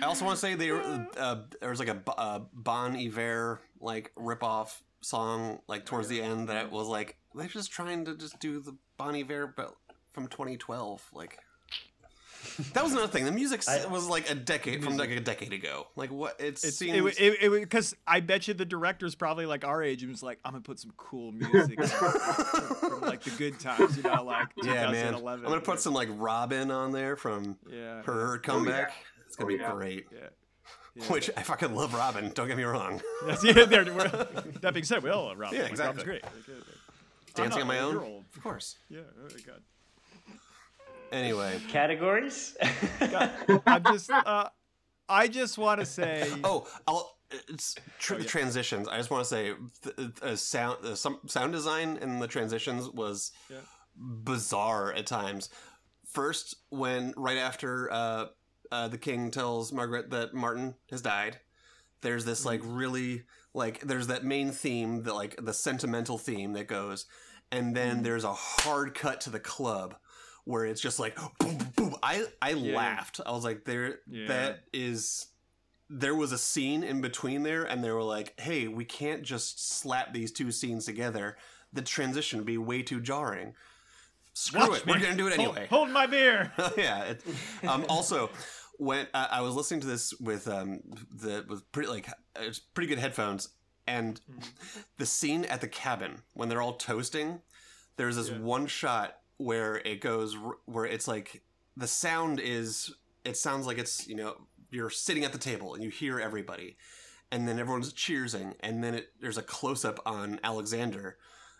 I 0.00 0.06
also 0.06 0.24
want 0.24 0.36
to 0.36 0.40
say 0.40 0.54
they 0.54 0.70
uh, 0.70 1.36
there 1.60 1.70
was 1.70 1.78
like 1.78 1.88
a, 1.88 1.94
Bo- 1.94 2.12
uh 2.12 2.40
Bon 2.52 2.96
Iver 2.96 3.60
like 3.80 4.12
ripoff 4.16 4.80
song 5.00 5.60
like 5.68 5.84
towards 5.84 6.08
the 6.08 6.22
end 6.22 6.48
that 6.48 6.70
was 6.70 6.86
like 6.86 7.16
they're 7.34 7.48
just 7.48 7.72
trying 7.72 8.04
to 8.04 8.16
just 8.16 8.38
do 8.38 8.60
the 8.60 8.76
Bon 8.96 9.14
Iver 9.14 9.52
but 9.56 9.74
from 10.12 10.28
2012 10.28 11.10
like 11.12 11.38
that 12.74 12.82
was 12.82 12.92
another 12.92 13.08
thing. 13.08 13.24
The 13.24 13.32
music 13.32 13.60
s 13.60 13.68
I- 13.68 13.86
was 13.86 14.08
like 14.08 14.30
a 14.30 14.34
decade 14.34 14.82
from 14.82 14.96
like 14.96 15.10
a 15.10 15.20
decade 15.20 15.52
ago. 15.52 15.86
Like 15.96 16.10
what 16.10 16.40
it 16.40 16.62
It's 16.64 16.76
seems 16.76 17.16
it 17.18 17.36
it 17.40 17.50
because 17.50 17.94
I 18.06 18.20
bet 18.20 18.48
you 18.48 18.54
the 18.54 18.64
director's 18.64 19.14
probably 19.14 19.46
like 19.46 19.64
our 19.64 19.82
age 19.82 20.02
and 20.02 20.10
was 20.10 20.22
like, 20.22 20.38
I'm 20.44 20.52
gonna 20.52 20.62
put 20.62 20.78
some 20.78 20.92
cool 20.96 21.32
music 21.32 21.82
from, 21.84 22.74
from, 22.74 23.00
like 23.02 23.22
the 23.22 23.30
good 23.38 23.60
times, 23.60 23.96
you 23.96 24.02
know, 24.02 24.24
like 24.24 24.48
yeah 24.62 24.90
man. 24.90 25.14
I'm 25.14 25.42
gonna 25.42 25.60
put 25.60 25.80
some 25.80 25.94
like 25.94 26.08
Robyn 26.10 26.70
on 26.70 26.92
there 26.92 27.16
from 27.16 27.58
yeah, 27.70 28.02
her, 28.02 28.26
her 28.26 28.38
comeback 28.38 28.92
it's 29.32 29.36
gonna 29.36 29.52
Oh, 29.54 29.56
be 29.56 29.62
yeah. 29.62 29.72
great 29.72 30.06
yeah. 30.12 30.18
yeah. 30.94 31.04
which 31.06 31.30
I 31.36 31.42
fucking 31.42 31.74
love 31.74 31.94
Robyn 31.94 32.32
don't 32.34 32.48
get 32.48 32.56
me 32.56 32.64
wrong 32.64 33.00
Yes, 33.26 33.42
yeah, 33.42 33.64
there, 33.64 33.84
that 34.60 34.70
being 34.74 34.84
said, 34.84 35.02
we 35.02 35.10
all 35.10 35.24
love 35.26 35.38
Robyn. 35.38 35.56
Yeah, 35.58 35.62
Like, 35.64 35.78
Robyn's 35.78 36.02
exactly. 36.02 36.04
great. 36.04 36.22
Like, 36.24 36.32
uh, 36.48 36.52
I'm 36.52 37.32
dancing 37.44 37.62
on 37.62 37.68
my 37.68 37.78
own 37.78 37.92
You're 37.94 38.04
old. 38.04 38.24
of 38.36 38.42
course 38.42 38.76
Yeah. 38.90 39.00
Oh 39.18 39.24
my 39.24 39.40
god. 39.46 39.62
anyway 41.10 41.60
Categories? 41.68 42.56
I'm 43.66 43.82
just. 43.84 44.10
Uh, 44.10 44.48
I 45.08 45.28
just 45.28 45.58
want 45.58 45.80
to 45.80 45.86
say. 45.86 46.30
Oh, 46.44 46.66
I'll, 46.86 47.18
it's 47.48 47.74
tr- 47.98 48.14
Oh, 48.14 48.18
yeah. 48.18 48.24
transitions. 48.26 48.88
I 48.88 48.96
just 48.98 49.10
want 49.10 49.24
to 49.24 49.28
say, 49.28 49.52
th- 49.82 50.10
uh, 50.22 50.36
sound, 50.36 50.84
uh, 50.84 50.94
some 50.94 51.18
sound 51.26 51.52
design 51.52 51.98
in 52.00 52.18
the 52.20 52.26
transitions 52.28 52.88
was 52.88 53.32
Yeah. 53.50 53.56
bizarre 53.96 54.92
at 54.92 55.06
times. 55.06 55.50
First, 56.06 56.56
when 56.70 57.12
right 57.16 57.36
after 57.38 57.90
uh, 58.72 58.88
the 58.88 58.98
king 58.98 59.30
tells 59.30 59.72
Margaret 59.72 60.10
that 60.10 60.34
Martin 60.34 60.74
has 60.90 61.00
died, 61.02 61.38
there's 62.00 62.24
this 62.24 62.44
like 62.44 62.60
Mm-hmm. 62.62 62.74
really 62.74 63.22
like 63.54 63.80
there's 63.82 64.06
that 64.08 64.24
main 64.24 64.50
theme, 64.50 65.02
that 65.04 65.14
like 65.14 65.36
the 65.40 65.52
sentimental 65.52 66.18
theme 66.18 66.54
that 66.54 66.66
goes, 66.66 67.06
and 67.52 67.76
then 67.76 67.96
Mm-hmm. 67.96 68.02
there's 68.04 68.24
a 68.24 68.32
hard 68.32 68.94
cut 68.94 69.20
to 69.22 69.30
the 69.30 69.38
club 69.40 69.94
where 70.44 70.64
it's 70.64 70.80
just 70.80 70.98
like 70.98 71.16
boom, 71.38 71.56
boom, 71.58 71.68
boom. 71.76 71.96
I 72.02 72.24
I 72.40 72.50
Yeah. 72.50 72.76
laughed. 72.76 73.20
I 73.24 73.30
was 73.30 73.44
like, 73.44 73.64
there, 73.64 74.00
Yeah. 74.08 74.26
that 74.28 74.64
is. 74.72 75.26
There 75.94 76.14
was 76.14 76.32
a 76.32 76.38
scene 76.38 76.82
in 76.82 77.02
between 77.02 77.42
there, 77.42 77.64
and 77.64 77.84
they 77.84 77.90
were 77.90 78.02
like, 78.02 78.40
"Hey, 78.40 78.66
we 78.66 78.84
can't 78.86 79.22
just 79.22 79.68
slap 79.78 80.14
these 80.14 80.32
two 80.32 80.50
scenes 80.50 80.86
together. 80.86 81.36
The 81.74 81.82
transition 81.82 82.38
would 82.38 82.46
be 82.46 82.56
way 82.56 82.82
too 82.82 82.98
jarring. 83.00 83.54
Screw 84.32 84.60
Watch 84.60 84.78
it, 84.80 84.86
me. 84.86 84.92
we're 84.94 85.00
gonna 85.00 85.16
do 85.16 85.26
it 85.28 85.36
Hold- 85.36 85.48
anyway." 85.58 85.66
Hold, 85.68 85.90
my 85.90 86.06
beer. 86.06 86.50
yeah. 86.78 87.04
It, 87.04 87.22
um, 87.68 87.84
also, 87.90 88.30
when 88.82 89.06
I, 89.14 89.28
I 89.32 89.40
was 89.40 89.54
listening 89.54 89.80
to 89.82 89.86
this 89.86 90.12
with 90.20 90.48
um, 90.48 90.80
the 91.10 91.44
with 91.48 91.70
pretty 91.72 91.88
like 91.88 92.08
it's 92.36 92.58
pretty 92.58 92.88
good 92.88 92.98
headphones, 92.98 93.48
and 93.86 94.20
the 94.98 95.06
scene 95.06 95.44
at 95.44 95.60
the 95.60 95.68
cabin 95.68 96.22
when 96.34 96.48
they're 96.48 96.62
all 96.62 96.76
toasting, 96.76 97.40
there's 97.96 98.16
this 98.16 98.30
Yeah. 98.30 98.38
one 98.38 98.66
shot 98.66 99.18
where 99.38 99.76
it 99.84 100.00
goes 100.00 100.36
where 100.66 100.84
it's 100.84 101.08
like 101.08 101.42
the 101.76 101.86
sound 101.86 102.40
is 102.40 102.92
it 103.24 103.36
sounds 103.36 103.66
like 103.66 103.78
it's 103.78 104.06
you 104.06 104.14
know 104.16 104.34
you're 104.70 104.90
sitting 104.90 105.24
at 105.24 105.32
the 105.32 105.38
table 105.38 105.74
and 105.74 105.82
you 105.84 105.90
hear 105.90 106.18
everybody 106.20 106.76
and 107.30 107.48
then 107.48 107.58
everyone's 107.58 107.92
cheersing 107.92 108.54
and 108.60 108.82
then 108.84 108.94
it, 108.94 109.08
there's 109.20 109.38
a 109.38 109.42
close 109.42 109.84
up 109.84 109.98
on 110.06 110.38
Alexander 110.44 111.16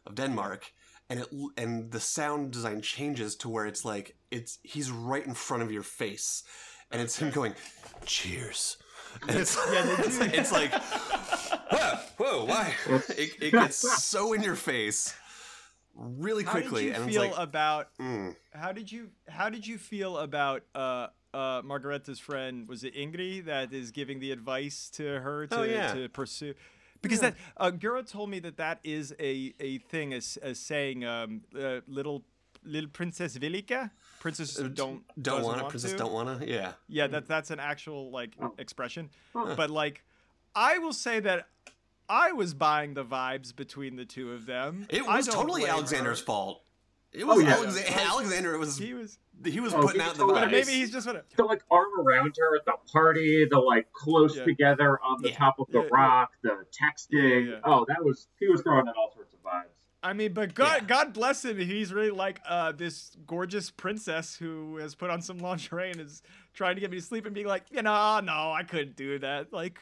of 0.06 0.14
Denmark 0.14 0.72
and 1.10 1.20
it 1.20 1.28
and 1.56 1.90
the 1.92 2.00
sound 2.00 2.52
design 2.52 2.80
changes 2.82 3.34
to 3.36 3.48
where 3.48 3.66
it's 3.66 3.84
like 3.84 4.16
it's 4.30 4.58
he's 4.62 4.90
right 4.90 5.26
in 5.26 5.34
front 5.34 5.62
of 5.62 5.72
your 5.72 5.82
face 5.82 6.44
and 6.92 7.00
it's 7.02 7.16
him 7.18 7.30
going 7.30 7.54
cheers 8.04 8.76
and 9.28 9.38
it's 9.38 9.56
it's, 9.68 10.18
like- 10.20 10.34
it's 10.34 10.52
like 10.52 10.72
whoa 11.72 11.98
whoa 12.16 12.44
why 12.44 12.74
it, 13.16 13.30
it 13.40 13.50
gets 13.52 13.76
so 13.76 14.32
in 14.32 14.42
your 14.42 14.56
face 14.56 15.14
really 15.94 16.42
quickly. 16.44 16.90
How 16.90 16.98
did 16.98 16.98
you 16.98 17.02
and 17.04 17.12
feel 17.12 17.22
like 17.22 17.34
about? 17.38 17.88
mm, 18.00 18.34
How 18.54 18.72
did 18.72 18.90
you? 18.90 19.10
How 19.28 19.50
did 19.50 19.66
you 19.66 19.76
feel 19.76 20.16
about? 20.18 20.62
Uh, 20.74 21.08
uh, 21.34 21.60
Margrethe's 21.62 22.18
friend 22.18 22.66
was 22.68 22.82
it 22.84 22.94
Ingrid 22.94 23.44
that 23.46 23.72
is 23.72 23.90
giving 23.90 24.18
the 24.20 24.32
advice 24.32 24.90
to 24.94 25.02
her 25.20 25.46
to, 25.46 25.60
Oh, 25.60 25.62
yeah. 25.64 25.92
to 25.94 26.08
pursue. 26.10 26.54
Because 27.02 27.20
that 27.20 27.34
uh, 27.58 27.70
Guro 27.70 28.08
told 28.10 28.30
me 28.30 28.38
that 28.40 28.56
that 28.58 28.80
is 28.84 29.14
a, 29.18 29.52
a 29.58 29.78
thing 29.78 30.12
as, 30.14 30.38
as 30.42 30.58
saying 30.58 31.04
um, 31.04 31.42
uh, 31.58 31.80
little 31.86 32.24
little 32.64 32.88
princess 32.90 33.36
Vilika 33.36 33.90
princess 34.22 34.58
uh, 34.58 34.62
don't 34.62 34.72
don't 34.72 35.02
doesn't 35.22 35.42
want 35.44 35.58
it 35.58 35.62
want 35.62 35.70
princess 35.70 35.92
to. 35.92 35.98
don't 35.98 36.12
want 36.12 36.40
to 36.40 36.48
yeah 36.48 36.72
Yeah, 36.88 37.08
that 37.08 37.24
mm. 37.24 37.26
that's 37.26 37.50
an 37.50 37.58
actual 37.60 38.10
like 38.10 38.32
Oh. 38.40 38.54
expression. 38.58 39.10
Oh. 39.34 39.54
But 39.56 39.68
like, 39.70 40.04
I 40.54 40.78
will 40.78 40.92
say 40.92 41.18
that 41.20 41.48
I 42.08 42.32
was 42.32 42.54
buying 42.54 42.94
the 42.94 43.04
vibes 43.04 43.54
between 43.54 43.96
the 43.96 44.04
two 44.04 44.32
of 44.32 44.46
them. 44.46 44.86
it 44.90 45.04
was 45.04 45.26
totally 45.26 45.66
Alexander's 45.66 46.20
her. 46.20 46.26
fault 46.26 46.62
it 47.12 47.24
Oh, 47.24 47.34
was 47.36 47.42
yeah. 47.44 47.58
Alexa- 47.58 48.00
Alexander 48.00 48.54
it 48.54 48.58
was 48.58 48.78
He 48.78 48.94
was, 48.94 49.18
he 49.44 49.60
was 49.60 49.74
Oh, 49.74 49.82
putting 49.82 50.00
he 50.00 50.06
out 50.06 50.14
the 50.14 50.24
vibes. 50.26 50.50
maybe 50.50 50.70
he's 50.72 50.90
just 50.92 51.04
gonna. 51.06 51.22
the 51.36 51.44
like 51.44 51.62
arm 51.70 51.90
around 52.00 52.34
her 52.38 52.56
at 52.56 52.64
the 52.64 52.72
party, 52.90 53.46
the 53.50 53.58
like 53.58 53.92
close 53.92 54.36
Yeah. 54.36 54.44
together 54.44 54.98
on 55.02 55.20
the 55.20 55.28
Yeah. 55.30 55.36
top 55.36 55.58
of 55.58 55.66
the 55.72 55.78
Yeah, 55.80 55.84
yeah. 55.92 56.00
rock, 56.00 56.30
the 56.42 56.64
texting. 56.80 57.46
Yeah, 57.46 57.50
yeah. 57.54 57.60
Oh, 57.64 57.84
that 57.88 58.02
was 58.04 58.28
he 58.38 58.48
was 58.48 58.62
throwing 58.62 58.86
in 58.86 58.94
all 58.96 59.12
sorts 59.14 59.34
of 59.34 59.40
vibes. 59.42 59.71
I 60.02 60.12
mean, 60.14 60.32
but 60.32 60.54
God, 60.54 60.78
Yeah. 60.82 60.86
God 60.88 61.12
bless 61.12 61.44
him. 61.44 61.56
He's 61.58 61.92
really 61.92 62.10
like 62.10 62.40
uh, 62.48 62.72
this 62.72 63.16
gorgeous 63.26 63.70
princess 63.70 64.34
who 64.34 64.76
has 64.78 64.94
put 64.94 65.10
on 65.10 65.22
some 65.22 65.38
lingerie 65.38 65.90
and 65.92 66.00
is 66.00 66.22
trying 66.54 66.74
to 66.74 66.80
get 66.80 66.90
me 66.90 66.96
to 66.98 67.02
sleep 67.02 67.24
and 67.26 67.34
being 67.34 67.46
like, 67.46 67.64
you 67.70 67.82
know, 67.82 68.20
no, 68.20 68.52
I 68.52 68.64
couldn't 68.64 68.96
do 68.96 69.18
that. 69.20 69.52
Like, 69.52 69.78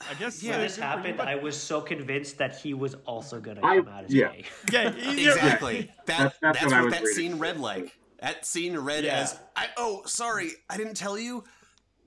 I 0.00 0.14
guess 0.14 0.42
When 0.42 0.54
uh, 0.54 0.58
this 0.58 0.76
good 0.76 0.80
for 0.84 0.86
you, 0.86 0.86
happened, 1.14 1.20
I 1.20 1.34
was 1.34 1.56
so 1.60 1.80
convinced 1.80 2.38
that 2.38 2.56
he 2.56 2.72
was 2.72 2.94
also 3.04 3.40
gonna 3.40 3.60
I- 3.62 3.78
come 3.78 3.88
out 3.88 4.04
as 4.04 4.14
yeah. 4.14 4.32
gay. 4.32 4.44
yeah, 4.72 4.88
Exactly. 5.32 5.90
That, 6.06 6.06
That's- 6.06 6.32
that's, 6.40 6.60
that's 6.60 6.72
what 6.72 6.82
what, 6.84 6.90
that 6.92 7.02
reading. 7.02 7.14
scene 7.14 7.38
read 7.38 7.58
like. 7.60 7.98
That 8.20 8.46
scene 8.46 8.76
read 8.78 9.04
Yeah. 9.04 9.18
as 9.20 9.38
I 9.54 9.66
oh 9.76 10.02
sorry 10.06 10.50
I 10.70 10.76
didn't 10.76 10.94
tell 10.96 11.18
you. 11.18 11.44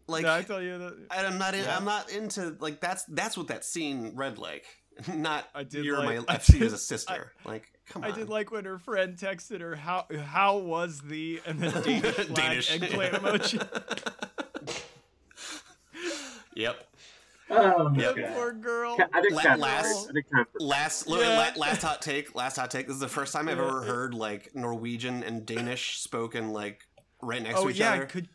Like 0.07 0.23
No, 0.23 0.33
I 0.33 0.41
tell 0.41 0.61
you 0.61 0.77
that. 0.79 0.97
I'm 1.11 1.37
not 1.37 1.53
in, 1.53 1.65
I'm 1.67 1.85
not 1.85 2.09
into 2.11 2.55
like 2.59 2.81
that's 2.81 3.03
that's 3.05 3.37
what 3.37 3.47
that 3.49 3.63
scene 3.63 4.13
read 4.15 4.37
like. 4.37 4.65
Not 5.13 5.47
I 5.55 5.63
did 5.63 5.85
you're 5.85 5.97
like- 5.99 6.25
my 6.27 6.33
I 6.33 6.35
I 6.35 6.37
see 6.39 6.59
you 6.59 6.65
as 6.65 6.73
a 6.73 6.77
sister. 6.77 7.31
like 7.45 7.71
come 7.87 8.03
on. 8.03 8.11
I 8.11 8.15
did 8.15 8.29
like 8.29 8.51
when 8.51 8.65
her 8.65 8.77
friend 8.77 9.17
texted 9.17 9.61
her 9.61 9.75
how 9.75 10.05
how 10.25 10.57
was 10.57 10.99
the 11.01 11.41
and 11.45 11.59
then 11.59 11.71
Danish 11.83 12.15
flag 12.15 12.35
Danish. 12.35 12.71
eggplant 12.71 13.13
emoji. 13.15 14.83
Yep. 16.55 16.87
Oh, 17.49 17.89
That 17.95 18.15
God. 18.15 18.33
poor 18.33 18.53
girl. 18.53 18.97
I 19.13 19.21
think 19.21 19.33
La- 19.33 19.41
that's 19.43 19.59
last- 19.61 20.09
I 20.09 20.13
think 20.13 20.25
Last 20.59 21.05
Yeah. 21.07 21.51
la- 21.55 21.59
last 21.61 21.81
hot 21.81 22.01
take. 22.01 22.35
Last 22.35 22.57
hot 22.57 22.71
take. 22.71 22.87
This 22.87 22.93
is 22.95 22.99
the 23.01 23.07
first 23.07 23.33
time 23.33 23.49
I've 23.49 23.59
ever 23.59 23.81
heard 23.83 24.13
like 24.13 24.53
Norwegian 24.55 25.23
and 25.23 25.45
Danish 25.45 25.99
spoken 25.99 26.51
like 26.51 26.85
right 27.21 27.41
next 27.41 27.59
Oh 27.59 27.63
to 27.65 27.69
each 27.71 27.77
yeah, 27.79 27.93
other. 27.93 28.05
could 28.05 28.29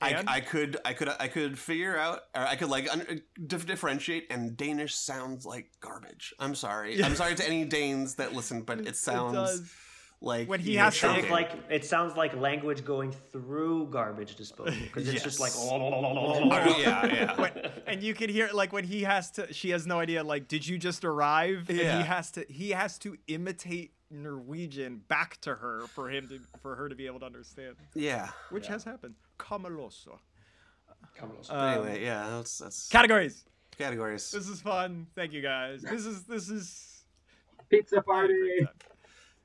I. 0.00 0.22
I 0.26 0.40
could 0.40 0.76
I 0.84 0.92
could 0.92 1.08
I 1.20 1.28
could 1.28 1.58
figure 1.58 1.96
out 1.96 2.20
or 2.34 2.42
I 2.42 2.56
could 2.56 2.68
like 2.68 2.90
un- 2.92 3.22
dif- 3.46 3.66
differentiate 3.66 4.26
and 4.30 4.56
Danish 4.56 4.94
sounds 4.94 5.44
like 5.46 5.70
garbage. 5.80 6.34
I'm 6.38 6.54
sorry. 6.54 7.02
I'm 7.02 7.14
sorry 7.14 7.34
to 7.36 7.46
any 7.46 7.64
Danes 7.64 8.16
that 8.16 8.32
listen, 8.34 8.62
but 8.62 8.80
it 8.80 8.96
sounds 8.96 9.34
does. 9.34 9.74
like 10.20 10.48
When 10.48 10.60
he 10.60 10.76
has 10.76 10.94
to- 10.94 11.00
Sounds 11.00 11.28
like 11.30 11.50
it 11.70 11.84
sounds 11.84 12.16
like 12.16 12.34
language 12.36 12.84
going 12.84 13.12
through 13.32 13.86
garbage 13.90 14.34
disposal 14.36 14.74
because 14.82 15.08
it's 15.08 15.22
just 15.22 15.40
like 15.40 15.52
Yes. 15.54 15.62
Oh, 15.70 16.76
yeah, 16.78 17.06
yeah. 17.06 17.40
when, 17.40 17.52
and 17.86 18.02
you 18.02 18.14
can 18.14 18.30
hear 18.30 18.48
like 18.52 18.72
when 18.72 18.84
he 18.84 19.02
has 19.02 19.30
to 19.32 19.52
she 19.52 19.70
has 19.70 19.86
no 19.86 20.00
idea 20.00 20.22
like 20.24 20.48
did 20.48 20.66
you 20.66 20.78
just 20.78 21.04
arrive 21.04 21.66
and 21.68 21.78
Yeah. 21.78 21.98
he 21.98 22.04
has 22.04 22.30
to 22.32 22.44
he 22.48 22.70
has 22.70 22.98
to 23.00 23.16
imitate 23.28 23.92
norwegian 24.10 24.98
back 25.08 25.40
to 25.40 25.54
her 25.54 25.82
for 25.88 26.08
him 26.08 26.28
to 26.28 26.38
for 26.62 26.76
her 26.76 26.88
to 26.88 26.94
be 26.94 27.06
able 27.06 27.20
to 27.20 27.26
understand 27.26 27.74
yeah. 27.94 28.28
which 28.50 28.66
has 28.68 28.84
happened 28.84 29.14
Cameloso. 29.38 30.18
But 31.18 31.50
Um, 31.50 31.68
anyway, 31.84 32.04
yeah, 32.04 32.28
that's 32.30 32.58
that's 32.58 32.88
categories 32.88 33.44
categories. 33.76 34.30
this 34.30 34.48
is 34.48 34.60
fun 34.60 35.06
thank 35.14 35.32
you 35.32 35.42
guys 35.42 35.82
this 35.82 36.06
is 36.06 36.24
this 36.24 36.48
is 36.48 37.04
pizza 37.70 37.96
I 37.96 37.98
had 37.98 38.02
a 38.02 38.04
party. 38.04 38.68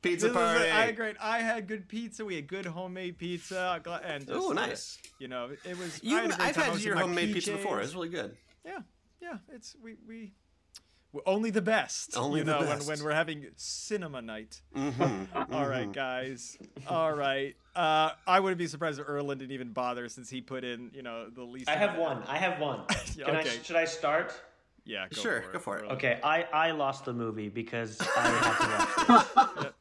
Pizza 0.01 0.27
This 0.27 0.35
is 0.35 0.41
party. 0.41 0.65
a- 0.65 0.73
I 0.73 0.85
had 0.87 0.95
great. 0.95 1.15
I 1.19 1.39
had 1.41 1.67
good 1.67 1.87
pizza. 1.87 2.25
We 2.25 2.35
had 2.35 2.47
good 2.47 2.65
homemade 2.65 3.19
pizza. 3.19 3.79
gl- 3.85 4.01
And 4.03 4.25
just, 4.25 4.39
Ooh, 4.39 4.49
uh, 4.49 4.53
nice. 4.53 4.97
You 5.19 5.27
know, 5.27 5.51
it 5.63 5.77
was. 5.77 5.99
I 6.03 6.07
You, 6.07 6.15
had 6.15 6.25
a 6.25 6.27
great 6.29 6.39
I've 6.41 6.55
had 6.55 6.71
was 6.73 6.83
your 6.83 6.95
my 6.95 7.01
homemade 7.01 7.33
pizza 7.35 7.51
before. 7.51 7.77
PJs. 7.77 7.83
It's 7.83 7.93
really 7.93 8.09
good. 8.09 8.35
Yeah, 8.65 8.79
yeah. 9.21 9.37
It's 9.53 9.75
we 9.83 9.97
we. 10.07 10.33
We're 11.14 11.22
only 11.26 11.49
the 11.49 11.62
best. 11.62 12.16
Only 12.18 12.39
you 12.39 12.45
the 12.45 12.51
know, 12.53 12.59
best. 12.66 12.88
When, 12.88 12.97
when 12.97 13.05
we're 13.05 13.14
having 13.14 13.45
cinema 13.57 14.22
night. 14.22 14.62
Mm-hmm. 14.76 15.53
All 15.53 15.68
right, 15.68 15.91
guys. 15.91 16.57
All 16.88 17.12
right. 17.14 17.55
Uh, 17.76 18.12
I 18.28 18.39
wouldn't 18.39 18.57
be 18.59 18.68
surprised 18.68 18.99
if 18.99 19.07
Erlen 19.07 19.38
didn't 19.38 19.51
even 19.51 19.72
bother 19.74 20.07
since 20.09 20.30
he 20.30 20.41
put 20.41 20.64
in, 20.64 20.91
you 20.93 21.03
know, 21.03 21.30
the 21.30 21.43
least. 21.43 21.70
I 21.70 21.76
have 21.76 21.95
amount- 21.95 22.20
one. 22.20 22.24
I 22.28 22.38
have 22.38 22.59
one. 22.59 22.82
Yeah, 23.18 23.26
Can 23.26 23.36
okay. 23.38 23.49
I, 23.49 23.64
should 23.64 23.76
I 23.76 23.86
start? 23.86 24.34
Yeah, 24.86 25.05
go 25.14 25.22
Sure, 25.22 25.41
for 25.41 25.49
it. 25.49 25.53
go 25.53 25.59
for 25.59 25.78
it. 25.80 25.91
Okay, 25.91 26.20
I, 26.24 26.43
I 26.53 26.72
lost 26.72 27.05
the 27.05 27.14
movie 27.14 27.49
because 27.49 27.99
I 28.01 28.22
had 28.22 29.26
to 29.28 29.36
watch 29.45 29.66
it. 29.66 29.74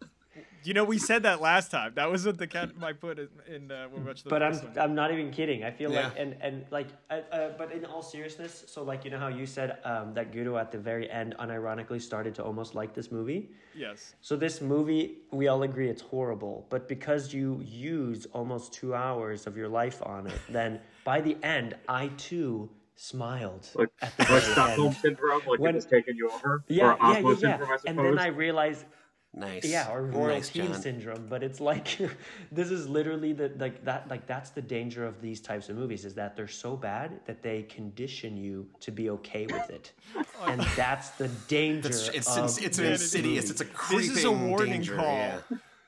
You 0.63 0.75
know, 0.75 0.85
we 0.85 0.99
said 0.99 1.23
that 1.23 1.41
last 1.41 1.71
time. 1.71 1.93
That 1.95 2.11
was 2.11 2.27
what 2.27 2.39
the 2.39 2.47
cat 2.47 2.71
I 2.83 2.93
put 2.93 3.19
in, 3.19 3.29
in 3.49 3.71
uh, 3.73 3.87
when 3.91 4.03
we 4.03 4.09
watched 4.09 4.25
the 4.25 4.31
But 4.31 4.43
I'm 4.43 4.53
one. 4.55 4.79
I'm 4.79 4.95
not 4.95 5.11
even 5.13 5.31
kidding. 5.31 5.65
I 5.65 5.71
feel 5.71 5.91
like 5.91 6.13
and 6.19 6.37
and 6.41 6.65
like 6.71 6.89
uh, 7.11 7.21
uh, 7.33 7.51
but 7.57 7.73
in 7.73 7.85
all 7.85 8.03
seriousness, 8.03 8.65
so 8.67 8.83
like 8.83 9.05
you 9.05 9.11
know 9.11 9.19
how 9.19 9.29
you 9.29 9.47
said 9.47 9.79
um, 9.85 10.13
that 10.15 10.33
Guro 10.33 10.61
at 10.61 10.71
the 10.71 10.79
very 10.79 11.11
end 11.11 11.35
unironically 11.39 12.01
started 12.01 12.35
to 12.37 12.45
almost 12.45 12.75
like 12.75 12.95
this 12.95 13.11
movie. 13.11 13.51
Yes. 13.75 14.15
So 14.21 14.37
this 14.37 14.61
movie, 14.61 15.19
we 15.31 15.49
all 15.49 15.63
agree 15.63 15.89
it's 15.89 16.03
horrible, 16.03 16.67
but 16.69 16.89
because 16.89 17.33
you 17.33 17.61
use 17.65 18.27
almost 18.33 18.73
two 18.73 18.95
hours 18.95 19.47
of 19.47 19.57
your 19.57 19.69
life 19.69 20.03
on 20.05 20.27
it, 20.27 20.41
then 20.49 20.81
by 21.05 21.21
the 21.21 21.37
end, 21.43 21.75
I 21.89 22.09
too 22.17 22.69
smiled 22.97 23.67
Like, 23.75 23.89
at 24.03 24.15
the 24.19 24.33
like 24.33 24.43
Stockholm 24.43 24.93
syndrome, 24.93 25.41
like 25.47 25.59
When- 25.59 25.71
it 25.71 25.77
was 25.77 25.87
taking 25.87 26.17
you 26.17 26.31
over. 26.31 26.63
Yeah, 26.69 26.93
or 26.93 26.97
yeah, 27.01 27.09
yeah, 27.09 27.15
syndrome, 27.15 27.29
I 27.29 27.49
yeah. 27.49 27.57
suppose. 27.59 27.85
And 27.87 27.99
then 27.99 28.19
I 28.19 28.27
realized 28.27 28.85
Nice. 29.33 29.65
yeah, 29.65 29.93
or 29.93 30.03
royal 30.03 30.35
nice, 30.35 30.49
teen 30.49 30.73
John. 30.73 30.83
syndrome. 30.83 31.27
But 31.29 31.45
it's 31.45 31.61
like 31.61 31.97
this 32.53 32.71
is 32.71 32.89
literally 32.89 33.33
the 33.33 33.53
like 33.59 33.85
that 33.85 34.09
like 34.11 34.27
that's 34.27 34.51
the 34.51 34.63
danger 34.63 35.07
of 35.07 35.21
these 35.21 35.41
types 35.41 35.69
of 35.69 35.77
movies 35.77 36.05
is 36.05 36.15
that 36.15 36.35
they're 36.35 36.49
so 36.49 36.77
bad 36.77 37.21
that 37.27 37.41
they 37.43 37.63
condition 37.63 38.37
you 38.37 38.67
to 38.81 38.91
be 38.91 39.09
okay 39.11 39.47
with 39.47 39.71
it, 39.71 39.93
and 40.47 40.61
that's 40.77 41.11
the 41.11 41.29
danger. 41.47 41.89
It's 41.89 42.09
it's, 42.09 42.37
of 42.37 42.45
it's, 42.45 42.59
it's 42.59 42.79
an 42.79 42.85
this 42.85 43.03
insidious. 43.03 43.45
movie. 43.45 43.51
It's 43.53 43.61
a 43.61 43.65
creeping 43.67 44.09
This 44.09 44.19
is 44.19 44.25
a 44.25 44.33
warning 44.33 44.73
danger. 44.73 44.97
call. 44.97 45.05
Yeah. 45.05 45.39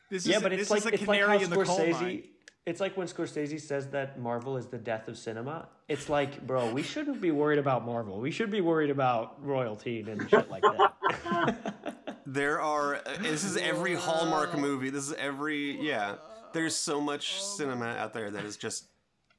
This 0.08 0.26
yeah, 0.26 0.36
is, 0.36 0.42
but 0.42 0.50
this 0.52 0.60
it's 0.60 0.70
like 0.70 0.78
is 0.80 0.86
a 0.86 0.88
it's 0.94 1.06
like 1.06 1.18
canary 1.18 1.38
how 1.38 1.44
in 1.44 1.50
the 1.50 1.64
coal 1.64 1.78
mine. 1.78 1.94
Scorsese. 1.94 2.24
It's 2.64 2.80
like 2.80 2.96
when 2.96 3.08
Scorsese 3.08 3.60
says 3.60 3.88
that 3.88 4.20
Marvel 4.20 4.56
is 4.56 4.68
the 4.68 4.78
death 4.78 5.08
of 5.08 5.18
cinema. 5.18 5.68
It's 5.88 6.08
like, 6.08 6.46
bro, 6.46 6.70
we 6.72 6.84
shouldn't 6.84 7.20
be 7.20 7.32
worried 7.32 7.58
about 7.58 7.84
Marvel. 7.84 8.20
We 8.20 8.30
should 8.30 8.52
be 8.52 8.60
worried 8.60 8.90
about 8.90 9.44
royalty 9.44 10.04
and 10.08 10.30
shit 10.30 10.48
like 10.48 10.62
that. 10.62 11.96
There 12.26 12.60
are. 12.60 12.96
Uh, 12.96 13.00
this 13.20 13.44
is 13.44 13.56
every 13.56 13.94
Hallmark 13.94 14.56
movie. 14.66 14.90
This 14.90 15.08
is 15.08 15.14
every. 15.14 15.80
Yeah. 15.80 16.16
There's 16.52 16.76
so 16.76 17.00
much 17.00 17.42
cinema 17.42 17.86
out 17.86 18.12
there 18.12 18.30
that 18.30 18.44
is 18.44 18.56
just. 18.56 18.86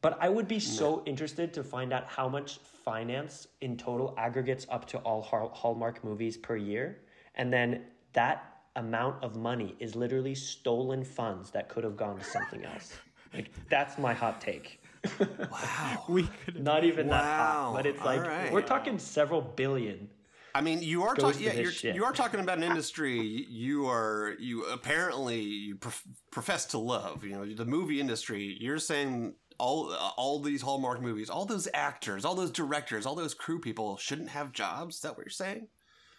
But 0.01 0.17
I 0.19 0.27
would 0.27 0.47
be 0.47 0.59
so 0.59 1.01
interested 1.05 1.53
to 1.53 1.63
find 1.63 1.93
out 1.93 2.05
how 2.07 2.27
much 2.27 2.59
finance 2.83 3.47
in 3.61 3.77
total 3.77 4.13
aggregates 4.17 4.65
up 4.69 4.85
to 4.87 4.97
all 4.99 5.21
Hallmark 5.21 6.03
movies 6.03 6.35
per 6.35 6.57
year. 6.57 6.99
And 7.35 7.53
then 7.53 7.83
that 8.11 8.53
amount 8.75 9.23
of 9.23 9.35
money 9.37 9.75
is 9.79 9.95
literally 9.95 10.35
stolen 10.35 11.03
funds 11.03 11.51
that 11.51 11.69
could 11.69 11.83
have 11.83 11.95
gone 11.95 12.17
to 12.17 12.23
something 12.23 12.65
else. 12.65 12.93
Like, 13.33 13.51
that's 13.69 13.97
my 13.97 14.13
hot 14.13 14.41
take. 14.41 14.81
Wow. 15.19 16.03
We 16.09 16.23
could 16.45 16.63
Not 16.63 16.83
even 16.83 17.07
that 17.07 17.23
Wow, 17.23 17.71
hot, 17.71 17.73
but 17.75 17.85
it's 17.85 18.03
like 18.03 18.21
right. 18.23 18.51
we're 18.51 18.61
talking 18.61 18.99
several 18.99 19.41
billion. 19.41 20.09
I 20.55 20.61
mean, 20.61 20.81
you 20.83 21.03
are 21.03 21.15
talking. 21.15 21.41
Yeah, 21.41 21.53
you're, 21.53 21.71
you 21.71 22.05
are 22.05 22.13
talking 22.13 22.39
about 22.39 22.57
an 22.57 22.63
industry 22.63 23.19
you 23.49 23.87
are 23.87 24.35
you 24.39 24.65
apparently 24.65 25.41
you 25.41 25.75
prof- 25.75 26.03
profess 26.31 26.65
to 26.67 26.77
love. 26.77 27.23
You 27.23 27.31
know, 27.31 27.45
the 27.45 27.65
movie 27.65 27.99
industry. 27.99 28.57
You're 28.59 28.79
saying 28.79 29.35
all 29.57 29.91
uh, 29.91 30.11
all 30.15 30.39
these 30.39 30.61
Hallmark 30.61 31.01
movies, 31.01 31.29
all 31.29 31.45
those 31.45 31.67
actors, 31.73 32.23
all 32.23 32.35
those 32.35 32.51
directors, 32.51 33.05
all 33.05 33.15
those 33.15 33.33
crew 33.33 33.59
people 33.59 33.97
shouldn't 33.97 34.29
have 34.29 34.51
jobs. 34.51 34.95
Is 34.95 35.01
that 35.01 35.17
what 35.17 35.25
you're 35.25 35.31
saying? 35.31 35.67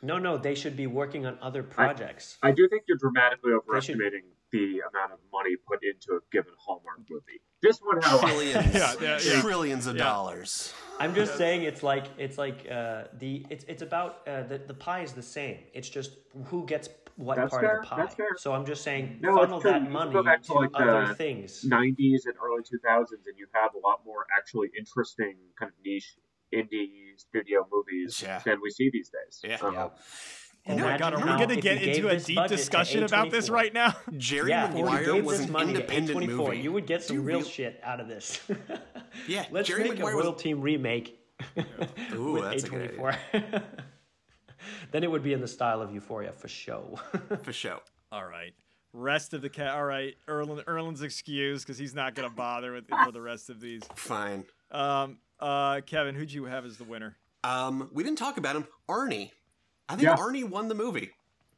No, 0.02 0.18
no, 0.18 0.36
they 0.36 0.54
should 0.54 0.76
be 0.76 0.86
working 0.86 1.24
on 1.24 1.38
other 1.40 1.62
projects. 1.62 2.36
I 2.42 2.50
do 2.50 2.68
think 2.68 2.82
you're 2.86 2.98
dramatically 2.98 3.52
overestimating 3.52 4.24
the 4.52 4.82
amount 4.90 5.12
of 5.12 5.18
money 5.32 5.56
put 5.66 5.80
into 5.82 6.18
a 6.18 6.20
given 6.30 6.52
Hallmark 6.58 6.98
movie. 7.08 7.40
This 7.64 7.78
one 7.80 8.00
had. 8.02 8.20
Trillions, 8.20 8.74
Yeah, 8.74 8.94
yeah, 9.00 9.18
yeah. 9.24 9.40
trillions 9.40 9.86
of 9.86 9.96
Yeah. 9.96 10.04
dollars. 10.04 10.72
I'm 11.00 11.14
just 11.14 11.36
saying 11.36 11.62
it's 11.70 11.82
like 11.82 12.06
it's 12.18 12.38
like 12.38 12.58
uh, 12.70 13.04
the 13.22 13.32
it's 13.50 13.64
it's 13.72 13.82
about 13.82 14.10
uh, 14.28 14.42
the 14.50 14.58
the 14.58 14.74
pie 14.74 15.02
is 15.02 15.12
the 15.12 15.22
same. 15.38 15.58
It's 15.72 15.88
just 15.88 16.10
who 16.50 16.66
gets 16.66 16.88
what 17.16 17.36
That's 17.36 17.50
part 17.50 17.62
fair, 17.64 17.76
of 17.76 17.80
the 17.82 17.86
pie. 17.88 17.96
that's 18.02 18.14
fair. 18.16 18.32
So 18.36 18.52
I'm 18.52 18.66
just 18.66 18.82
saying 18.88 19.18
No, 19.20 19.36
funnel 19.36 19.56
it's 19.58 19.62
true. 19.62 19.72
You 19.72 19.80
that 19.80 19.90
money 19.90 20.12
go 20.12 20.22
back 20.22 20.42
to, 20.42 20.48
to 20.52 20.58
like, 20.58 20.70
other 20.74 21.06
the 21.08 21.14
things. 21.14 21.64
90s 21.64 22.20
and 22.26 22.34
early 22.44 22.62
2000s, 22.62 23.26
and 23.28 23.36
you 23.38 23.46
have 23.54 23.72
a 23.74 23.78
lot 23.78 23.98
more 24.04 24.26
actually 24.38 24.68
interesting 24.78 25.34
kind 25.58 25.70
of 25.72 25.76
niche 25.84 26.16
indie 26.52 27.16
studio 27.16 27.66
movies 27.72 28.20
Yeah. 28.22 28.40
than 28.44 28.60
we 28.62 28.70
see 28.70 28.90
these 28.92 29.10
days. 29.10 29.40
Yeah. 29.42 29.58
Um, 29.66 29.72
Yeah. 29.74 29.88
Oh 30.66 30.78
my 30.78 30.96
god 30.96 31.12
are 31.14 31.18
we 31.18 31.24
going 31.24 31.48
to 31.50 31.60
get 31.60 31.82
into 31.82 32.08
a 32.08 32.18
deep 32.18 32.46
discussion 32.48 33.02
about 33.04 33.30
this 33.30 33.50
right 33.50 33.72
now? 33.72 33.94
Jerry 34.16 34.48
Yeah, 34.50 34.70
if 34.70 34.76
you 34.76 34.84
Maguire 34.84 35.04
gave 35.12 35.24
was 35.24 35.38
this 35.38 35.46
an 35.46 35.52
money 35.52 35.72
to 35.74 35.80
independent 35.80 36.18
A24, 36.20 36.36
movie. 36.36 36.58
you 36.60 36.72
would 36.72 36.86
get 36.86 37.02
some 37.02 37.24
real 37.24 37.38
real- 37.40 37.46
shit 37.46 37.80
out 37.82 38.00
of 38.00 38.08
this. 38.08 38.40
Yeah, 39.28 39.44
Let's 39.52 39.68
Jerry 39.68 39.84
make 39.84 39.92
Maguire 39.98 40.14
a 40.14 40.30
was- 40.30 40.42
Team 40.42 40.60
remake 40.60 41.20
Ooh, 42.14 42.32
with 42.32 42.42
that's 42.44 42.64
a 42.64 42.68
good 42.68 42.96
A24. 42.96 43.62
then 44.90 45.04
it 45.04 45.10
would 45.10 45.22
be 45.22 45.32
in 45.32 45.40
the 45.40 45.48
style 45.48 45.80
of 45.82 45.92
Euphoria 45.92 46.32
for 46.32 46.48
show. 46.48 46.98
for 47.42 47.52
show. 47.52 47.80
All 48.10 48.24
right. 48.24 48.52
Rest 48.92 49.34
of 49.34 49.42
the 49.42 49.48
cat. 49.48 49.68
All 49.74 49.84
right. 49.84 50.14
Erlen, 50.28 50.64
Erlen's 50.64 51.02
excused 51.02 51.64
because 51.66 51.78
he's 51.78 51.94
not 51.94 52.14
going 52.14 52.28
to 52.28 52.34
bother 52.34 52.72
with 52.72 52.88
for 52.88 53.12
the 53.12 53.20
rest 53.20 53.50
of 53.50 53.60
these. 53.60 53.82
Fine. 53.96 54.44
Um, 54.70 55.18
uh, 55.40 55.80
Kevin, 55.82 56.14
who'd 56.14 56.32
you 56.32 56.44
have 56.46 56.64
as 56.64 56.76
the 56.76 56.84
winner? 56.84 57.16
Um, 57.44 57.90
we 57.92 58.02
didn't 58.02 58.18
talk 58.18 58.36
about 58.38 58.56
him. 58.56 58.66
Arnie. 58.88 59.30
I 59.88 59.96
think 59.96 60.04
Yeah. 60.04 60.16
Arnie 60.16 60.44
won 60.48 60.68
the 60.68 60.74
movie. 60.74 61.10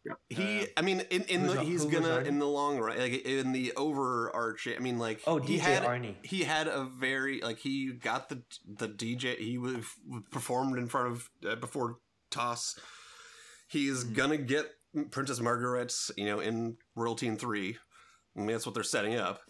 Yeah. 0.05 0.13
He, 0.29 0.67
I 0.77 0.83
mean, 0.83 1.01
in, 1.11 1.23
in 1.25 1.47
the, 1.49 1.61
he's 1.63 1.83
who 1.83 1.91
gonna 1.91 2.19
in 2.19 2.39
the 2.39 2.47
long 2.47 2.79
run, 2.79 2.97
like 2.99 3.25
in 3.27 3.53
the 3.53 3.73
overarching. 3.77 4.77
I 4.77 4.79
mean, 4.79 4.99
like 5.01 5.21
Oh, 5.27 5.39
he 5.39 5.57
DJ 5.57 5.61
had, 5.61 5.83
Arnie. 5.83 6.15
He 6.23 6.45
had 6.45 6.69
a 6.69 6.85
very 6.85 7.41
like 7.41 7.59
he 7.59 7.93
got 7.93 8.29
the 8.29 8.43
the 8.67 8.89
DJ. 8.89 9.37
He 9.37 9.59
was 9.59 9.85
performed 10.31 10.79
in 10.79 10.87
front 10.87 11.09
of 11.13 11.31
uh, 11.49 11.57
before 11.57 11.97
Toss. 12.31 12.79
He's 13.69 14.05
Mm-hmm. 14.05 14.15
gonna 14.15 14.37
get 14.37 14.67
Princess 15.11 15.41
Margaret's, 15.41 16.11
you 16.17 16.27
know, 16.27 16.39
in 16.39 16.77
Royalteen 16.95 17.37
Three. 17.37 17.77
I 18.37 18.41
mean, 18.41 18.49
that's 18.49 18.65
what 18.67 18.75
they're 18.77 18.85
setting 18.85 19.17
up. 19.17 19.41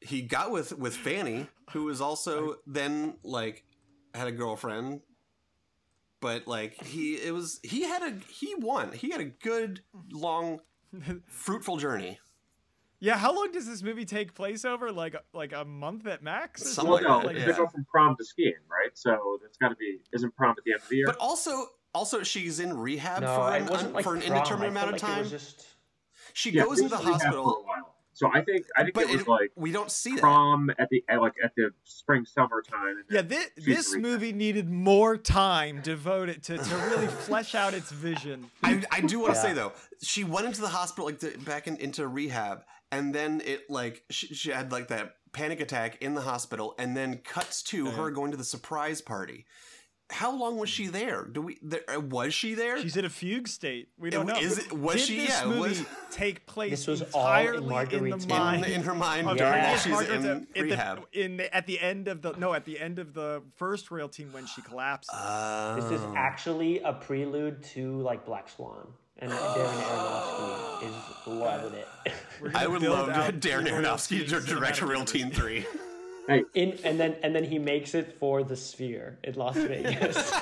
He 0.00 0.22
got 0.22 0.50
with 0.50 0.76
with 0.76 0.96
Fanny, 0.96 1.46
who 1.70 1.84
was 1.84 2.00
also 2.00 2.56
then 2.66 3.14
like 3.22 3.62
had 4.12 4.26
a 4.26 4.32
girlfriend 4.32 5.02
but 6.20 6.46
like 6.46 6.82
he 6.84 7.14
it 7.14 7.32
was 7.32 7.60
he 7.62 7.82
had 7.82 8.02
a 8.02 8.14
he 8.30 8.54
won. 8.56 8.92
He 8.92 9.10
had 9.10 9.20
a 9.20 9.24
good 9.26 9.82
long 10.10 10.60
fruitful 11.26 11.76
journey. 11.78 12.18
Yeah, 13.00 13.16
how 13.16 13.32
long 13.32 13.52
does 13.52 13.64
this 13.68 13.82
movie 13.82 14.04
take 14.04 14.34
place 14.34 14.64
over? 14.64 14.90
Like 14.90 15.14
like 15.32 15.52
a 15.52 15.64
month 15.64 16.06
at 16.06 16.22
max? 16.22 16.62
Something 16.64 16.90
Well, 16.90 17.02
like 17.02 17.08
no, 17.08 17.18
that, 17.20 17.28
because 17.28 17.40
yeah. 17.46 17.52
they 17.52 17.58
go 17.58 17.66
from 17.68 17.84
prom 17.90 18.16
to 18.16 18.24
skiing, 18.24 18.54
right? 18.68 18.90
So 18.94 19.38
it's 19.46 19.56
got 19.56 19.68
to 19.68 19.76
be 19.76 20.00
isn't 20.12 20.34
prom 20.34 20.54
at 20.58 20.64
the 20.64 20.72
end 20.72 20.82
of 20.82 20.88
the 20.88 20.96
year? 20.96 21.06
But 21.06 21.16
also 21.18 21.66
also 21.94 22.22
she's 22.22 22.58
in 22.60 22.76
rehab 22.76 23.22
No, 23.22 23.34
for 23.36 23.54
an, 23.54 23.66
wasn't 23.66 23.92
like 23.94 24.04
for 24.04 24.14
an 24.14 24.22
prom. 24.22 24.32
indeterminate 24.32 24.72
I 24.76 24.80
felt 24.80 24.88
amount 24.92 25.02
of 25.02 25.02
like 25.08 25.16
time. 25.22 25.28
Just 25.28 25.66
She 26.32 26.50
yeah, 26.50 26.64
goes 26.64 26.78
she 26.78 26.84
into 26.84 26.96
the 26.96 27.02
was 27.02 27.06
in 27.06 27.12
rehab 27.12 27.20
hospital, 27.22 27.44
for 27.44 27.60
a 27.60 27.62
while. 27.62 27.94
So 28.18 28.28
I 28.34 28.42
think 28.42 28.66
I 28.76 28.82
think 28.82 28.94
but 28.94 29.04
it 29.04 29.10
was 29.12 29.20
it- 29.20 29.28
like 29.28 29.52
we 29.54 29.70
don't 29.70 29.92
see 29.92 30.16
that. 30.16 30.20
prom 30.20 30.70
at 30.76 30.88
the 30.90 31.04
at, 31.08 31.20
like 31.20 31.34
at 31.42 31.52
the 31.56 31.70
spring 31.84 32.24
summer 32.24 32.62
time. 32.68 33.04
Yeah, 33.08 33.22
this, 33.22 33.48
this 33.56 33.94
movie 33.94 34.32
needed 34.32 34.68
more 34.68 35.16
time 35.16 35.82
devoted 35.82 36.42
to, 36.42 36.58
to 36.58 36.76
really 36.90 37.06
flesh 37.28 37.54
out 37.54 37.74
its 37.74 37.92
vision. 37.92 38.50
I, 38.64 38.82
I 38.90 39.02
do 39.02 39.20
want 39.20 39.34
to 39.34 39.38
Yeah. 39.38 39.42
say 39.42 39.52
though, 39.52 39.72
she 40.02 40.24
went 40.24 40.46
into 40.46 40.60
the 40.60 40.68
hospital 40.68 41.06
like 41.06 41.20
the, 41.20 41.38
back 41.46 41.68
in, 41.68 41.76
into 41.76 42.08
rehab, 42.08 42.64
and 42.90 43.14
then 43.14 43.40
it 43.44 43.70
like 43.70 44.02
she, 44.10 44.34
she 44.34 44.50
had 44.50 44.72
like 44.72 44.88
that 44.88 45.14
panic 45.30 45.60
attack 45.60 46.02
in 46.02 46.14
the 46.14 46.22
hospital, 46.22 46.74
and 46.76 46.96
then 46.96 47.18
cuts 47.18 47.62
to 47.62 47.86
uh-huh. 47.86 48.02
her 48.02 48.10
going 48.10 48.32
to 48.32 48.36
the 48.36 48.42
surprise 48.42 49.00
party. 49.00 49.46
How 50.10 50.34
long 50.34 50.56
was 50.56 50.70
she 50.70 50.86
there? 50.86 51.24
Do 51.24 51.42
we? 51.42 51.58
There, 51.62 51.80
uh, 51.94 52.00
was 52.00 52.32
she 52.32 52.54
there? 52.54 52.80
She's 52.80 52.96
in 52.96 53.04
a 53.04 53.10
fugue 53.10 53.46
state. 53.46 53.88
We 53.98 54.08
don't 54.08 54.28
Uh, 54.30 54.34
know. 54.34 54.40
is 54.40 54.56
it- 54.58 54.72
was 54.72 54.96
Did 54.96 55.04
she- 55.06 55.16
this 55.18 55.28
yeah, 55.40 55.44
movie 55.46 55.60
was- 55.60 55.84
take 56.10 56.46
place 56.46 56.70
This 56.70 56.86
was 56.86 57.02
all 57.12 57.26
in 57.34 57.40
entirely 57.46 57.58
in, 57.58 57.70
Margrethe's 57.70 58.26
the 58.26 58.34
mind. 58.34 58.60
mind 58.62 58.72
in, 58.72 58.80
in 58.80 58.82
her 58.84 58.94
mind 58.94 59.26
Yeah. 59.26 59.34
during 59.34 59.52
while 59.52 59.62
Margaret 59.62 59.80
she's 59.82 59.92
Margaret 59.92 60.24
in 60.56 60.62
rehab. 60.64 61.06
The, 61.12 61.20
in 61.24 61.36
the, 61.36 61.54
at 61.54 61.66
the 61.66 61.78
end 61.80 62.08
of 62.08 62.22
the 62.22 62.32
no, 62.38 62.54
at 62.54 62.64
the 62.64 62.80
end 62.80 62.98
of 62.98 63.12
the 63.12 63.42
first 63.56 63.90
Royalteen 63.90 64.32
when 64.32 64.46
she 64.46 64.62
collapses. 64.62 65.10
this 65.10 65.90
is 66.00 66.00
Oh. 66.06 66.14
actually 66.16 66.80
a 66.80 66.94
prelude 66.94 67.62
to 67.74 68.00
like 68.00 68.24
Black 68.24 68.48
Swan, 68.48 68.88
and 69.18 69.30
Darren 69.30 69.82
Aronofsky 69.82 70.88
is 70.88 71.26
loving 71.26 71.74
it. 71.74 71.88
I 72.54 72.66
would 72.66 72.80
love 72.82 73.10
out 73.10 73.34
Darren 73.40 73.64
the 73.64 73.72
Royal 73.72 73.82
Aronofsky 73.84 74.20
to 74.26 74.40
direct 74.40 74.78
cinematic 74.78 74.80
Real 74.88 74.90
universe. 75.00 75.12
Teen 75.12 75.30
Three. 75.32 75.66
Hey, 76.28 76.44
In 76.54 76.78
and 76.84 77.00
then 77.00 77.16
and 77.22 77.34
then 77.34 77.42
he 77.44 77.58
makes 77.58 77.94
it 77.94 78.18
for 78.18 78.44
the 78.44 78.54
Sphere 78.56 79.18
in 79.24 79.34
Las 79.34 79.56
Vegas. 79.72 80.32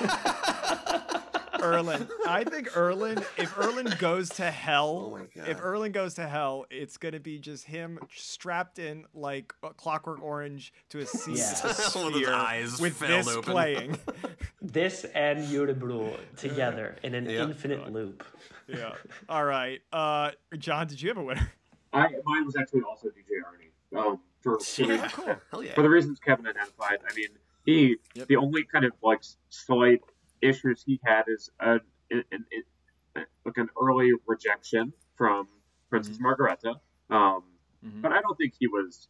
Erlin. 1.59 2.07
I 2.27 2.43
think 2.43 2.77
Erlin, 2.77 3.17
if 3.37 3.57
Erlin 3.57 3.91
goes 3.97 4.29
to 4.29 4.51
hell, 4.51 5.17
Oh 5.17 5.41
if 5.43 5.59
Erlin 5.59 5.91
goes 5.91 6.13
to 6.15 6.27
hell, 6.27 6.65
it's 6.69 6.97
gonna 6.97 7.19
be 7.19 7.39
just 7.39 7.65
him 7.65 7.99
strapped 8.15 8.77
in 8.79 9.05
like 9.15 9.53
a 9.63 9.73
Clockwork 9.73 10.21
Orange 10.21 10.71
to 10.89 10.99
a 10.99 11.05
seat 11.05 11.37
Yeah. 11.37 11.49
With 11.63 11.77
his 11.77 11.85
sphere 11.85 12.33
eyes 12.33 12.79
with 12.79 12.99
this 12.99 13.27
open. 13.27 13.51
playing. 13.51 13.97
this 14.61 15.03
and 15.15 15.45
Yuribru 15.47 16.15
together 16.37 16.95
in 17.03 17.15
an 17.15 17.27
Yep. 17.29 17.49
infinite 17.49 17.91
loop. 17.91 18.23
yeah. 18.67 18.93
All 19.27 19.43
right. 19.45 19.81
Uh, 19.91 20.31
John, 20.59 20.85
did 20.87 21.01
you 21.01 21.09
have 21.09 21.17
a 21.17 21.23
winner? 21.23 21.51
I 21.91 22.07
mine 22.23 22.45
was 22.45 22.55
actually 22.55 22.81
also 22.81 23.07
DJ 23.07 23.41
Arnie. 23.41 23.97
Um, 23.99 24.19
for 24.41 24.59
for, 24.59 24.83
Yeah, 24.93 25.07
cool. 25.09 25.63
Yeah. 25.63 25.73
for 25.75 25.81
the 25.81 25.89
reasons 25.89 26.19
Kevin 26.19 26.47
identified. 26.47 26.99
I 27.09 27.13
mean, 27.15 27.29
he 27.65 27.97
Yep. 28.15 28.27
the 28.27 28.35
only 28.37 28.63
kind 28.63 28.85
of 28.85 28.91
like 29.03 29.21
slight 29.49 30.01
issues 30.41 30.83
he 30.85 30.99
had 31.03 31.23
is 31.27 31.49
a, 31.59 31.73
an, 32.11 32.23
an, 32.31 32.45
an- 32.51 33.25
like 33.45 33.57
an 33.57 33.69
early 33.81 34.11
rejection 34.27 34.93
from 35.15 35.47
Princess 35.89 36.17
Margrethe. 36.19 36.75
Um, 37.09 37.43
Mhm. 37.85 38.01
but 38.01 38.11
I 38.11 38.21
don't 38.21 38.35
think 38.37 38.53
he 38.59 38.67
was. 38.67 39.07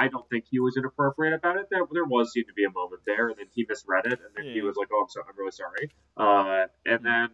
I 0.00 0.06
don't 0.06 0.28
think 0.30 0.44
he 0.48 0.60
was 0.60 0.76
inappropriate 0.76 1.34
about 1.34 1.56
it. 1.56 1.66
There, 1.70 1.80
there 1.90 2.04
was 2.04 2.32
seemed 2.32 2.46
to 2.46 2.52
be 2.54 2.62
a 2.64 2.70
moment 2.70 3.02
there, 3.04 3.28
and 3.30 3.36
then 3.36 3.46
he 3.52 3.66
misread 3.68 4.06
it, 4.06 4.20
and 4.24 4.30
then 4.36 4.44
he 4.44 4.58
Yeah. 4.58 4.62
was 4.62 4.76
like, 4.76 4.86
"Oh, 4.92 5.02
I'm 5.02 5.08
so, 5.08 5.22
I'm 5.28 5.36
really 5.36 5.50
sorry." 5.50 5.90
Uh, 6.16 6.66
and 6.86 7.04
then, 7.04 7.30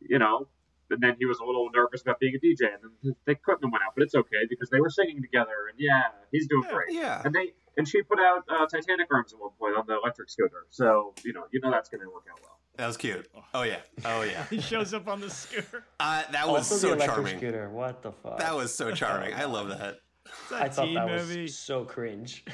you 0.00 0.18
know, 0.18 0.48
and 0.90 1.00
then 1.02 1.16
he 1.18 1.26
was 1.26 1.38
a 1.38 1.44
little 1.44 1.68
nervous 1.74 2.02
about 2.02 2.18
being 2.20 2.34
a 2.34 2.38
DJ, 2.38 2.72
and 2.74 2.82
then 3.04 3.14
the 3.26 3.32
equipment 3.32 3.72
went 3.72 3.82
out, 3.84 3.92
but 3.96 4.02
it's 4.04 4.14
okay 4.14 4.46
because 4.48 4.70
they 4.70 4.80
were 4.80 4.90
singing 4.90 5.20
together, 5.22 5.68
and 5.70 5.78
yeah, 5.78 6.02
he's 6.32 6.46
doing 6.48 6.64
Yeah. 6.66 6.74
great. 6.74 6.92
yeah. 6.92 7.22
And 7.24 7.34
they 7.34 7.52
and 7.76 7.86
she 7.86 8.02
put 8.02 8.18
out 8.18 8.42
uh, 8.48 8.66
Titanic 8.66 9.06
arms 9.12 9.32
at 9.32 9.38
one 9.38 9.50
point 9.58 9.76
on 9.76 9.84
the 9.86 9.96
electric 9.96 10.28
scooter, 10.30 10.66
so 10.70 11.14
you 11.24 11.32
know, 11.32 11.44
you 11.52 11.60
know 11.60 11.70
that's 11.70 11.88
going 11.88 12.00
to 12.00 12.08
work 12.08 12.24
out 12.32 12.40
well. 12.42 12.58
That 12.76 12.86
was 12.86 12.96
cute. 12.96 13.28
Oh 13.54 13.62
yeah. 13.62 13.80
Oh 14.04 14.22
yeah. 14.22 14.44
He 14.50 14.60
shows 14.60 14.94
up 14.94 15.08
on 15.08 15.20
the 15.20 15.30
scooter. 15.30 15.84
Uh, 16.00 16.22
that 16.32 16.46
was 16.46 16.70
also 16.70 16.88
so 16.90 16.94
the 16.94 17.04
charming. 17.04 17.38
scooter. 17.38 17.68
What 17.70 18.02
the 18.02 18.12
fuck? 18.12 18.38
That 18.38 18.54
was 18.56 18.72
so 18.74 18.92
charming. 18.92 19.34
I 19.34 19.44
love 19.46 19.68
that. 19.68 19.98
It's 20.26 20.52
a 20.52 20.56
I 20.56 20.68
thought 20.68 20.94
that 20.94 21.06
movie. 21.08 21.42
was 21.42 21.58
so 21.58 21.84
cringe. 21.84 22.44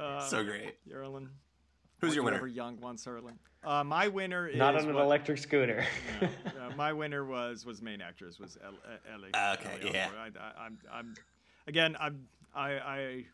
Uh, 0.00 0.20
So 0.20 0.44
great. 0.44 0.74
Erlin. 0.92 1.30
Who's 2.02 2.14
your 2.16 2.24
winner? 2.24 2.44
Young 2.46 2.80
wants 2.80 3.06
Erlin. 3.06 3.34
Uh, 3.64 3.84
my 3.84 4.08
winner 4.08 4.48
is 4.48 4.56
Not 4.56 4.74
on 4.74 4.88
an 4.88 4.94
what- 4.94 5.04
electric 5.04 5.38
scooter. 5.38 5.86
uh, 6.20 6.26
my 6.76 6.92
winner 6.92 7.24
was 7.24 7.64
was 7.64 7.80
main 7.80 8.00
actress 8.00 8.38
was 8.40 8.58
El- 8.62 8.70
uh, 8.70 9.14
Ellie. 9.14 9.28
Okay, 9.28 9.70
Ellie 9.82 9.94
yeah. 9.94 10.06
Osbourne. 10.06 10.32
I, 10.36 10.62
I, 10.62 10.66
I'm 10.66 10.78
I'm 10.92 11.14
again 11.66 11.96
I'm 11.98 12.26
I 12.54 12.70
I. 12.72 13.24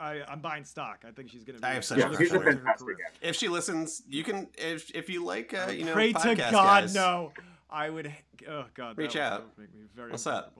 I, 0.00 0.22
I'm 0.28 0.40
buying 0.40 0.64
stock. 0.64 1.04
I 1.06 1.12
think 1.12 1.30
she's 1.30 1.44
gonna. 1.44 1.60
Be 1.60 1.64
I 1.64 1.74
have 1.74 1.84
such 1.84 1.98
Yeah, 1.98 2.10
a 2.10 2.16
she's 2.18 2.32
a 2.32 2.40
fantastic. 2.40 2.96
If 3.22 3.36
she 3.36 3.48
listens, 3.48 4.02
you 4.08 4.24
can. 4.24 4.48
If 4.58 4.90
if 4.94 5.08
you 5.08 5.24
like, 5.24 5.54
uh, 5.54 5.70
you 5.70 5.84
know, 5.84 5.92
Pray 5.94 6.12
to 6.12 6.34
God, 6.34 6.52
guys, 6.52 6.94
no. 6.96 7.32
I 7.70 7.88
would. 7.88 8.12
Oh 8.48 8.64
God. 8.74 8.98
Reach 8.98 9.14
would- 9.14 9.22
out. 9.22 9.56
make 9.56 9.72
me 9.72 9.82
very 9.94 10.10
What's 10.10 10.26
up? 10.26 10.52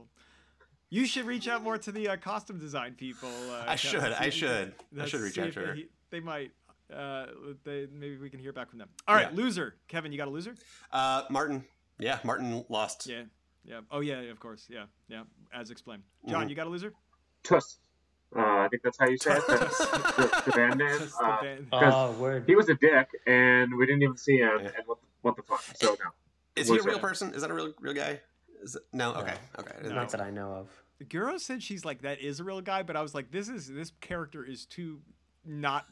You 0.89 1.05
should 1.05 1.27
reach 1.27 1.49
out 1.49 1.64
more 1.64 1.77
to 1.79 1.91
the 1.91 2.09
uh, 2.11 2.16
costume 2.16 2.61
design 2.61 2.95
people. 2.95 3.29
Uh, 3.51 3.64
I 3.66 3.75
should. 3.75 4.01
See 4.01 4.07
I 4.07 4.31
should. 4.31 4.73
I 4.99 5.07
should 5.07 5.21
reach 5.21 5.37
out 5.39 5.53
to 5.55 5.61
her. 5.61 5.75
he- 5.75 5.89
they 6.11 6.21
might. 6.21 6.53
Uh, 6.95 7.26
they 7.64 7.86
maybe 7.93 8.16
we 8.16 8.30
can 8.30 8.41
hear 8.41 8.53
back 8.53 8.70
from 8.70 8.78
them. 8.78 8.89
All 9.07 9.14
right, 9.14 9.30
Yeah. 9.30 9.36
loser. 9.36 9.74
Kevin, 9.89 10.11
you 10.12 10.18
got 10.18 10.28
a 10.28 10.30
loser? 10.30 10.55
Uh, 10.93 11.24
Martin. 11.30 11.64
Yeah, 11.99 12.18
Martin 12.24 12.64
lost. 12.68 13.07
Yeah. 13.07 13.24
Yeah. 13.64 13.80
Oh 13.91 14.01
yeah. 14.01 14.20
Of 14.20 14.41
course. 14.41 14.66
Yeah. 14.70 14.84
Yeah. 15.09 15.24
As 15.53 15.70
explained. 15.70 16.03
John, 16.26 16.47
Mhm. 16.47 16.51
you 16.51 16.55
got 16.57 16.66
a 16.66 16.70
loser? 16.70 16.95
Tuss. 17.43 17.78
Uh, 18.36 18.41
I 18.41 18.68
think 18.68 18.82
that's 18.82 18.99
how 18.99 19.07
you 19.09 19.16
say 19.16 19.36
it. 19.36 19.43
That's 19.49 19.78
the, 19.78 20.43
the 20.47 20.53
band 20.53 20.78
name. 20.78 20.99
Just 20.99 21.18
the 21.18 21.24
Uh, 21.24 21.41
band- 21.43 21.68
oh, 21.72 22.12
word. 22.12 22.45
he 22.47 22.55
was 22.57 22.68
a 22.68 22.74
dick, 22.74 23.09
and 23.26 23.74
we 23.74 23.86
didn't 23.86 24.03
even 24.03 24.18
see 24.18 24.36
him. 24.36 24.51
Yeah. 24.61 24.70
And 24.76 24.86
what 24.86 25.01
the, 25.01 25.07
what 25.22 25.36
the 25.36 25.43
fuck? 25.43 25.62
So 25.76 25.97
no. 25.99 26.11
Is 26.55 26.68
he 26.68 26.76
a 26.78 26.82
real 26.82 26.97
it- 26.97 27.01
person? 27.01 27.32
Is 27.34 27.41
that 27.41 27.51
a 27.51 27.55
real 27.55 27.72
real 27.80 27.95
guy? 27.95 28.20
Is 28.62 28.76
it, 28.76 28.82
no. 28.93 29.14
Okay. 29.14 29.34
Okay. 29.59 29.72
I 29.78 29.82
didn't 29.82 30.11
that. 30.11 30.20
I 30.20 30.30
know 30.30 30.53
of. 30.53 30.68
Guro 31.05 31.39
said 31.41 31.62
she's 31.62 31.84
like 31.86 32.03
that 32.03 32.20
is 32.20 32.39
a 32.41 32.45
real 32.45 32.61
guy, 32.61 32.82
but 32.82 32.97
I 32.97 33.03
was 33.03 33.14
like, 33.14 33.30
this 33.30 33.49
is 33.49 33.66
this 33.68 33.93
character 34.01 34.45
is 34.45 34.66
too 34.66 35.01
not 35.47 35.86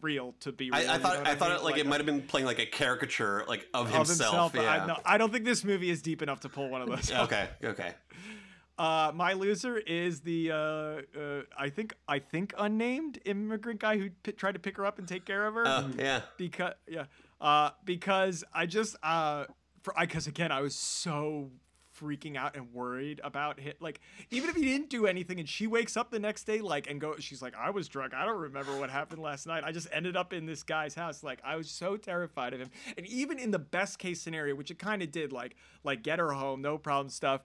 real 0.00 0.34
to 0.40 0.52
be 0.52 0.70
real. 0.70 0.74
I, 0.74 0.78
I 0.78 0.82
you 0.82 0.86
know 0.86 0.98
thought 0.98 1.26
I 1.26 1.34
thought 1.34 1.48
mean? 1.50 1.58
it 1.58 1.64
like, 1.64 1.78
it 1.78 1.86
might 1.86 1.98
have 1.98 2.06
been 2.06 2.22
playing 2.22 2.46
like 2.46 2.58
a 2.58 2.66
caricature 2.66 3.44
like 3.48 3.66
of 3.74 3.92
of 3.92 4.08
himself. 4.08 4.52
but 4.52 4.62
yeah. 4.62 4.84
I, 4.84 4.86
no, 4.86 4.96
I 5.04 5.18
don't 5.18 5.32
think 5.32 5.44
this 5.44 5.64
movie 5.64 5.90
is 5.90 6.02
deep 6.02 6.22
enough 6.22 6.40
to 6.40 6.48
pull 6.48 6.68
one 6.68 6.82
of 6.82 6.88
those. 6.88 7.10
Okay. 7.22 7.48
Okay. 7.62 7.94
Uh, 8.78 9.12
my 9.14 9.34
loser 9.34 9.76
is 9.76 10.20
the 10.20 10.50
uh, 10.50 10.56
uh, 10.56 11.42
I 11.58 11.68
think 11.68 11.94
I 12.08 12.18
think 12.18 12.54
unnamed 12.58 13.18
immigrant 13.26 13.80
guy 13.80 13.98
who 13.98 14.10
p- 14.22 14.32
tried 14.32 14.52
to 14.52 14.58
pick 14.58 14.76
her 14.78 14.86
up 14.86 14.98
and 14.98 15.06
take 15.06 15.24
care 15.26 15.46
of 15.46 15.54
her. 15.54 15.64
Oh 15.66 15.90
yeah. 15.98 16.22
because 16.38 16.72
yeah, 16.88 17.04
uh, 17.40 17.70
because 17.84 18.44
I 18.52 18.66
just 18.66 18.96
uh, 19.02 19.44
for 19.82 19.96
I 19.96 20.06
because 20.06 20.26
again 20.26 20.50
I 20.50 20.62
was 20.62 20.74
so 20.74 21.50
freaking 22.02 22.36
out 22.36 22.56
and 22.56 22.72
worried 22.72 23.20
about 23.22 23.60
hit 23.60 23.80
like 23.80 24.00
even 24.30 24.50
if 24.50 24.56
he 24.56 24.62
didn't 24.62 24.90
do 24.90 25.06
anything 25.06 25.38
and 25.38 25.48
she 25.48 25.66
wakes 25.66 25.96
up 25.96 26.10
the 26.10 26.18
next 26.18 26.44
day 26.44 26.60
like 26.60 26.90
and 26.90 27.00
go 27.00 27.14
she's 27.18 27.40
like 27.42 27.54
I 27.56 27.70
was 27.70 27.88
drunk. 27.88 28.14
I 28.14 28.24
don't 28.24 28.40
remember 28.40 28.76
what 28.78 28.90
happened 28.90 29.22
last 29.22 29.46
night. 29.46 29.62
I 29.64 29.72
just 29.72 29.88
ended 29.92 30.16
up 30.16 30.32
in 30.32 30.46
this 30.46 30.62
guy's 30.62 30.94
house. 30.94 31.22
Like 31.22 31.40
I 31.44 31.56
was 31.56 31.70
so 31.70 31.96
terrified 31.96 32.54
of 32.54 32.60
him. 32.60 32.70
And 32.96 33.06
even 33.06 33.38
in 33.38 33.50
the 33.50 33.58
best 33.58 33.98
case 33.98 34.20
scenario 34.20 34.54
which 34.54 34.70
it 34.70 34.78
kind 34.78 35.02
of 35.02 35.12
did 35.12 35.32
like 35.32 35.56
like 35.84 36.02
get 36.02 36.18
her 36.18 36.32
home 36.32 36.62
no 36.62 36.78
problem 36.78 37.08
stuff 37.08 37.42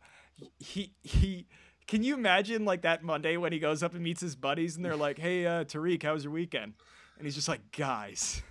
he 0.60 0.94
he 1.04 1.48
can 1.88 2.04
you 2.04 2.14
imagine 2.14 2.66
like 2.66 2.82
that 2.82 3.04
Monday 3.04 3.38
when 3.38 3.52
he 3.52 3.60
goes 3.60 3.82
up 3.84 3.94
and 3.94 4.04
meets 4.04 4.22
his 4.22 4.36
buddies 4.36 4.76
and 4.76 4.84
they're 4.84 4.96
like 4.96 5.20
hey 5.20 5.46
uh, 5.46 5.64
Tariq 5.64 6.04
how 6.04 6.14
was 6.14 6.24
your 6.24 6.34
weekend? 6.34 6.74
And 7.18 7.26
he's 7.26 7.36
just 7.36 7.48
like 7.48 7.72
guys 7.72 8.42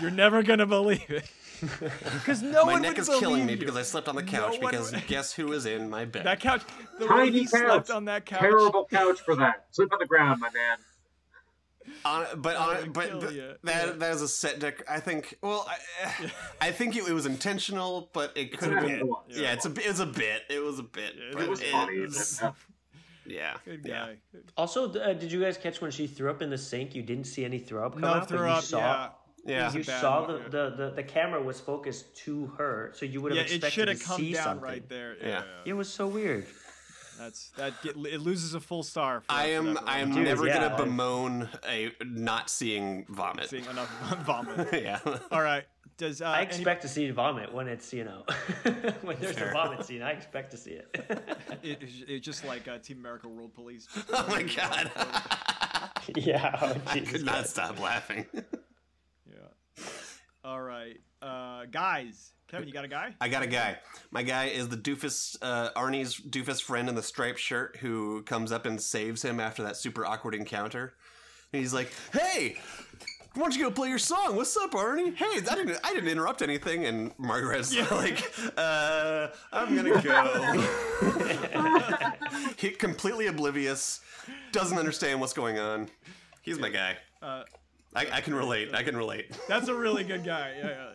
you're 0.00 0.10
never 0.10 0.42
gonna 0.42 0.66
believe 0.66 1.10
it 1.10 1.30
because 2.14 2.42
no 2.42 2.64
My 2.64 2.72
one 2.72 2.82
neck 2.82 2.92
would 2.92 2.98
is 3.00 3.08
killing 3.08 3.22
believe 3.22 3.46
me 3.46 3.52
you. 3.54 3.58
because 3.58 3.76
I 3.76 3.82
slept 3.82 4.08
on 4.08 4.14
the 4.16 4.22
couch 4.22 4.58
one 4.60 4.70
because 4.70 4.92
would- 4.92 5.06
guess 5.06 5.32
who 5.32 5.46
was 5.46 5.66
in 5.66 5.88
my 5.90 6.04
bed? 6.04 6.24
that 6.26 6.40
couch 6.40 6.62
the 6.98 7.06
way 7.06 7.26
Tiny 7.26 7.30
he 7.40 7.46
slept 7.46 7.90
on 7.90 8.04
that 8.06 8.24
couch 8.26 8.40
Terrible 8.40 8.84
couch 8.90 9.20
for 9.20 9.34
that. 9.36 9.66
Sleep 9.70 9.92
on 9.92 9.98
the 9.98 10.06
ground, 10.06 10.40
my 10.40 10.50
man. 10.50 10.78
On, 12.04 12.26
but 12.40 12.56
I 12.56 12.60
on, 12.60 12.76
would 12.82 12.92
but 12.92 13.08
kill 13.08 13.20
th- 13.20 13.32
that 13.62 13.86
Yeah. 13.86 13.92
that 13.92 14.12
is 14.14 14.22
a 14.22 14.28
set 14.28 14.58
deck. 14.58 14.82
I 14.88 14.98
think. 15.00 15.36
Well, 15.40 15.66
I, 15.68 16.30
I 16.68 16.70
think 16.72 16.96
it, 16.96 17.06
it 17.08 17.12
was 17.12 17.26
intentional, 17.26 18.10
but 18.12 18.36
it 18.36 18.58
could 18.58 18.72
have 18.72 18.82
Yeah, 18.82 18.88
been. 18.88 18.98
it 19.00 19.06
was. 19.06 19.24
Yeah, 19.28 19.52
it's 19.52 19.66
a 19.66 19.70
it 19.70 19.86
was 19.88 20.00
a 20.00 20.06
bit. 20.06 20.42
It 20.50 20.58
was 20.62 20.78
a 20.80 20.82
bit. 20.82 21.14
Yeah, 21.16 21.42
It 21.42 21.48
was 21.48 21.60
It 21.60 21.70
funny. 21.70 22.00
was- 22.00 22.42
uh, 22.42 22.52
Yeah. 23.24 23.54
good 23.64 23.82
yeah. 23.84 24.06
guy 24.06 24.16
Also, 24.56 24.92
uh, 24.92 25.12
did 25.12 25.30
you 25.32 25.40
guys 25.40 25.56
catch 25.58 25.80
when 25.80 25.90
she 25.92 26.06
threw 26.08 26.28
up 26.30 26.42
in 26.42 26.50
the 26.50 26.58
sink? 26.58 26.94
You 26.94 27.02
didn't 27.02 27.26
see 27.26 27.44
any 27.44 27.58
throw 27.60 27.86
up 27.86 27.92
come 27.92 28.02
no 28.02 28.08
out, 28.08 28.20
but 28.20 28.28
throw 28.28 28.46
you 28.46 28.52
up 28.52 28.64
saw 28.64 28.78
yeah 28.78 29.08
Yeah. 29.46 29.72
you 29.72 29.82
saw 29.82 30.26
the, 30.26 30.38
the, 30.50 30.74
the, 30.76 30.92
the 30.96 31.02
camera 31.02 31.42
was 31.42 31.60
focused 31.60 32.14
to 32.24 32.46
her, 32.58 32.92
so 32.94 33.06
you 33.06 33.20
would 33.22 33.34
have 33.36 33.48
yeah 33.48 33.56
it 33.66 33.72
should 33.72 33.88
have 33.88 34.02
come 34.02 34.32
down 34.32 34.42
something. 34.42 34.62
right 34.62 34.88
there 34.88 35.16
Yeah. 35.22 35.42
It 35.64 35.72
was 35.74 35.88
so 35.88 36.06
weird. 36.06 36.46
that's 37.18 37.48
that 37.56 37.72
get, 37.82 37.96
it 37.96 38.20
loses 38.20 38.54
a 38.54 38.60
full 38.60 38.82
star 38.82 39.20
for, 39.20 39.32
I 39.32 39.46
am 39.46 39.78
I 39.86 40.00
am. 40.00 40.12
Dude, 40.12 40.24
never 40.24 40.46
yeah, 40.46 40.54
gonna 40.54 40.68
like- 40.74 40.76
bemoan 40.84 41.48
a 41.66 41.90
not 42.04 42.50
seeing 42.50 43.06
vomit. 43.08 43.48
seeing 43.48 43.64
enough 43.66 43.88
vomit 44.26 44.68
yeah. 44.82 44.98
all 45.30 45.40
right 45.40 45.64
does 45.96 46.20
uh, 46.20 46.26
I 46.26 46.40
any- 46.42 46.48
expect 46.48 46.82
to 46.82 46.88
see 46.88 47.08
vomit 47.10 47.54
when 47.54 47.68
it's 47.68 47.90
you 47.94 48.04
know 48.04 48.24
when 49.02 49.16
there's 49.18 49.36
Fair. 49.36 49.48
a 49.48 49.52
vomit 49.54 49.82
scene. 49.86 50.02
I 50.02 50.10
expect 50.10 50.50
to 50.50 50.58
see 50.58 50.72
it. 50.72 50.88
it, 51.62 51.82
it's- 51.82 52.02
it's 52.06 52.24
just 52.26 52.44
like 52.44 52.68
uh, 52.68 52.76
Team 52.78 52.98
America 52.98 53.28
World 53.28 53.54
Police. 53.54 53.88
Oh 54.12 54.26
my 54.28 54.42
god. 54.42 54.90
yeah, 56.16 56.58
oh, 56.60 56.74
I 56.86 56.98
Jesus 56.98 57.12
could 57.12 57.24
not 57.24 57.34
Christ. 57.36 57.50
stop 57.50 57.80
laughing. 57.80 58.26
Yeah. 59.76 59.84
All 60.44 60.62
right, 60.62 61.00
uh, 61.22 61.64
guys. 61.70 62.32
Kevin, 62.48 62.68
you 62.68 62.72
got 62.72 62.84
a 62.84 62.88
guy? 62.88 63.12
I 63.20 63.28
got 63.28 63.42
a 63.42 63.48
guy. 63.48 63.78
My 64.12 64.22
guy 64.22 64.44
is 64.46 64.68
the 64.68 64.76
doofus, 64.76 65.36
uh, 65.42 65.70
Arnie's 65.76 66.20
doofus 66.20 66.62
friend 66.62 66.88
in 66.88 66.94
the 66.94 67.02
striped 67.02 67.40
shirt 67.40 67.78
who 67.80 68.22
comes 68.22 68.52
up 68.52 68.64
and 68.66 68.80
saves 68.80 69.22
him 69.22 69.40
after 69.40 69.64
that 69.64 69.76
super 69.76 70.06
awkward 70.06 70.36
encounter. 70.36 70.94
And 71.52 71.60
he's 71.60 71.74
like, 71.74 71.92
"Hey, 72.12 72.58
why 73.34 73.42
don't 73.42 73.56
you 73.56 73.64
go 73.64 73.70
play 73.72 73.88
your 73.88 73.98
song? 73.98 74.36
What's 74.36 74.56
up, 74.56 74.70
Arnie? 74.72 75.14
Hey, 75.16 75.40
I 75.50 75.54
didn't, 75.56 75.78
I 75.82 75.92
didn't 75.92 76.08
interrupt 76.08 76.42
anything." 76.42 76.86
And 76.86 77.12
Margaret's 77.18 77.76
like, 77.90 78.32
"Uh, 78.56 79.28
I'm 79.52 79.74
gonna 79.74 80.00
go." 80.00 80.66
he 82.56 82.70
completely 82.70 83.26
oblivious, 83.26 84.00
doesn't 84.52 84.78
understand 84.78 85.20
what's 85.20 85.32
going 85.32 85.58
on. 85.58 85.88
He's 86.42 86.60
my 86.60 86.70
guy. 86.70 86.96
Uh, 87.20 87.42
I, 87.96 88.06
I 88.12 88.20
can 88.20 88.34
relate. 88.34 88.74
I 88.74 88.82
can 88.82 88.96
relate. 88.96 89.36
that's 89.48 89.68
a 89.68 89.74
really 89.74 90.04
good 90.04 90.24
guy. 90.24 90.54
Yeah, 90.58 90.66
yeah, 90.68 90.88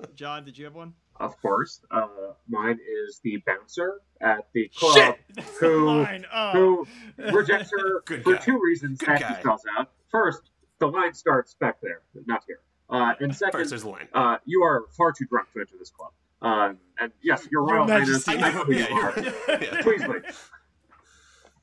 yeah. 0.00 0.06
John, 0.14 0.44
did 0.44 0.56
you 0.58 0.64
have 0.64 0.74
one? 0.74 0.94
Of 1.16 1.40
course, 1.42 1.82
uh, 1.90 2.06
mine 2.48 2.78
is 3.06 3.20
the 3.22 3.36
bouncer 3.46 4.00
at 4.22 4.48
the 4.54 4.70
club 4.74 5.16
That's 5.36 5.58
who. 5.58 6.06
Oh. 6.32 6.86
who 7.18 7.30
rejects 7.36 7.70
her 7.72 8.00
Good 8.06 8.24
for 8.24 8.32
guy. 8.34 8.38
two 8.38 8.58
reasons 8.58 8.98
Good 9.00 9.08
that 9.10 9.20
guy. 9.20 9.28
he 9.34 9.40
spells 9.42 9.62
out. 9.78 9.90
First, 10.10 10.40
the 10.78 10.86
line 10.86 11.12
starts 11.12 11.54
back 11.60 11.76
there, 11.82 12.00
not 12.24 12.42
here. 12.46 12.60
Uh, 12.88 13.12
and 13.20 13.28
First, 13.32 13.38
second, 13.40 13.68
there's 13.68 13.82
the 13.82 13.88
line. 13.90 14.08
uh, 14.14 14.38
you 14.46 14.62
are 14.62 14.84
far 14.96 15.12
too 15.12 15.26
drunk 15.26 15.52
to 15.52 15.60
enter 15.60 15.74
this 15.78 15.90
club. 15.90 16.12
Um, 16.40 16.78
and 16.98 17.12
yes, 17.22 17.46
your 17.50 17.68
Your 17.68 17.76
Royal 17.84 17.86
Highness, 17.86 18.26
I 18.26 18.34
know 18.36 18.50
who 18.64 18.72
you 18.72 18.86
are. 18.86 19.12
you're- 19.20 19.82
Please 19.82 20.00
leave. 20.06 20.50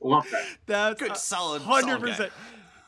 Love 0.00 0.26
that. 0.30 0.44
That's 0.66 1.00
Good, 1.02 1.10
uh, 1.10 1.14
solid, 1.14 1.62
hundred 1.62 1.88
solid 1.88 2.00
guy. 2.02 2.10
percent. 2.10 2.32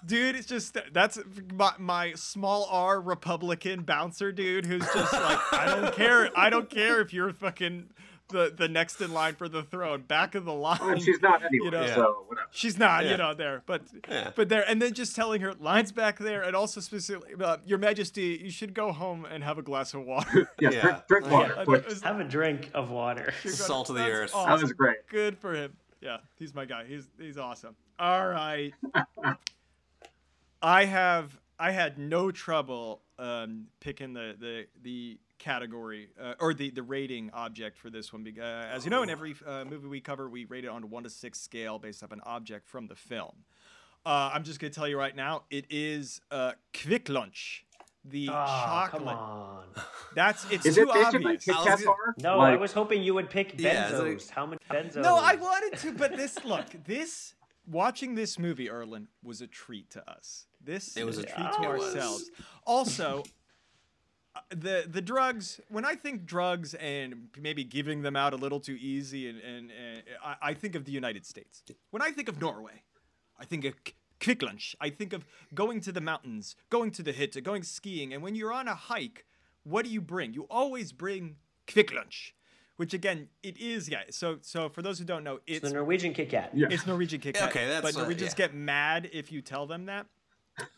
Dude, 0.06 0.36
it's 0.36 0.46
just 0.46 0.76
that's 0.92 1.18
my, 1.54 1.72
my 1.78 2.12
small 2.14 2.66
R 2.70 3.00
Republican 3.00 3.82
bouncer 3.82 4.32
dude 4.32 4.66
who's 4.66 4.82
just 4.94 5.12
like 5.12 5.38
I 5.52 5.66
don't 5.66 5.94
care. 5.96 6.30
I 6.36 6.50
don't 6.50 6.68
care 6.70 7.00
if 7.00 7.12
you're 7.12 7.32
fucking 7.32 7.90
the 8.28 8.54
the 8.56 8.68
next 8.68 9.00
in 9.00 9.12
line 9.12 9.34
for 9.34 9.48
the 9.48 9.62
throne, 9.64 10.02
back 10.02 10.34
of 10.36 10.44
the 10.44 10.52
line. 10.54 10.78
And 10.82 11.02
she's 11.02 11.20
not 11.20 11.42
anyway, 11.44 11.64
You 11.64 11.70
know. 11.72 11.86
so 11.88 12.24
whatever. 12.28 12.46
She's 12.52 12.78
not, 12.78 13.04
Yeah. 13.04 13.10
you 13.10 13.16
know, 13.16 13.34
there, 13.34 13.62
but 13.66 13.82
Yeah. 14.08 14.30
but 14.36 14.48
there, 14.48 14.64
and 14.68 14.80
then 14.80 14.94
just 14.94 15.16
telling 15.16 15.40
her 15.40 15.52
lines 15.54 15.90
back 15.92 16.18
there, 16.18 16.42
and 16.42 16.54
also 16.54 16.80
specifically, 16.80 17.34
uh, 17.44 17.56
Your 17.66 17.78
Majesty, 17.78 18.40
you 18.42 18.50
should 18.50 18.72
go 18.72 18.92
home 18.92 19.24
and 19.24 19.42
have 19.42 19.58
a 19.58 19.62
glass 19.62 19.94
of 19.94 20.04
water. 20.04 20.48
Yes, 20.60 20.74
Yeah. 20.76 21.00
drink, 21.08 21.26
drink 21.26 21.30
water, 21.30 21.64
Yeah. 21.68 21.94
Have 22.04 22.20
a 22.20 22.24
drink 22.24 22.70
of 22.72 22.90
water. 22.90 23.32
You're 23.42 23.52
gonna- 23.52 23.64
Salt 23.64 23.90
of 23.90 23.96
the 23.96 24.04
earth. 24.06 24.30
awesome. 24.34 24.50
That 24.50 24.62
was 24.62 24.72
great. 24.74 25.06
Good 25.08 25.36
for 25.36 25.52
him. 25.54 25.76
Yeah, 26.00 26.18
he's 26.36 26.54
my 26.54 26.64
guy. 26.64 26.84
He's 26.86 27.08
he's 27.18 27.36
awesome. 27.36 27.74
All 27.98 28.26
right. 28.28 28.72
I 30.62 30.84
have 30.84 31.38
I 31.58 31.70
had 31.72 31.98
no 31.98 32.30
trouble 32.30 33.02
um, 33.18 33.66
picking 33.80 34.12
the 34.12 34.34
the 34.38 34.66
the 34.82 35.18
category 35.38 36.08
uh, 36.20 36.34
or 36.38 36.52
the 36.52 36.70
the 36.70 36.82
rating 36.82 37.30
object 37.32 37.78
for 37.78 37.88
this 37.90 38.12
one 38.12 38.22
because 38.22 38.42
uh, 38.42 38.68
as 38.74 38.84
you 38.84 38.90
know 38.90 39.02
in 39.02 39.10
every 39.10 39.34
uh, 39.46 39.64
movie 39.64 39.88
we 39.88 40.00
cover 40.00 40.28
we 40.28 40.44
rate 40.44 40.64
it 40.64 40.68
on 40.68 40.82
a 40.82 40.86
one 40.86 41.02
to 41.04 41.10
six 41.10 41.40
scale 41.40 41.78
based 41.78 42.02
off 42.02 42.12
an 42.12 42.20
object 42.24 42.68
from 42.68 42.86
the 42.86 42.94
film. 42.96 43.34
Uh, 44.04 44.30
I'm 44.32 44.44
just 44.44 44.60
gonna 44.60 44.70
tell 44.72 44.88
you 44.88 44.98
right 44.98 45.14
now 45.16 45.42
it 45.50 45.66
is 45.70 46.20
uh, 46.30 46.52
Quick 46.78 47.08
Lunch. 47.08 47.64
The 48.02 48.30
Ah, 48.32 48.86
chocolate. 48.86 49.00
come 49.04 49.08
on. 49.08 49.64
That's 50.14 50.50
it's 50.50 50.64
Is 50.64 50.76
too 50.76 50.82
it 50.84 50.88
obvious. 50.88 51.46
I 51.50 51.52
was 51.52 51.66
Kat 51.66 51.80
gonna- 51.84 52.14
No, 52.18 52.40
I 52.40 52.56
was 52.56 52.72
hoping 52.72 53.02
you 53.02 53.12
would 53.12 53.28
pick 53.28 53.58
benzos. 53.58 54.14
it's 54.14 54.26
like- 54.28 54.34
How 54.34 54.46
many 54.46 54.58
benzos? 54.70 55.02
No, 55.02 55.18
I 55.18 55.34
wanted 55.34 55.78
to, 55.80 55.92
but 55.92 56.16
this 56.16 56.42
look, 56.42 56.64
this 56.86 57.34
watching 57.70 58.14
this 58.14 58.38
movie, 58.38 58.68
Erlen, 58.68 59.06
was 59.22 59.40
a 59.40 59.46
treat 59.46 59.90
to 59.90 60.10
us. 60.10 60.46
This 60.62 60.96
It 60.96 61.04
was 61.04 61.18
a 61.18 61.22
treat 61.22 61.52
to 61.52 61.64
ourselves. 61.64 62.30
Also, 62.66 63.24
uh, 64.34 64.40
the 64.50 64.84
the 64.88 65.00
drugs. 65.00 65.60
When 65.68 65.84
I 65.84 65.94
think 65.94 66.24
drugs 66.24 66.74
and 66.74 67.28
maybe 67.40 67.64
giving 67.64 68.02
them 68.02 68.16
out 68.16 68.32
a 68.32 68.36
little 68.36 68.60
too 68.60 68.76
easy, 68.80 69.28
and, 69.28 69.40
and, 69.40 69.70
and 69.70 70.02
I, 70.24 70.36
I 70.42 70.54
think 70.54 70.74
of 70.74 70.84
the 70.84 70.92
United 70.92 71.24
States. 71.24 71.62
When 71.90 72.02
I 72.02 72.10
think 72.10 72.28
of 72.28 72.40
Norway, 72.40 72.82
I 73.38 73.44
think 73.44 73.64
of 73.64 73.74
Quick 74.22 74.42
lunch. 74.42 74.76
I 74.80 74.90
think 74.90 75.14
of 75.14 75.24
going 75.54 75.80
to 75.80 75.92
the 75.92 76.00
mountains, 76.00 76.54
going 76.68 76.90
to 76.92 77.02
the 77.02 77.12
hit, 77.12 77.42
going 77.42 77.62
skiing, 77.62 78.12
and 78.12 78.22
when 78.22 78.34
you're 78.34 78.52
on 78.52 78.68
a 78.68 78.74
hike, 78.74 79.24
what 79.64 79.86
do 79.86 79.90
you 79.90 80.00
bring? 80.00 80.34
You 80.34 80.46
always 80.50 80.92
bring 80.92 81.36
quick 81.70 81.92
lunch, 81.92 82.34
which 82.80 82.94
again, 82.94 83.28
it 83.42 83.58
is 83.58 83.90
yeah. 83.90 84.04
So 84.08 84.38
so 84.40 84.70
for 84.70 84.80
those 84.80 84.98
who 84.98 85.04
don't 85.04 85.22
know, 85.22 85.40
it's 85.46 85.60
the 85.60 85.74
Norwegian 85.74 86.14
Kit 86.14 86.30
Kat. 86.30 86.50
Yeah. 86.54 86.68
it's 86.70 86.86
Norwegian 86.86 87.20
Kit 87.20 87.34
Kat. 87.34 87.50
Okay, 87.50 87.66
that's, 87.66 87.82
but 87.82 87.94
uh, 87.94 88.00
Norwegians 88.00 88.30
yeah. 88.30 88.46
get 88.46 88.54
mad 88.54 89.10
if 89.12 89.30
you 89.30 89.42
tell 89.42 89.66
them 89.66 89.84
that. 89.84 90.06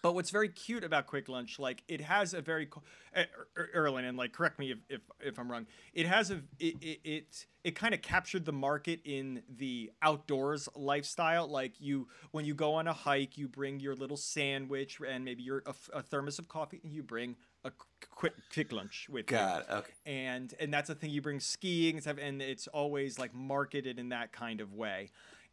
But 0.03 0.17
what's 0.17 0.31
very 0.31 0.49
cute 0.49 0.83
about 0.83 1.07
Quick 1.07 1.29
Lunch, 1.29 1.61
like 1.61 1.85
it 1.87 2.01
has 2.01 2.35
a 2.35 2.41
very 2.41 2.67
co- 2.67 2.83
uh, 3.15 3.23
Er- 3.57 3.71
Erlen, 3.77 4.09
and 4.09 4.19
like 4.19 4.33
correct 4.33 4.59
me 4.59 4.73
if, 4.73 4.79
if, 4.89 5.01
if 5.21 5.39
I'm 5.39 5.49
wrong. 5.49 5.69
It 5.95 6.07
has 6.07 6.33
a 6.33 6.43
it 6.59 6.75
it 6.81 7.01
it, 7.05 7.47
it 7.63 7.77
kind 7.77 7.95
of 7.95 8.03
captured 8.03 8.47
the 8.47 8.53
market 8.53 8.99
in 9.05 9.43
the 9.49 9.93
outdoors 10.03 10.69
lifestyle. 10.75 11.47
Like 11.47 11.81
you 11.81 12.09
when 12.33 12.45
you 12.45 12.55
go 12.55 12.75
on 12.75 12.89
a 12.89 12.93
hike, 12.93 13.39
you 13.39 13.47
bring 13.47 13.79
your 13.79 13.95
little 13.95 14.17
sandwich 14.17 15.01
and 15.09 15.25
maybe 15.25 15.45
your 15.45 15.63
a 15.95 16.03
thermos 16.03 16.41
of 16.41 16.49
coffee, 16.49 16.81
and 16.83 16.93
you 16.93 17.05
bring 17.05 17.37
a 17.65 17.71
quick 18.11 18.33
quick 18.53 18.73
lunch 18.73 19.09
with 19.11 19.31
you 19.31 19.37
God, 19.37 19.65
okay. 19.71 19.93
and 20.07 20.53
and 20.61 20.73
that's 20.73 20.91
a 20.91 20.95
thing 20.95 21.11
you 21.11 21.23
bring 21.23 21.41
skiing 21.41 21.95
and 21.95 22.03
stuff, 22.03 22.17
and 22.21 22.41
it's 22.43 22.67
always 22.69 23.19
like 23.19 23.35
marketed 23.35 23.99
in 23.99 24.11
that 24.11 24.33
kind 24.33 24.61
of 24.61 24.75
way. 24.75 25.11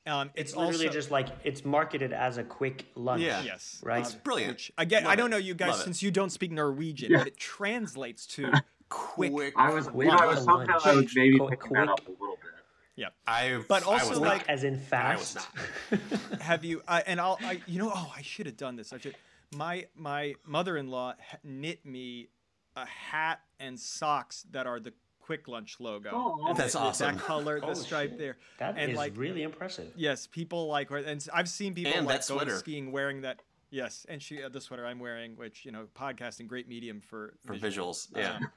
Um, 0.08 0.30
it's, 0.34 0.52
It's 0.52 0.58
literally 0.58 0.88
also, 0.88 0.98
just 0.98 1.12
like 1.12 1.28
it's 1.44 1.66
marketed 1.66 2.14
as 2.14 2.38
a 2.38 2.44
quick 2.44 2.86
lunch. 2.96 3.22
Yeah. 3.22 3.44
yes, 3.44 3.82
Right. 3.84 4.06
um, 4.06 4.12
Brilliant. 4.24 4.52
Which 4.54 4.72
again, 4.78 5.06
I 5.06 5.16
don't 5.16 5.28
it. 5.28 5.32
know 5.32 5.38
you 5.38 5.54
guys 5.54 5.72
Love 5.72 5.80
it. 5.82 5.84
since 5.84 6.02
you 6.02 6.10
don't 6.10 6.32
speak 6.32 6.52
Norwegian, 6.52 7.12
Yeah. 7.12 7.18
but 7.20 7.28
it 7.28 7.38
translates 7.38 8.26
to 8.28 8.52
quick. 8.90 9.32
Quick. 9.34 9.54
I 9.58 9.72
was, 9.74 9.88
Quick 9.88 10.06
you 10.06 10.12
know, 10.12 10.18
I 10.18 10.26
was 10.26 10.46
lunch. 10.48 10.68
somehow 10.70 10.80
I 10.92 10.96
was 10.96 11.14
maybe 11.16 11.38
Quick- 11.38 11.60
picking 11.60 11.74
that 11.76 11.90
up 11.90 12.08
a 12.08 12.12
little 12.12 12.38
bit. 12.42 12.52
Yeah. 12.96 13.08
I, 13.28 13.62
But 13.68 13.84
I 13.84 13.86
also, 13.94 14.10
was 14.12 14.20
like- 14.20 14.48
not. 14.48 14.50
As 14.50 14.64
in 14.64 14.74
I 14.92 15.16
was 15.18 15.34
fast. 15.34 15.48
not. 15.92 16.02
Have 16.42 16.64
you? 16.66 16.82
I, 16.88 17.02
and 17.02 17.20
I'll. 17.20 17.38
I, 17.42 17.62
you 17.68 17.78
know. 17.80 17.92
Oh, 17.94 18.12
I 18.16 18.22
should 18.22 18.46
have 18.46 18.58
done 18.58 18.78
this. 18.78 18.92
I 18.94 18.98
should. 19.00 19.16
My 19.56 19.88
my 19.96 20.36
mother-in-law 20.46 21.16
knit 21.44 21.86
me 21.86 22.30
a 22.76 22.86
hat 22.86 23.42
and 23.60 23.80
socks 23.80 24.46
that 24.52 24.68
are 24.68 24.80
the 24.80 24.94
Quick 25.20 25.48
Lunch 25.48 25.80
logo. 25.80 26.10
Oh, 26.14 26.46
And 26.48 26.58
That's 26.58 26.74
the- 26.74 26.80
awesome. 26.80 27.16
That 27.16 27.24
color, 27.24 27.60
the 27.60 27.68
Oh, 27.68 27.74
stripe 27.74 28.12
shit. 28.12 28.18
there. 28.20 28.38
That 28.58 28.78
and 28.78 28.92
is 28.92 28.98
like 28.98 29.16
really 29.16 29.44
impressive. 29.44 29.92
Yes, 29.96 30.28
people 30.28 30.68
like, 30.68 30.90
her 30.90 30.98
and 30.98 31.26
I've 31.34 31.50
seen 31.50 31.74
people 31.76 31.94
And 31.94 32.08
like 32.08 32.22
that 32.26 32.28
going 32.34 32.50
skiing 32.58 32.92
wearing 32.92 33.22
that. 33.22 33.42
Yes, 33.72 34.06
and 34.10 34.22
she 34.24 34.42
uh, 34.44 34.50
the 34.50 34.60
sweater 34.62 34.86
I'm 34.88 35.00
wearing, 35.00 35.36
which 35.36 35.66
you 35.66 35.72
know, 35.72 35.88
podcasting, 35.96 36.48
great 36.48 36.68
medium 36.68 37.00
for 37.02 37.36
For 37.46 37.54
visual. 37.54 37.94
visuals, 37.94 38.08
yeah. 38.16 38.38
Um, 38.38 38.52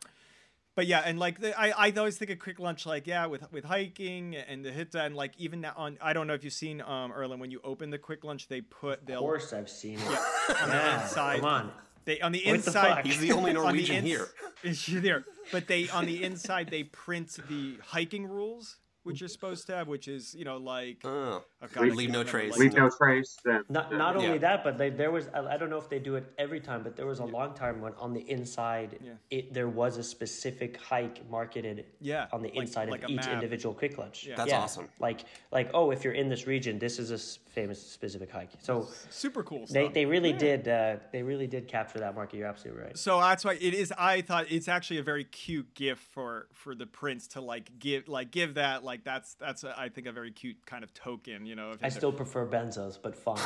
but 0.75 0.87
yeah, 0.87 1.03
and 1.05 1.19
like 1.19 1.41
the, 1.41 1.59
I, 1.59 1.89
I 1.89 1.91
always 1.93 2.17
think 2.19 2.31
of 2.31 2.39
quick 2.39 2.59
lunch, 2.59 2.87
like 2.87 3.07
yeah, 3.07 3.27
with 3.27 3.51
with 3.53 3.65
hiking 3.65 4.35
and 4.37 4.65
the 4.65 4.73
hitta, 4.73 5.03
and 5.03 5.15
like 5.15 5.33
even 5.39 5.61
now 5.61 5.75
on, 5.77 5.99
I 6.01 6.13
don't 6.13 6.27
know 6.27 6.35
if 6.35 6.45
you've 6.45 6.53
seen 6.53 6.81
um 6.81 7.13
Erlen 7.13 7.39
when 7.39 7.51
you 7.51 7.61
open 7.65 7.91
the 7.91 7.99
quick 7.99 8.25
lunch, 8.25 8.49
they 8.49 8.61
put 8.61 9.01
Of 9.01 9.07
they'll 9.07 9.21
course, 9.21 9.53
I've 9.53 9.69
seen 9.71 9.99
it. 9.99 10.07
on 10.63 10.69
the 10.71 10.95
inside. 11.03 11.37
Come 11.41 11.45
on. 11.49 11.73
They 12.05 12.21
on 12.21 12.33
the 12.33 12.43
What 12.45 12.55
inside. 12.57 12.95
fuck? 12.97 13.05
He's 13.05 13.21
the 13.21 13.33
only 13.39 13.51
on 13.51 13.57
the 13.57 13.63
Norwegian 13.63 13.97
ins- 13.97 14.07
here. 14.07 14.29
Is 14.65 14.79
she 14.79 14.97
there? 14.99 15.25
But 15.53 15.69
they 15.69 15.89
on 15.89 16.07
the 16.07 16.23
inside 16.25 16.69
they 16.71 16.85
print 16.85 17.37
the 17.49 17.77
hiking 17.85 18.27
rules, 18.27 18.77
which 19.05 19.21
you're 19.21 19.29
supposed 19.29 19.67
to 19.67 19.75
have, 19.75 19.89
which 19.89 20.09
is 20.09 20.35
you 20.35 20.45
know 20.45 20.57
like 20.59 20.99
oh, 21.05 21.43
Leave 21.81 22.11
no 22.11 22.23
trace. 22.25 22.57
Leave 22.57 22.75
no 22.75 22.89
trace. 22.91 23.37
Then, 23.45 23.65
Not 23.69 23.91
then- 23.91 23.99
not 23.99 24.17
only 24.17 24.33
Yeah. 24.35 24.39
that, 24.39 24.65
but 24.65 24.79
they, 24.79 24.91
there 24.91 25.11
was 25.11 25.29
I, 25.35 25.41
I 25.55 25.57
don't 25.57 25.71
know 25.71 25.79
if 25.79 25.89
they 25.89 25.99
do 25.99 26.17
it 26.17 26.25
every 26.39 26.61
time, 26.61 26.83
but 26.83 26.97
there 26.97 27.07
was 27.07 27.19
a 27.19 27.25
long 27.25 27.55
time 27.55 27.81
when 27.81 27.93
on 27.95 28.13
the 28.13 28.29
inside 28.31 28.99
Yeah. 29.03 29.13
it 29.31 29.53
there 29.55 29.69
was 29.69 29.97
a 29.99 30.03
specific 30.03 30.77
hike 30.77 31.29
marketed 31.31 31.87
Yeah, 32.01 32.27
on 32.33 32.43
the 32.43 32.49
like- 32.49 32.59
inside 32.59 32.89
like 32.91 33.05
of 33.05 33.11
each 33.11 33.17
map. 33.27 33.35
individual 33.35 33.75
quick 33.75 33.99
lunch. 33.99 34.27
Yeah. 34.27 34.37
That's 34.37 34.53
awesome. 34.53 34.89
Like 35.01 35.25
like 35.51 35.71
oh, 35.75 35.91
if 35.91 36.05
you're 36.05 36.15
in 36.15 36.29
this 36.29 36.47
region, 36.47 36.79
this 36.79 36.99
is 36.99 37.11
a 37.11 37.19
famous 37.51 37.81
specific 37.85 38.31
hike. 38.31 38.51
So 38.61 38.89
super 39.11 39.43
cool 39.43 39.67
stuff. 39.67 39.75
they 39.75 39.89
they 39.89 40.05
really 40.07 40.33
did 40.33 40.69
uh, 40.69 40.97
they 41.13 41.23
really 41.23 41.47
did 41.47 41.69
capture 41.69 41.99
that 41.99 42.15
market. 42.15 42.37
You're 42.37 42.49
absolutely 42.49 42.83
right. 42.85 42.97
so 42.99 43.21
that's 43.21 43.45
why 43.45 43.55
it 43.55 43.75
is. 43.75 43.93
I 43.99 44.21
thought 44.23 44.47
it's 44.51 44.69
actually 44.69 44.99
a 44.99 45.03
very 45.03 45.25
cute 45.25 45.75
gift 45.75 46.03
for 46.13 46.47
for 46.53 46.75
the 46.75 46.87
prince 46.87 47.27
to 47.29 47.41
like 47.41 47.79
give 47.79 48.09
like 48.09 48.31
give 48.31 48.55
that 48.55 48.85
like 48.85 48.92
that's 49.05 49.35
that's 49.35 49.65
a, 49.65 49.75
I 49.79 49.89
think 49.89 50.07
a 50.07 50.13
very 50.13 50.31
cute 50.31 50.65
kind 50.67 50.85
of 50.85 50.93
token. 50.95 51.47
You 51.47 51.57
know, 51.57 51.71
of 51.71 51.79
I 51.83 51.89
still 51.89 52.13
prefer 52.13 52.47
benzos, 52.47 52.99
but 53.03 53.17
fine. 53.17 53.39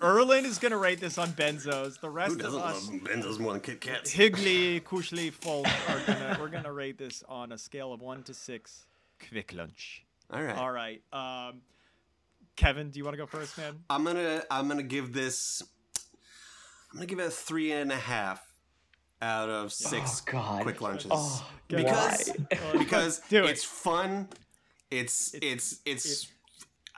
Erlin 0.02 0.44
is 0.44 0.58
gonna 0.58 0.78
rate 0.78 1.00
this 1.00 1.18
on 1.18 1.28
benzos. 1.30 2.00
The 2.00 2.10
rest 2.10 2.32
of 2.32 2.40
doesn't 2.40 2.60
us. 2.60 2.88
love 2.88 3.00
Benzos 3.00 3.38
more 3.38 3.52
than 3.52 3.60
Kit 3.60 3.80
Kats? 3.80 4.10
Higley, 4.10 4.80
Kushli, 4.80 5.32
folk 5.32 5.66
are 5.88 6.00
gonna 6.06 6.36
we're 6.40 6.48
gonna 6.48 6.72
rate 6.72 6.98
this 6.98 7.22
on 7.28 7.52
a 7.52 7.58
scale 7.58 7.92
of 7.92 8.00
one 8.00 8.22
to 8.24 8.34
six. 8.34 8.86
Quick 9.28 9.52
lunch. 9.52 10.04
All 10.32 10.42
right. 10.42 10.56
All 10.56 10.70
right. 10.72 11.02
Um, 11.12 11.60
Kevin, 12.56 12.90
do 12.90 12.98
you 12.98 13.04
want 13.04 13.14
to 13.14 13.18
go 13.18 13.26
first, 13.26 13.56
man? 13.58 13.80
I'm 13.90 14.04
gonna 14.04 14.42
I'm 14.50 14.68
gonna 14.68 14.82
give 14.82 15.12
this 15.12 15.62
I'm 16.92 16.98
gonna 16.98 17.06
give 17.06 17.18
it 17.18 17.26
a 17.26 17.30
three 17.30 17.72
and 17.72 17.90
a 17.90 17.96
half 17.96 18.43
out 19.24 19.48
of 19.48 19.72
six 19.72 20.22
Oh, 20.28 20.32
God. 20.32 20.62
quick 20.62 20.80
lunches 20.80 21.10
Oh, 21.12 21.46
because 21.68 22.28
why? 22.48 22.78
because 22.78 23.20
Do 23.30 23.44
it. 23.44 23.50
it's 23.50 23.64
fun. 23.64 24.28
It's 24.90 25.34
it's 25.42 25.80
it's, 25.86 26.28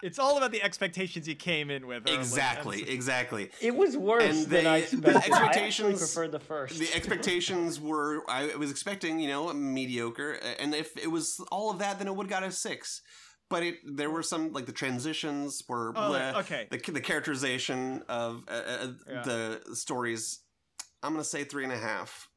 It's 0.03 0.19
all 0.19 0.37
about 0.37 0.51
the 0.53 0.63
expectations 0.63 1.27
you 1.27 1.35
came 1.35 1.71
in 1.71 1.87
with. 1.87 2.07
Exactly 2.07 2.79
That's- 2.81 2.95
exactly. 2.95 3.51
It 3.63 3.75
was 3.75 3.97
worse 3.97 4.25
And 4.25 4.47
than 4.49 4.67
I 4.67 4.81
they- 4.81 4.87
the 4.97 4.97
expected. 5.09 5.33
I 5.33 5.37
expectations- 5.47 5.99
preferred 5.99 6.33
the 6.33 6.41
first. 6.41 6.79
The 6.79 6.93
expectations 6.95 7.81
were 7.81 8.23
I 8.29 8.55
was 8.57 8.71
expecting 8.71 9.19
you 9.21 9.29
know 9.29 9.53
mediocre, 9.55 10.33
and 10.59 10.75
if 10.75 10.97
it 10.97 11.11
was 11.11 11.41
all 11.51 11.71
of 11.71 11.79
that, 11.79 11.99
then 11.99 12.09
it 12.09 12.15
would 12.17 12.25
have 12.31 12.41
got 12.41 12.43
a 12.43 12.53
six. 12.53 13.01
But 13.49 13.63
it 13.63 13.77
there 13.85 14.11
were 14.11 14.25
some 14.25 14.53
like 14.53 14.67
the 14.67 14.73
transitions 14.73 15.63
were 15.69 15.93
Oh, 15.97 16.11
bleh, 16.11 16.35
okay. 16.41 16.67
the 16.71 16.79
the 16.93 17.01
characterization 17.01 18.03
of 18.09 18.43
uh, 18.49 18.51
uh, 18.53 18.93
Yeah. 19.09 19.23
the 19.23 19.63
stories. 19.75 20.41
I'm 21.07 21.13
gonna 21.13 21.25
say 21.25 21.45
three 21.45 21.63
and 21.65 21.73
a 21.73 21.79
half. 21.79 22.29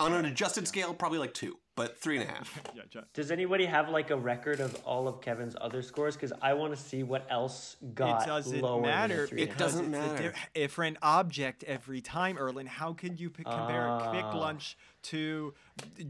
On 0.00 0.12
an 0.12 0.24
adjusted 0.24 0.66
scale, 0.66 0.92
probably 0.92 1.18
like 1.20 1.34
two, 1.34 1.56
but 1.76 2.00
three 2.00 2.18
and 2.18 2.28
a 2.28 2.32
half. 2.32 2.60
Yeah, 2.74 2.82
John. 2.90 3.04
Does 3.14 3.30
anybody 3.30 3.64
have 3.66 3.88
like 3.90 4.10
a 4.10 4.16
record 4.16 4.58
of 4.60 4.74
all 4.84 5.06
of 5.06 5.20
Kevin's 5.20 5.54
other 5.60 5.82
scores? 5.82 6.14
Because 6.16 6.32
I 6.42 6.54
want 6.54 6.74
to 6.74 6.80
see 6.80 7.02
what 7.04 7.26
else 7.30 7.76
got 7.94 8.22
it 8.22 8.26
doesn't 8.26 8.60
lower 8.60 8.80
matter 8.82 9.14
than 9.16 9.24
a 9.24 9.26
three 9.28 9.42
and 9.42 9.50
a 9.50 9.52
It 9.52 9.56
because 9.56 9.72
half. 9.74 9.80
doesn't 9.82 9.94
it's 9.94 10.04
a 10.04 10.14
matter. 10.14 10.30
di- 10.32 10.60
different 10.60 10.96
object 11.02 11.62
every 11.64 12.00
time, 12.00 12.36
Erlen. 12.36 12.66
How 12.66 12.92
can 12.92 13.16
you 13.16 13.30
p- 13.30 13.44
compare 13.44 13.98
quick 14.10 14.24
Ah. 14.24 14.36
lunch 14.38 14.76
to 15.04 15.54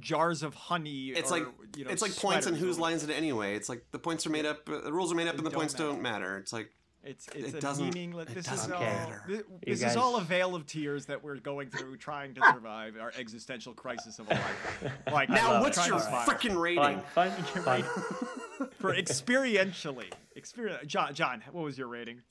jars 0.01 0.43
of 0.43 0.55
honey? 0.55 1.09
It's 1.11 1.31
or, 1.31 1.39
like 1.41 1.47
you 1.77 1.85
know, 1.85 1.91
it's 1.91 2.01
like 2.03 2.17
points 2.17 2.47
and 2.47 2.57
sweaters 2.57 2.61
whose 2.61 2.79
lines 2.79 3.05
it 3.05 3.11
anyway. 3.11 3.55
It's 3.55 3.69
like 3.69 3.85
the 3.91 3.99
points 3.99 4.27
are 4.27 4.31
made 4.31 4.47
up, 4.47 4.67
uh, 4.69 4.81
the 4.81 4.93
rules 4.93 5.13
are 5.13 5.15
made 5.17 5.29
up, 5.29 5.35
They 5.35 5.39
and 5.39 5.47
the 5.47 5.51
points 5.51 5.75
matter. 5.75 5.85
don't 5.85 6.01
matter. 6.03 6.39
It's 6.39 6.53
like 6.55 6.71
It's 7.07 7.29
it's 7.35 7.49
It 7.53 7.55
a 7.57 7.61
doesn't- 7.61 7.85
meaningless. 7.85 8.31
it 8.31 8.35
This 8.35 8.47
doesn't 8.47 8.71
is 8.71 8.75
all. 8.75 8.81
matter. 8.81 9.23
thi- 9.27 9.33
You 9.35 9.45
This 9.67 9.83
is 9.83 9.97
all 9.97 10.17
a 10.17 10.23
veil 10.23 10.55
of 10.55 10.67
tears 10.67 11.05
that 11.07 11.23
we're 11.23 11.37
going 11.37 11.69
through, 11.69 11.99
trying 11.99 12.33
to 12.35 12.41
survive 12.53 12.97
our 12.99 13.13
existential 13.19 13.75
crisis 13.75 14.19
of 14.19 14.27
a 14.31 14.35
life. 14.35 14.93
Like 15.13 15.29
now, 15.29 15.61
what's 15.61 15.77
trying 15.77 15.91
your 15.91 16.01
freaking 16.01 16.59
rating? 16.59 17.01
Fine, 17.15 17.31
fine, 17.31 17.63
fine. 17.63 18.69
for 18.79 18.95
experientially? 18.95 20.11
Experience. 20.35 20.87
John, 20.87 21.15
John, 21.15 21.43
what 21.53 21.65
was 21.65 21.77
your 21.77 21.89
rating? 21.89 22.23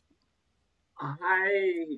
I 0.99 1.97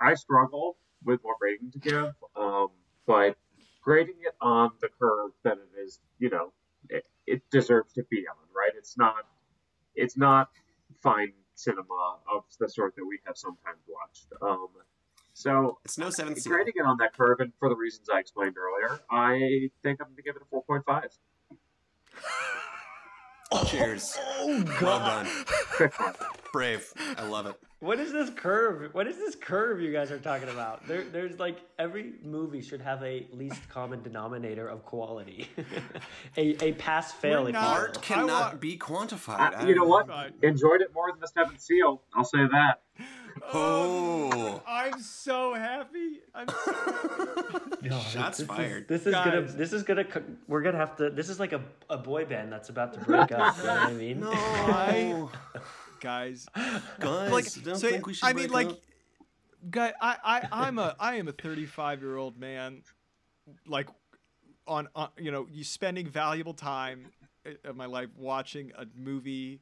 I 0.00 0.14
struggle 0.14 0.76
with 1.04 1.20
what 1.22 1.36
rating 1.40 1.70
to 1.72 1.78
give, 1.78 2.12
um, 2.36 2.68
but 3.06 3.36
grading 3.82 4.16
it 4.20 4.34
on 4.40 4.70
the 4.80 4.88
curve 5.00 5.30
that 5.44 5.58
it 5.58 5.80
is, 5.80 6.00
you 6.18 6.28
know, 6.30 6.52
it, 6.88 7.04
it 7.26 7.42
deserves 7.50 7.92
to 7.94 8.02
be 8.10 8.26
on. 8.28 8.36
Right? 8.54 8.72
It's 8.76 8.96
not 8.98 9.26
it's 9.94 10.16
not 10.16 10.50
fine 11.02 11.32
cinema 11.60 12.18
of 12.34 12.44
the 12.58 12.68
sort 12.68 12.94
that 12.96 13.04
we 13.04 13.18
have 13.26 13.36
sometimes 13.36 13.78
watched. 13.88 14.26
Um, 14.42 14.68
so 15.32 15.78
It's 15.84 15.98
no 15.98 16.10
seventh 16.10 16.40
seal. 16.40 16.52
grading 16.52 16.74
it 16.76 16.84
on 16.84 16.96
that 16.98 17.12
curve, 17.16 17.40
and 17.40 17.52
for 17.58 17.68
the 17.68 17.76
reasons 17.76 18.08
I 18.12 18.18
explained 18.18 18.56
earlier, 18.58 19.00
I 19.10 19.70
think 19.82 20.00
I'm 20.00 20.08
going 20.08 20.16
to 20.16 20.22
give 20.22 20.36
it 20.36 20.42
a 20.42 20.46
four 20.50 20.62
point 20.64 20.84
five. 20.84 21.10
Cheers. 23.66 24.16
Oh 24.20 24.64
Well 24.80 24.98
done. 24.98 25.28
Brave. 26.52 26.92
I 27.16 27.26
love 27.26 27.46
it. 27.46 27.56
What 27.80 27.98
is 27.98 28.12
this 28.12 28.28
curve? 28.28 28.92
What 28.92 29.06
is 29.06 29.16
this 29.16 29.34
curve 29.34 29.80
you 29.80 29.90
guys 29.90 30.10
are 30.10 30.18
talking 30.18 30.50
about? 30.50 30.86
There, 30.86 31.02
there's 31.02 31.38
like 31.38 31.56
every 31.78 32.12
movie 32.22 32.60
should 32.60 32.82
have 32.82 33.02
a 33.02 33.26
least 33.32 33.66
common 33.70 34.02
denominator 34.02 34.68
of 34.68 34.84
quality, 34.84 35.48
a 36.36 36.62
a 36.62 36.72
pass 36.74 37.12
fail. 37.12 37.44
We're 37.44 37.48
If 37.48 37.54
you 37.54 37.60
not- 37.60 37.78
Art 37.78 38.02
cannot 38.02 38.28
want- 38.28 38.60
be 38.60 38.76
quantified. 38.76 39.54
Uh, 39.54 39.56
I, 39.56 39.66
you 39.66 39.74
know 39.74 39.86
what? 39.86 40.08
Fine. 40.08 40.34
Enjoyed 40.42 40.82
it 40.82 40.92
more 40.94 41.10
than 41.10 41.20
the 41.20 41.26
seventh 41.28 41.58
seal. 41.60 42.02
I'll 42.14 42.24
say 42.24 42.46
that. 42.46 42.80
Oh. 43.54 44.60
I'm 44.68 45.00
so 45.00 45.54
happy. 45.54 46.20
I'm 46.34 46.48
so 46.48 46.72
happy. 46.74 47.76
No, 47.88 47.98
Shots 48.00 48.36
this 48.36 48.40
is- 48.40 48.46
fired. 48.46 48.88
this 48.88 49.06
is 49.06 49.14
gonna. 49.14 49.40
This 49.42 49.72
is 49.72 49.82
gonna. 49.84 50.04
We're 50.48 50.60
gonna 50.60 50.76
have 50.76 50.96
to. 50.96 51.08
This 51.08 51.30
is 51.30 51.40
like 51.40 51.52
a, 51.54 51.62
a 51.88 51.96
boy 51.96 52.26
band 52.26 52.52
that's 52.52 52.68
about 52.68 52.92
to 52.94 53.00
break 53.00 53.32
up. 53.32 53.56
You 53.56 53.62
know 53.64 53.74
what 53.74 53.88
I 53.88 53.92
mean? 53.94 54.20
No. 54.20 55.30
Guys, 56.00 56.46
Guys, 57.00 57.30
like, 57.30 57.64
don't 57.64 57.76
so, 57.76 57.90
think 57.90 58.06
we 58.06 58.14
should 58.14 58.26
I 58.26 58.32
mean, 58.32 58.48
break 58.48 58.52
like, 58.52 58.68
up. 58.68 58.78
guy, 59.70 59.92
I, 60.00 60.16
I, 60.24 60.48
I'm 60.66 60.78
a, 60.78 60.96
I 60.98 61.16
am 61.16 61.28
a 61.28 61.32
35 61.32 62.00
year 62.02 62.16
old 62.16 62.38
man, 62.38 62.82
like, 63.66 63.88
on, 64.66 64.88
on, 64.94 65.08
you 65.18 65.30
know, 65.30 65.46
you 65.50 65.64
spending 65.64 66.06
valuable 66.08 66.54
time 66.54 67.06
of 67.64 67.76
my 67.76 67.86
life 67.86 68.08
watching 68.16 68.72
a 68.78 68.86
movie 68.96 69.60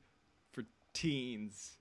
for 0.53 0.65
teens. 0.93 1.77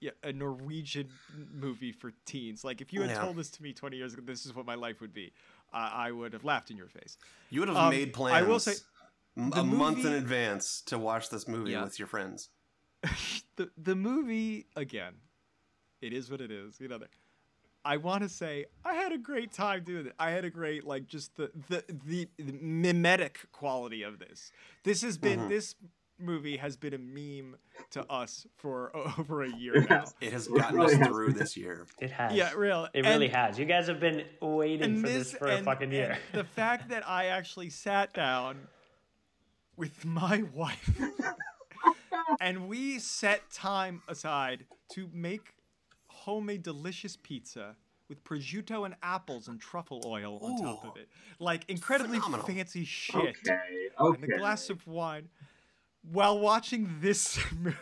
Yeah, 0.00 0.10
a 0.22 0.32
Norwegian 0.32 1.08
movie 1.54 1.92
for 1.92 2.12
teens. 2.26 2.62
Like, 2.64 2.80
if 2.82 2.92
you 2.92 3.00
had 3.00 3.10
Yeah. 3.10 3.22
told 3.22 3.36
this 3.36 3.48
to 3.50 3.62
me 3.62 3.72
20 3.72 3.96
years 3.96 4.12
ago, 4.12 4.22
this 4.26 4.44
is 4.44 4.54
what 4.54 4.66
my 4.66 4.74
life 4.74 5.00
would 5.00 5.14
be. 5.14 5.32
I 5.72 6.08
I 6.08 6.10
would 6.10 6.32
have 6.34 6.44
laughed 6.44 6.70
in 6.70 6.76
your 6.76 6.88
face. 6.88 7.16
You 7.48 7.60
would 7.60 7.68
have 7.68 7.76
um, 7.78 7.90
made 7.90 8.12
plans 8.12 8.34
I 8.36 8.42
will 8.42 8.58
say, 8.60 8.74
m- 9.36 9.48
the 9.50 9.60
a 9.60 9.64
month 9.64 10.04
in 10.04 10.12
advance 10.12 10.82
to 10.86 10.98
watch 10.98 11.30
this 11.30 11.48
movie 11.48 11.70
Yeah. 11.72 11.84
with 11.84 11.98
your 11.98 12.06
friends. 12.08 12.50
the 13.56 13.70
the 13.76 13.94
movie 13.94 14.66
again, 14.76 15.14
it 16.00 16.12
is 16.12 16.30
what 16.30 16.40
it 16.40 16.50
is. 16.50 16.80
You 16.80 16.88
know 16.88 16.98
that. 16.98 17.10
I 17.86 17.98
want 17.98 18.22
to 18.22 18.30
say 18.30 18.64
I 18.82 18.94
had 18.94 19.12
a 19.12 19.18
great 19.18 19.52
time 19.52 19.84
doing 19.84 20.06
it. 20.06 20.14
I 20.18 20.30
had 20.30 20.44
a 20.46 20.50
great 20.50 20.84
like 20.86 21.06
just 21.06 21.36
the 21.36 21.50
the 21.68 21.84
the, 22.06 22.28
the 22.38 22.52
mimetic 22.52 23.40
quality 23.52 24.02
of 24.02 24.18
this. 24.18 24.52
This 24.84 25.02
has 25.02 25.18
been 25.18 25.40
Mm-hmm. 25.40 25.48
this 25.50 25.74
movie 26.18 26.56
has 26.56 26.76
been 26.76 26.94
a 26.94 26.98
meme 26.98 27.56
to 27.90 28.08
us 28.10 28.46
for 28.56 28.90
over 29.18 29.42
a 29.42 29.50
year 29.54 29.84
now. 29.90 30.04
It 30.20 30.32
has 30.32 30.46
It 30.46 30.54
gotten 30.56 30.76
really 30.76 30.94
us 30.94 30.98
has 31.00 31.08
through 31.08 31.26
been. 31.30 31.38
this 31.38 31.56
year. 31.64 31.86
It 32.00 32.10
has. 32.12 32.32
Yeah, 32.32 32.52
real. 32.54 32.88
It 32.94 33.04
really 33.04 33.28
has. 33.28 33.58
You 33.58 33.64
guys 33.66 33.88
have 33.88 34.00
been 34.00 34.24
waiting 34.40 35.02
for 35.02 35.06
this, 35.08 35.32
for 35.34 35.48
and- 35.48 35.60
a 35.60 35.64
fucking 35.64 35.90
year. 35.92 36.16
the 36.32 36.44
fact 36.44 36.88
that 36.90 37.06
I 37.06 37.26
actually 37.26 37.68
sat 37.68 38.14
down 38.14 38.56
with 39.76 40.04
my 40.06 40.44
wife 40.54 40.88
and 42.40 42.68
we 42.68 42.98
set 42.98 43.50
time 43.50 44.02
aside 44.08 44.64
to 44.92 45.08
make 45.12 45.54
homemade 46.08 46.62
delicious 46.62 47.16
pizza 47.16 47.76
with 48.08 48.22
prosciutto 48.24 48.84
and 48.84 48.94
apples 49.02 49.48
and 49.48 49.60
truffle 49.60 50.02
oil 50.04 50.38
on 50.42 50.62
top 50.62 50.84
of 50.84 50.96
it. 50.96 51.08
Like 51.38 51.64
incredibly 51.68 52.18
Phenomenal. 52.18 52.46
fancy 52.46 52.84
shit. 52.84 53.36
Okay. 53.46 53.58
Okay. 54.00 54.22
And 54.22 54.32
a 54.32 54.38
glass 54.38 54.70
of 54.70 54.86
wine 54.86 55.28
while 56.10 56.38
watching 56.38 56.96
this 57.00 57.38
movie 57.58 57.76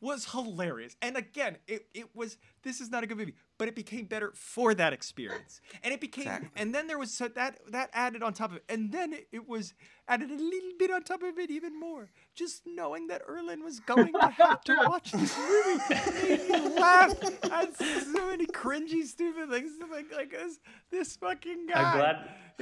was 0.00 0.26
hilarious. 0.32 0.96
And 1.00 1.16
again, 1.16 1.56
it, 1.66 1.86
it 1.94 2.14
was 2.14 2.36
this 2.62 2.80
is 2.80 2.90
not 2.90 3.04
a 3.04 3.06
good 3.06 3.16
movie, 3.16 3.34
but 3.62 3.68
it 3.68 3.76
became 3.76 4.06
better 4.06 4.32
for 4.34 4.74
that 4.74 4.92
experience. 4.92 5.60
And 5.84 5.94
it 5.94 6.00
became 6.00 6.24
Exactly. 6.26 6.48
and 6.56 6.74
then 6.74 6.88
there 6.88 6.98
was 6.98 7.14
so 7.14 7.28
that 7.28 7.60
that 7.70 7.90
added 7.92 8.20
on 8.24 8.32
top 8.34 8.50
of 8.50 8.56
it. 8.56 8.64
And 8.68 8.90
then 8.90 9.12
it, 9.12 9.28
it 9.30 9.48
was 9.48 9.72
added 10.08 10.30
a 10.32 10.34
little 10.34 10.72
bit 10.80 10.90
on 10.90 11.04
top 11.04 11.22
of 11.22 11.38
it 11.38 11.48
even 11.48 11.78
more. 11.78 12.08
Just 12.34 12.62
knowing 12.66 13.06
that 13.06 13.20
Erlen 13.28 13.62
was 13.62 13.78
going 13.78 14.12
to 14.14 14.26
have 14.42 14.60
to 14.64 14.74
watch 14.88 15.12
this 15.12 15.38
movie 15.38 15.78
made 16.28 16.50
me 16.50 16.80
laugh 16.80 17.14
at 17.60 17.76
so 17.78 18.26
many 18.26 18.46
cringy, 18.46 19.04
stupid 19.04 19.48
things. 19.48 19.70
Like, 19.90 20.10
like 20.12 20.30
this, 20.32 20.58
this 20.90 21.16
fucking 21.16 21.66
guy. 21.68 21.82
I'm 21.82 21.98
glad. 21.98 22.16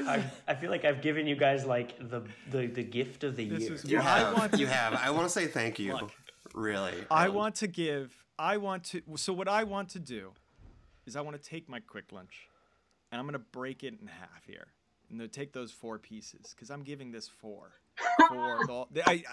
I, 0.07 0.53
I 0.53 0.55
feel 0.55 0.71
like 0.71 0.85
I've 0.85 1.01
given 1.01 1.27
you 1.27 1.35
guys 1.37 1.65
like 1.65 1.97
the 1.99 2.21
the, 2.51 2.67
the 2.67 2.83
gift 2.85 3.25
of 3.25 3.37
the 3.37 3.49
This 3.49 3.63
year. 3.63 3.73
is- 3.73 3.85
You 3.87 3.99
I 4.01 4.03
have. 4.03 4.37
want 4.37 4.53
to- 4.53 4.59
you 4.59 4.67
have. 4.67 4.93
I 4.95 5.11
want 5.11 5.25
to 5.25 5.31
say 5.39 5.47
thank 5.47 5.79
you. 5.79 5.95
Look, 5.95 6.13
really. 6.55 6.93
I 7.11 7.27
Um, 7.29 7.35
want 7.35 7.55
to 7.57 7.67
give. 7.67 8.13
I 8.39 8.57
want 8.59 8.85
to. 8.91 9.03
So 9.17 9.33
what 9.33 9.49
I 9.49 9.65
want 9.65 9.89
to 9.91 9.99
do 9.99 10.33
is 11.11 11.17
I 11.17 11.21
want 11.21 11.41
to 11.41 11.49
take 11.49 11.69
my 11.69 11.81
quick 11.81 12.13
lunch, 12.13 12.49
and 13.11 13.19
I'm 13.21 13.27
gonna 13.27 13.39
break 13.39 13.83
it 13.85 13.95
in 14.01 14.07
half 14.07 14.45
here, 14.47 14.69
and 15.11 15.21
then 15.21 15.29
take 15.29 15.53
those 15.53 15.73
four 15.73 15.99
pieces 15.99 16.55
because 16.55 16.71
I'm 16.71 16.83
giving 16.83 17.11
this 17.13 17.29
four. 17.29 17.73
Four. 18.29 18.61
the, 18.93 19.07
I, 19.07 19.13
I- 19.13 19.25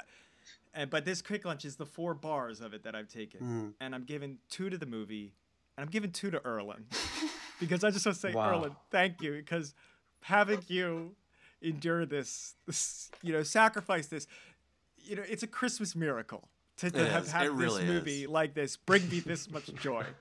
and 0.74 0.90
but 0.90 1.06
this 1.06 1.22
quick 1.22 1.44
lunch 1.46 1.66
is 1.66 1.76
the 1.76 1.86
four 1.86 2.14
bars 2.14 2.62
of 2.62 2.74
it 2.74 2.84
that 2.84 2.96
I've 2.96 3.08
taken, 3.10 3.42
Mm. 3.42 3.74
and 3.82 3.94
I'm 3.96 4.04
giving 4.04 4.38
two 4.50 4.70
to 4.70 4.78
the 4.78 4.86
movie, 4.86 5.34
and 5.78 5.84
I'm 5.86 5.90
giving 5.92 6.12
two 6.12 6.32
to 6.32 6.40
Erlen, 6.40 6.84
because 7.60 7.84
I 7.84 7.92
just 7.92 8.06
want 8.06 8.16
to 8.16 8.22
say 8.22 8.34
Wow. 8.34 8.62
Erlen, 8.64 8.76
thank 8.92 9.22
you 9.22 9.34
because 9.34 9.74
having 10.22 10.62
you 10.68 11.16
endure 11.62 12.06
this, 12.06 12.56
this, 12.66 13.10
you 13.22 13.34
know, 13.34 13.44
sacrifice 13.44 14.08
this, 14.08 14.26
you 15.04 15.16
know, 15.16 15.24
it's 15.28 15.44
a 15.44 15.48
Christmas 15.48 15.96
miracle 15.96 16.48
to, 16.78 16.92
to 16.92 17.08
have 17.08 17.28
had 17.32 17.50
really 17.50 17.84
this 17.84 17.92
movie 17.92 18.24
is. 18.24 18.30
like 18.30 18.54
this 18.54 18.78
bring 18.78 19.08
me 19.10 19.20
this 19.20 19.50
much 19.52 19.74
joy. 19.76 20.04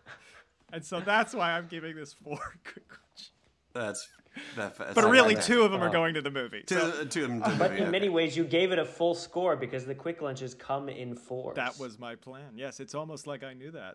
And 0.72 0.84
so 0.84 1.00
that's 1.00 1.34
why 1.34 1.52
I'm 1.52 1.66
giving 1.68 1.94
this 1.96 2.12
four 2.12 2.38
quick 2.64 2.84
lunch. 2.90 3.30
That's. 3.72 4.08
That, 4.56 4.76
that's 4.76 4.94
But 4.94 5.04
I 5.04 5.08
really, 5.10 5.34
that. 5.34 5.44
two 5.44 5.62
of 5.62 5.70
them 5.72 5.82
are 5.82 5.88
Oh. 5.88 5.92
going 5.92 6.12
to 6.14 6.20
the 6.20 6.30
movie. 6.30 6.62
So 6.68 6.90
Two, 7.04 7.08
two 7.08 7.22
of 7.24 7.28
them. 7.30 7.42
to 7.42 7.50
the 7.50 7.56
But 7.56 7.70
movie, 7.70 7.82
in 7.84 7.90
many 7.90 8.06
okay. 8.06 8.14
ways, 8.14 8.36
you 8.36 8.44
gave 8.44 8.70
it 8.70 8.78
a 8.78 8.84
full 8.84 9.14
score 9.14 9.56
because 9.56 9.86
the 9.86 9.94
quick 9.94 10.20
lunches 10.20 10.54
come 10.54 10.90
in 10.90 11.14
fours. 11.16 11.56
that 11.56 11.78
was 11.78 11.98
my 11.98 12.16
plan. 12.16 12.50
Yes, 12.54 12.78
it's 12.80 12.94
almost 12.94 13.26
like 13.26 13.42
I 13.42 13.54
knew 13.54 13.70
that. 13.70 13.94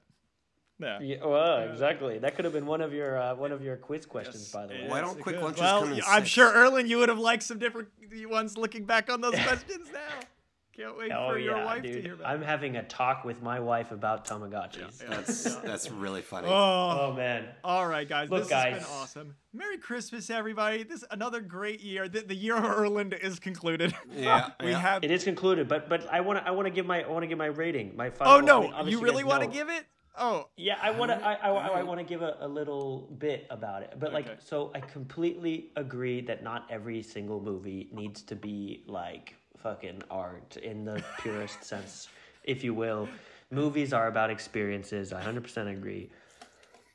Yeah. 0.80 0.99
Yeah, 0.99 1.26
well, 1.26 1.59
exactly. 1.69 2.17
That 2.17 2.36
could 2.36 2.45
have 2.45 2.55
been 2.55 2.65
one 2.65 2.82
of 2.82 2.91
your 2.91 3.22
uh, 3.22 3.36
one 3.36 3.51
of 3.51 3.61
your 3.61 3.78
quiz 3.78 4.07
questions, 4.07 4.45
Yes, 4.45 4.51
by 4.51 4.65
the 4.65 4.74
way. 4.74 4.88
Why 4.88 5.01
don't 5.01 5.19
quick 5.22 5.39
lunches 5.39 5.61
well, 5.61 5.82
come 5.84 5.93
in 5.93 6.01
I'm 6.07 6.22
six? 6.24 6.30
sure 6.30 6.51
Erlen, 6.51 6.88
you 6.88 6.97
would 6.97 7.09
have 7.09 7.19
liked 7.19 7.43
some 7.43 7.59
different 7.59 7.89
ones 8.28 8.57
looking 8.57 8.86
back 8.86 9.11
on 9.11 9.22
those 9.22 9.36
questions 9.47 9.89
now. 9.93 9.99
Can't 10.76 10.97
wait 10.97 11.11
Oh 11.11 11.32
for 11.32 11.38
your 11.38 11.57
yeah, 11.57 11.65
wife 11.65 11.84
to 11.84 12.01
hear 12.01 12.13
about. 12.13 12.28
I'm 12.28 12.41
having 12.41 12.78
a 12.78 12.84
talk 12.84 13.26
with 13.26 13.41
my 13.41 13.59
wife 13.59 13.91
about 13.91 14.26
Tamagotchis. 14.26 14.99
That's 15.07 15.55
that's 15.57 15.91
really 15.91 16.22
funny. 16.22 16.47
Oh, 16.47 17.09
Oh 17.11 17.13
man, 17.13 17.47
all 17.63 17.86
right, 17.88 18.07
guys. 18.07 18.30
Look, 18.30 18.43
this 18.43 18.51
has 18.51 18.76
been 18.76 18.84
awesome. 18.93 19.36
Merry 19.53 19.78
Christmas, 19.78 20.30
everybody. 20.30 20.84
This 20.84 21.03
another 21.11 21.41
great 21.41 21.82
year. 21.82 22.07
The, 22.07 22.22
the 22.22 22.36
year 22.36 22.55
of 22.55 22.63
Erland 22.63 23.13
is 23.13 23.38
concluded. 23.39 23.93
Yeah, 24.15 24.49
we 24.61 24.69
yeah. 24.72 24.80
have. 24.80 25.03
it 25.03 25.11
is 25.11 25.24
concluded, 25.26 25.67
but 25.67 25.89
but 25.89 26.07
I 26.09 26.22
want 26.22 26.39
to 26.39 26.47
I 26.47 26.51
want 26.51 26.67
to 26.67 26.72
give 26.72 26.86
my 26.86 27.03
I 27.03 27.07
want 27.09 27.24
to 27.24 27.28
give 27.28 27.38
my 27.38 27.47
rating. 27.47 27.95
My 27.97 28.09
final. 28.09 28.34
Oh 28.34 28.38
I 28.38 28.41
no! 28.41 28.61
mean, 28.84 28.88
you 28.88 29.01
really 29.01 29.24
want 29.26 29.41
to 29.43 29.49
give 29.49 29.67
it? 29.69 29.86
Oh, 30.17 30.49
Yeah, 30.57 30.78
I 30.82 30.91
want 30.91 31.09
to. 31.11 31.15
I, 31.26 31.34
I, 31.36 31.49
I 31.51 31.82
oh. 31.82 31.86
want 31.86 31.99
to 31.99 32.03
give 32.05 32.22
a, 32.22 32.36
a 32.41 32.47
little 32.47 33.07
bit 33.17 33.47
about 33.49 33.82
it, 33.84 33.93
but 33.97 34.07
Okay. 34.13 34.15
like, 34.30 34.41
so 34.41 34.69
I 34.76 34.82
completely 34.82 35.69
agree 35.78 36.19
that 36.22 36.43
not 36.43 36.67
every 36.69 37.01
single 37.01 37.39
movie 37.41 37.88
needs 37.93 38.22
to 38.24 38.36
be 38.36 38.84
like 38.88 39.36
fucking 39.62 40.01
art 40.09 40.57
in 40.57 40.86
the 40.86 41.03
purest 41.20 41.64
sense, 41.74 42.09
if 42.43 42.64
you 42.64 42.74
will. 42.74 43.07
Movies 43.49 43.93
are 43.93 44.07
about 44.07 44.30
experiences. 44.30 45.12
I 45.14 45.22
hundred 45.22 45.43
percent 45.43 45.70
agree. 45.70 46.09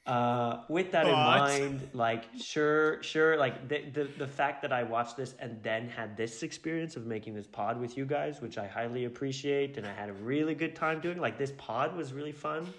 Uh, 0.07 0.61
with 0.69 0.93
that 0.93 1.07
in 1.07 1.13
mind, 1.13 1.89
like, 1.93 2.23
sure, 2.41 3.03
sure, 3.03 3.37
like 3.37 3.69
the, 3.69 3.83
the 3.93 4.05
the 4.19 4.27
fact 4.27 4.63
that 4.63 4.73
I 4.73 4.85
watched 4.85 5.17
this 5.17 5.35
and 5.41 5.61
then 5.65 5.89
had 5.89 6.17
this 6.17 6.45
experience 6.45 6.95
of 6.95 7.07
making 7.07 7.35
this 7.35 7.47
pod 7.47 7.81
with 7.81 7.97
you 7.97 8.07
guys, 8.07 8.41
which 8.41 8.57
I 8.57 8.69
highly 8.69 9.07
appreciate, 9.07 9.77
and 9.79 9.87
I 9.87 9.93
had 9.93 10.09
a 10.09 10.13
really 10.13 10.55
good 10.55 10.77
time 10.77 11.01
doing. 11.01 11.19
Like, 11.21 11.39
this 11.39 11.53
pod 11.59 11.97
was 11.97 12.13
really 12.13 12.33
fun. 12.33 12.73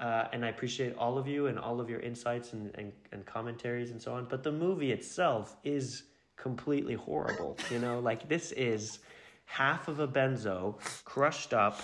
Uh, 0.00 0.28
and 0.32 0.44
I 0.44 0.48
appreciate 0.48 0.94
all 0.96 1.18
of 1.18 1.26
you 1.26 1.48
and 1.48 1.58
all 1.58 1.80
of 1.80 1.90
your 1.90 1.98
insights 1.98 2.52
and, 2.52 2.70
and, 2.76 2.92
and 3.10 3.26
commentaries 3.26 3.90
and 3.90 4.00
so 4.00 4.14
on. 4.14 4.26
But 4.30 4.44
the 4.44 4.52
movie 4.52 4.92
itself 4.92 5.56
is 5.64 6.04
completely 6.36 6.94
horrible. 6.94 7.56
You 7.70 7.80
know, 7.80 7.98
like 7.98 8.28
this 8.28 8.52
is 8.52 9.00
half 9.48 9.88
of 9.88 9.98
a 10.00 10.06
benzo 10.08 10.76
crushed 11.04 11.52
up, 11.54 11.80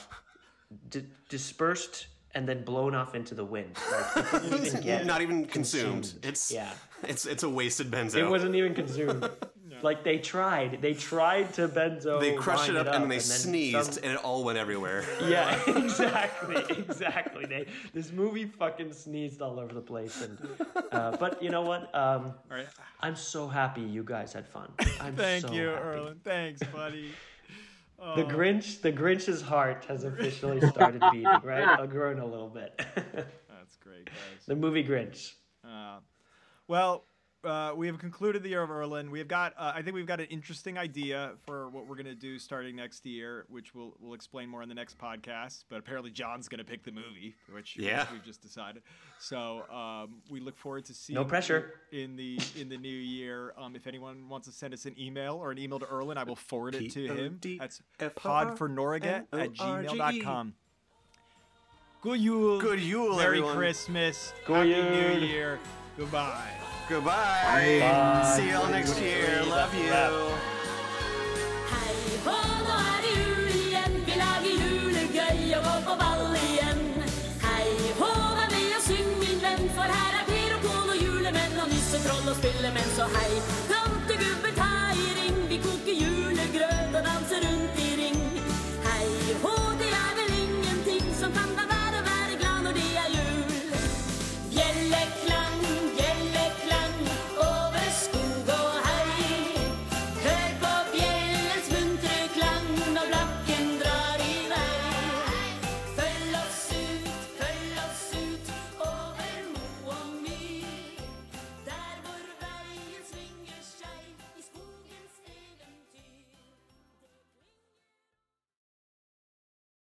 di- 0.91 1.07
dispersed, 1.29 2.07
and 2.35 2.49
then 2.49 2.65
blown 2.65 2.95
off 2.95 3.15
into 3.15 3.35
the 3.35 3.45
wind. 3.45 3.77
Like, 3.91 4.33
didn't 4.43 4.67
even 4.67 4.81
get 4.83 5.07
Not 5.07 5.23
even 5.23 5.45
consumed. 5.47 6.03
consumed. 6.05 6.25
It's 6.25 6.51
Yeah. 6.53 6.71
It's 7.03 7.27
it's 7.27 7.43
a 7.43 7.49
wasted 7.49 7.91
benzo. 7.91 8.17
It 8.17 8.29
wasn't 8.29 8.55
even 8.55 8.75
consumed. 8.75 9.29
Like 9.83 10.03
they 10.05 10.19
tried. 10.19 10.81
They 10.81 10.95
tried 10.95 11.53
to 11.55 11.69
benzo. 11.69 12.19
they 12.19 12.35
crushed 12.37 12.69
it 12.71 12.75
line 12.75 12.87
up, 12.87 12.95
and 12.95 13.03
then 13.03 13.09
they 13.11 13.17
then 13.17 13.23
sneezed, 13.23 13.95
some- 13.95 14.05
and 14.05 14.13
it 14.15 14.25
all 14.25 14.43
went 14.45 14.57
everywhere. 14.57 15.05
Yeah, 15.29 15.61
exactly, 15.69 16.57
exactly. 16.79 17.45
They, 17.45 17.67
this 17.93 18.11
movie 18.13 18.47
fucking 18.47 18.93
sneezed 18.93 19.43
all 19.43 19.59
over 19.61 19.75
the 19.75 19.83
place, 19.83 20.23
and 20.23 20.39
uh, 20.93 21.17
but 21.19 21.43
you 21.43 21.51
know 21.51 21.63
what? 21.63 21.83
Um, 21.95 22.33
all 22.51 22.57
right. 22.57 22.69
I'm 23.01 23.17
so 23.17 23.47
happy 23.49 23.83
you 23.83 24.05
guys 24.05 24.33
had 24.33 24.47
fun. 24.49 24.71
I'm 25.01 25.17
Thank 25.17 25.47
so 25.49 25.53
you, 25.53 25.67
happy. 25.67 25.83
Erland. 25.83 26.21
Thanks, 26.25 26.63
buddy. 26.73 27.11
The 28.17 28.23
Grinch, 28.25 28.81
the 28.83 28.93
Grinch's 28.93 29.41
heart 29.43 29.87
has 29.89 30.05
officially 30.05 30.61
started 30.69 31.03
beating. 31.13 31.27
Right, 31.43 31.67
I've 31.67 31.91
grown 31.91 32.19
a 32.19 32.27
little 32.27 32.49
bit. 32.49 32.73
That's 32.95 33.77
great, 33.81 34.07
guys. 34.07 34.15
the 34.47 34.55
movie 34.57 34.85
Grinch. 34.85 35.33
Uh, 35.67 35.99
well, 36.69 37.07
uh, 37.45 37.73
we 37.77 37.87
have 37.87 37.99
concluded 37.99 38.43
the 38.43 38.49
year 38.49 38.63
of 38.63 38.71
Erland. 38.71 39.11
We 39.11 39.19
have 39.19 39.29
got, 39.29 39.53
uh, 39.59 39.73
I 39.75 39.83
think 39.83 39.95
we've 39.95 40.07
got 40.07 40.21
an 40.21 40.27
interesting 40.27 40.77
idea 40.79 41.33
for 41.47 41.69
what 41.71 41.87
we're 41.87 41.97
going 41.97 42.07
to 42.07 42.15
do 42.15 42.39
starting 42.39 42.77
next 42.77 43.05
year, 43.07 43.45
which 43.49 43.75
we'll, 43.75 43.95
we'll 44.01 44.15
explain 44.15 44.49
more 44.49 44.63
in 44.63 44.69
the 44.69 44.75
next 44.75 44.99
podcast. 44.99 45.65
But 45.69 45.79
apparently, 45.79 46.11
John's 46.11 46.49
going 46.49 46.59
to 46.59 46.65
pick 46.65 46.83
the 46.85 46.93
movie, 46.93 47.35
which 47.53 47.77
Yeah. 47.77 48.07
we've 48.13 48.25
just 48.25 48.43
decided. 48.43 48.83
So 49.19 49.63
um, 49.73 50.17
we 50.31 50.41
look 50.41 50.57
forward 50.57 50.85
to 50.87 50.95
seeing 50.95 51.15
No 51.15 51.25
pressure. 51.25 51.81
in 51.93 52.17
the 52.17 52.39
in 52.59 52.69
the 52.69 52.77
new 52.77 52.89
year. 52.89 53.55
Um, 53.57 53.75
if 53.77 53.87
anyone 53.87 54.29
wants 54.29 54.47
to 54.49 54.53
send 54.53 54.75
us 54.75 54.85
an 54.87 54.95
email 54.99 55.35
or 55.37 55.51
an 55.51 55.59
email 55.59 55.79
to 55.79 55.87
Erland, 55.87 56.19
I 56.19 56.25
will 56.25 56.37
forward 56.37 56.75
it 56.75 56.91
to 56.93 57.07
him. 57.07 57.41
That's 57.59 57.81
podfornorget 57.99 59.27
at 59.33 59.53
gmail.com. 59.55 60.55
Good 62.03 62.21
Yule. 62.21 62.61
Good 62.61 62.81
Yule, 62.81 63.17
Merry 63.17 63.39
everyone. 63.39 63.57
Christmas. 63.57 64.35
Good 64.47 64.69
Happy 64.69 65.21
New 65.21 65.27
Year. 65.27 65.59
Goodbye. 65.97 66.74
Goodbye. 66.89 67.81
Bye. 67.81 68.35
See 68.37 68.51
y'all 68.51 68.69
next 68.69 69.01
year. 69.01 69.43
Love 69.45 69.75
you. 69.75 69.89
Hei 71.73 71.97
hå, 72.27 72.37
nå 72.67 72.75
er 72.93 72.99
det 73.05 73.13
jul 73.17 73.55
igjen. 73.61 73.95
Vi 74.07 74.19
lager 74.21 74.53
julegøy 74.63 75.55
og 75.59 75.65
går 75.69 75.81
på 75.89 75.95
ball 76.03 76.37
igjen. 76.43 76.83
Hei 77.47 77.71
hå, 78.01 78.11
vær 78.37 78.53
med 78.53 78.77
og 78.77 78.85
syng, 78.89 79.11
min 79.23 79.41
venn, 79.47 79.65
for 79.79 79.97
her 79.97 80.21
er 80.21 80.29
Per 80.29 80.59
og 80.59 80.67
Pål 80.69 80.93
og 80.97 81.01
julemenn 81.07 81.57
og 81.65 81.73
nissetroll 81.73 82.29
og 82.35 82.37
spillemenn, 82.43 82.93
så 82.99 83.09
hei. 83.17 83.33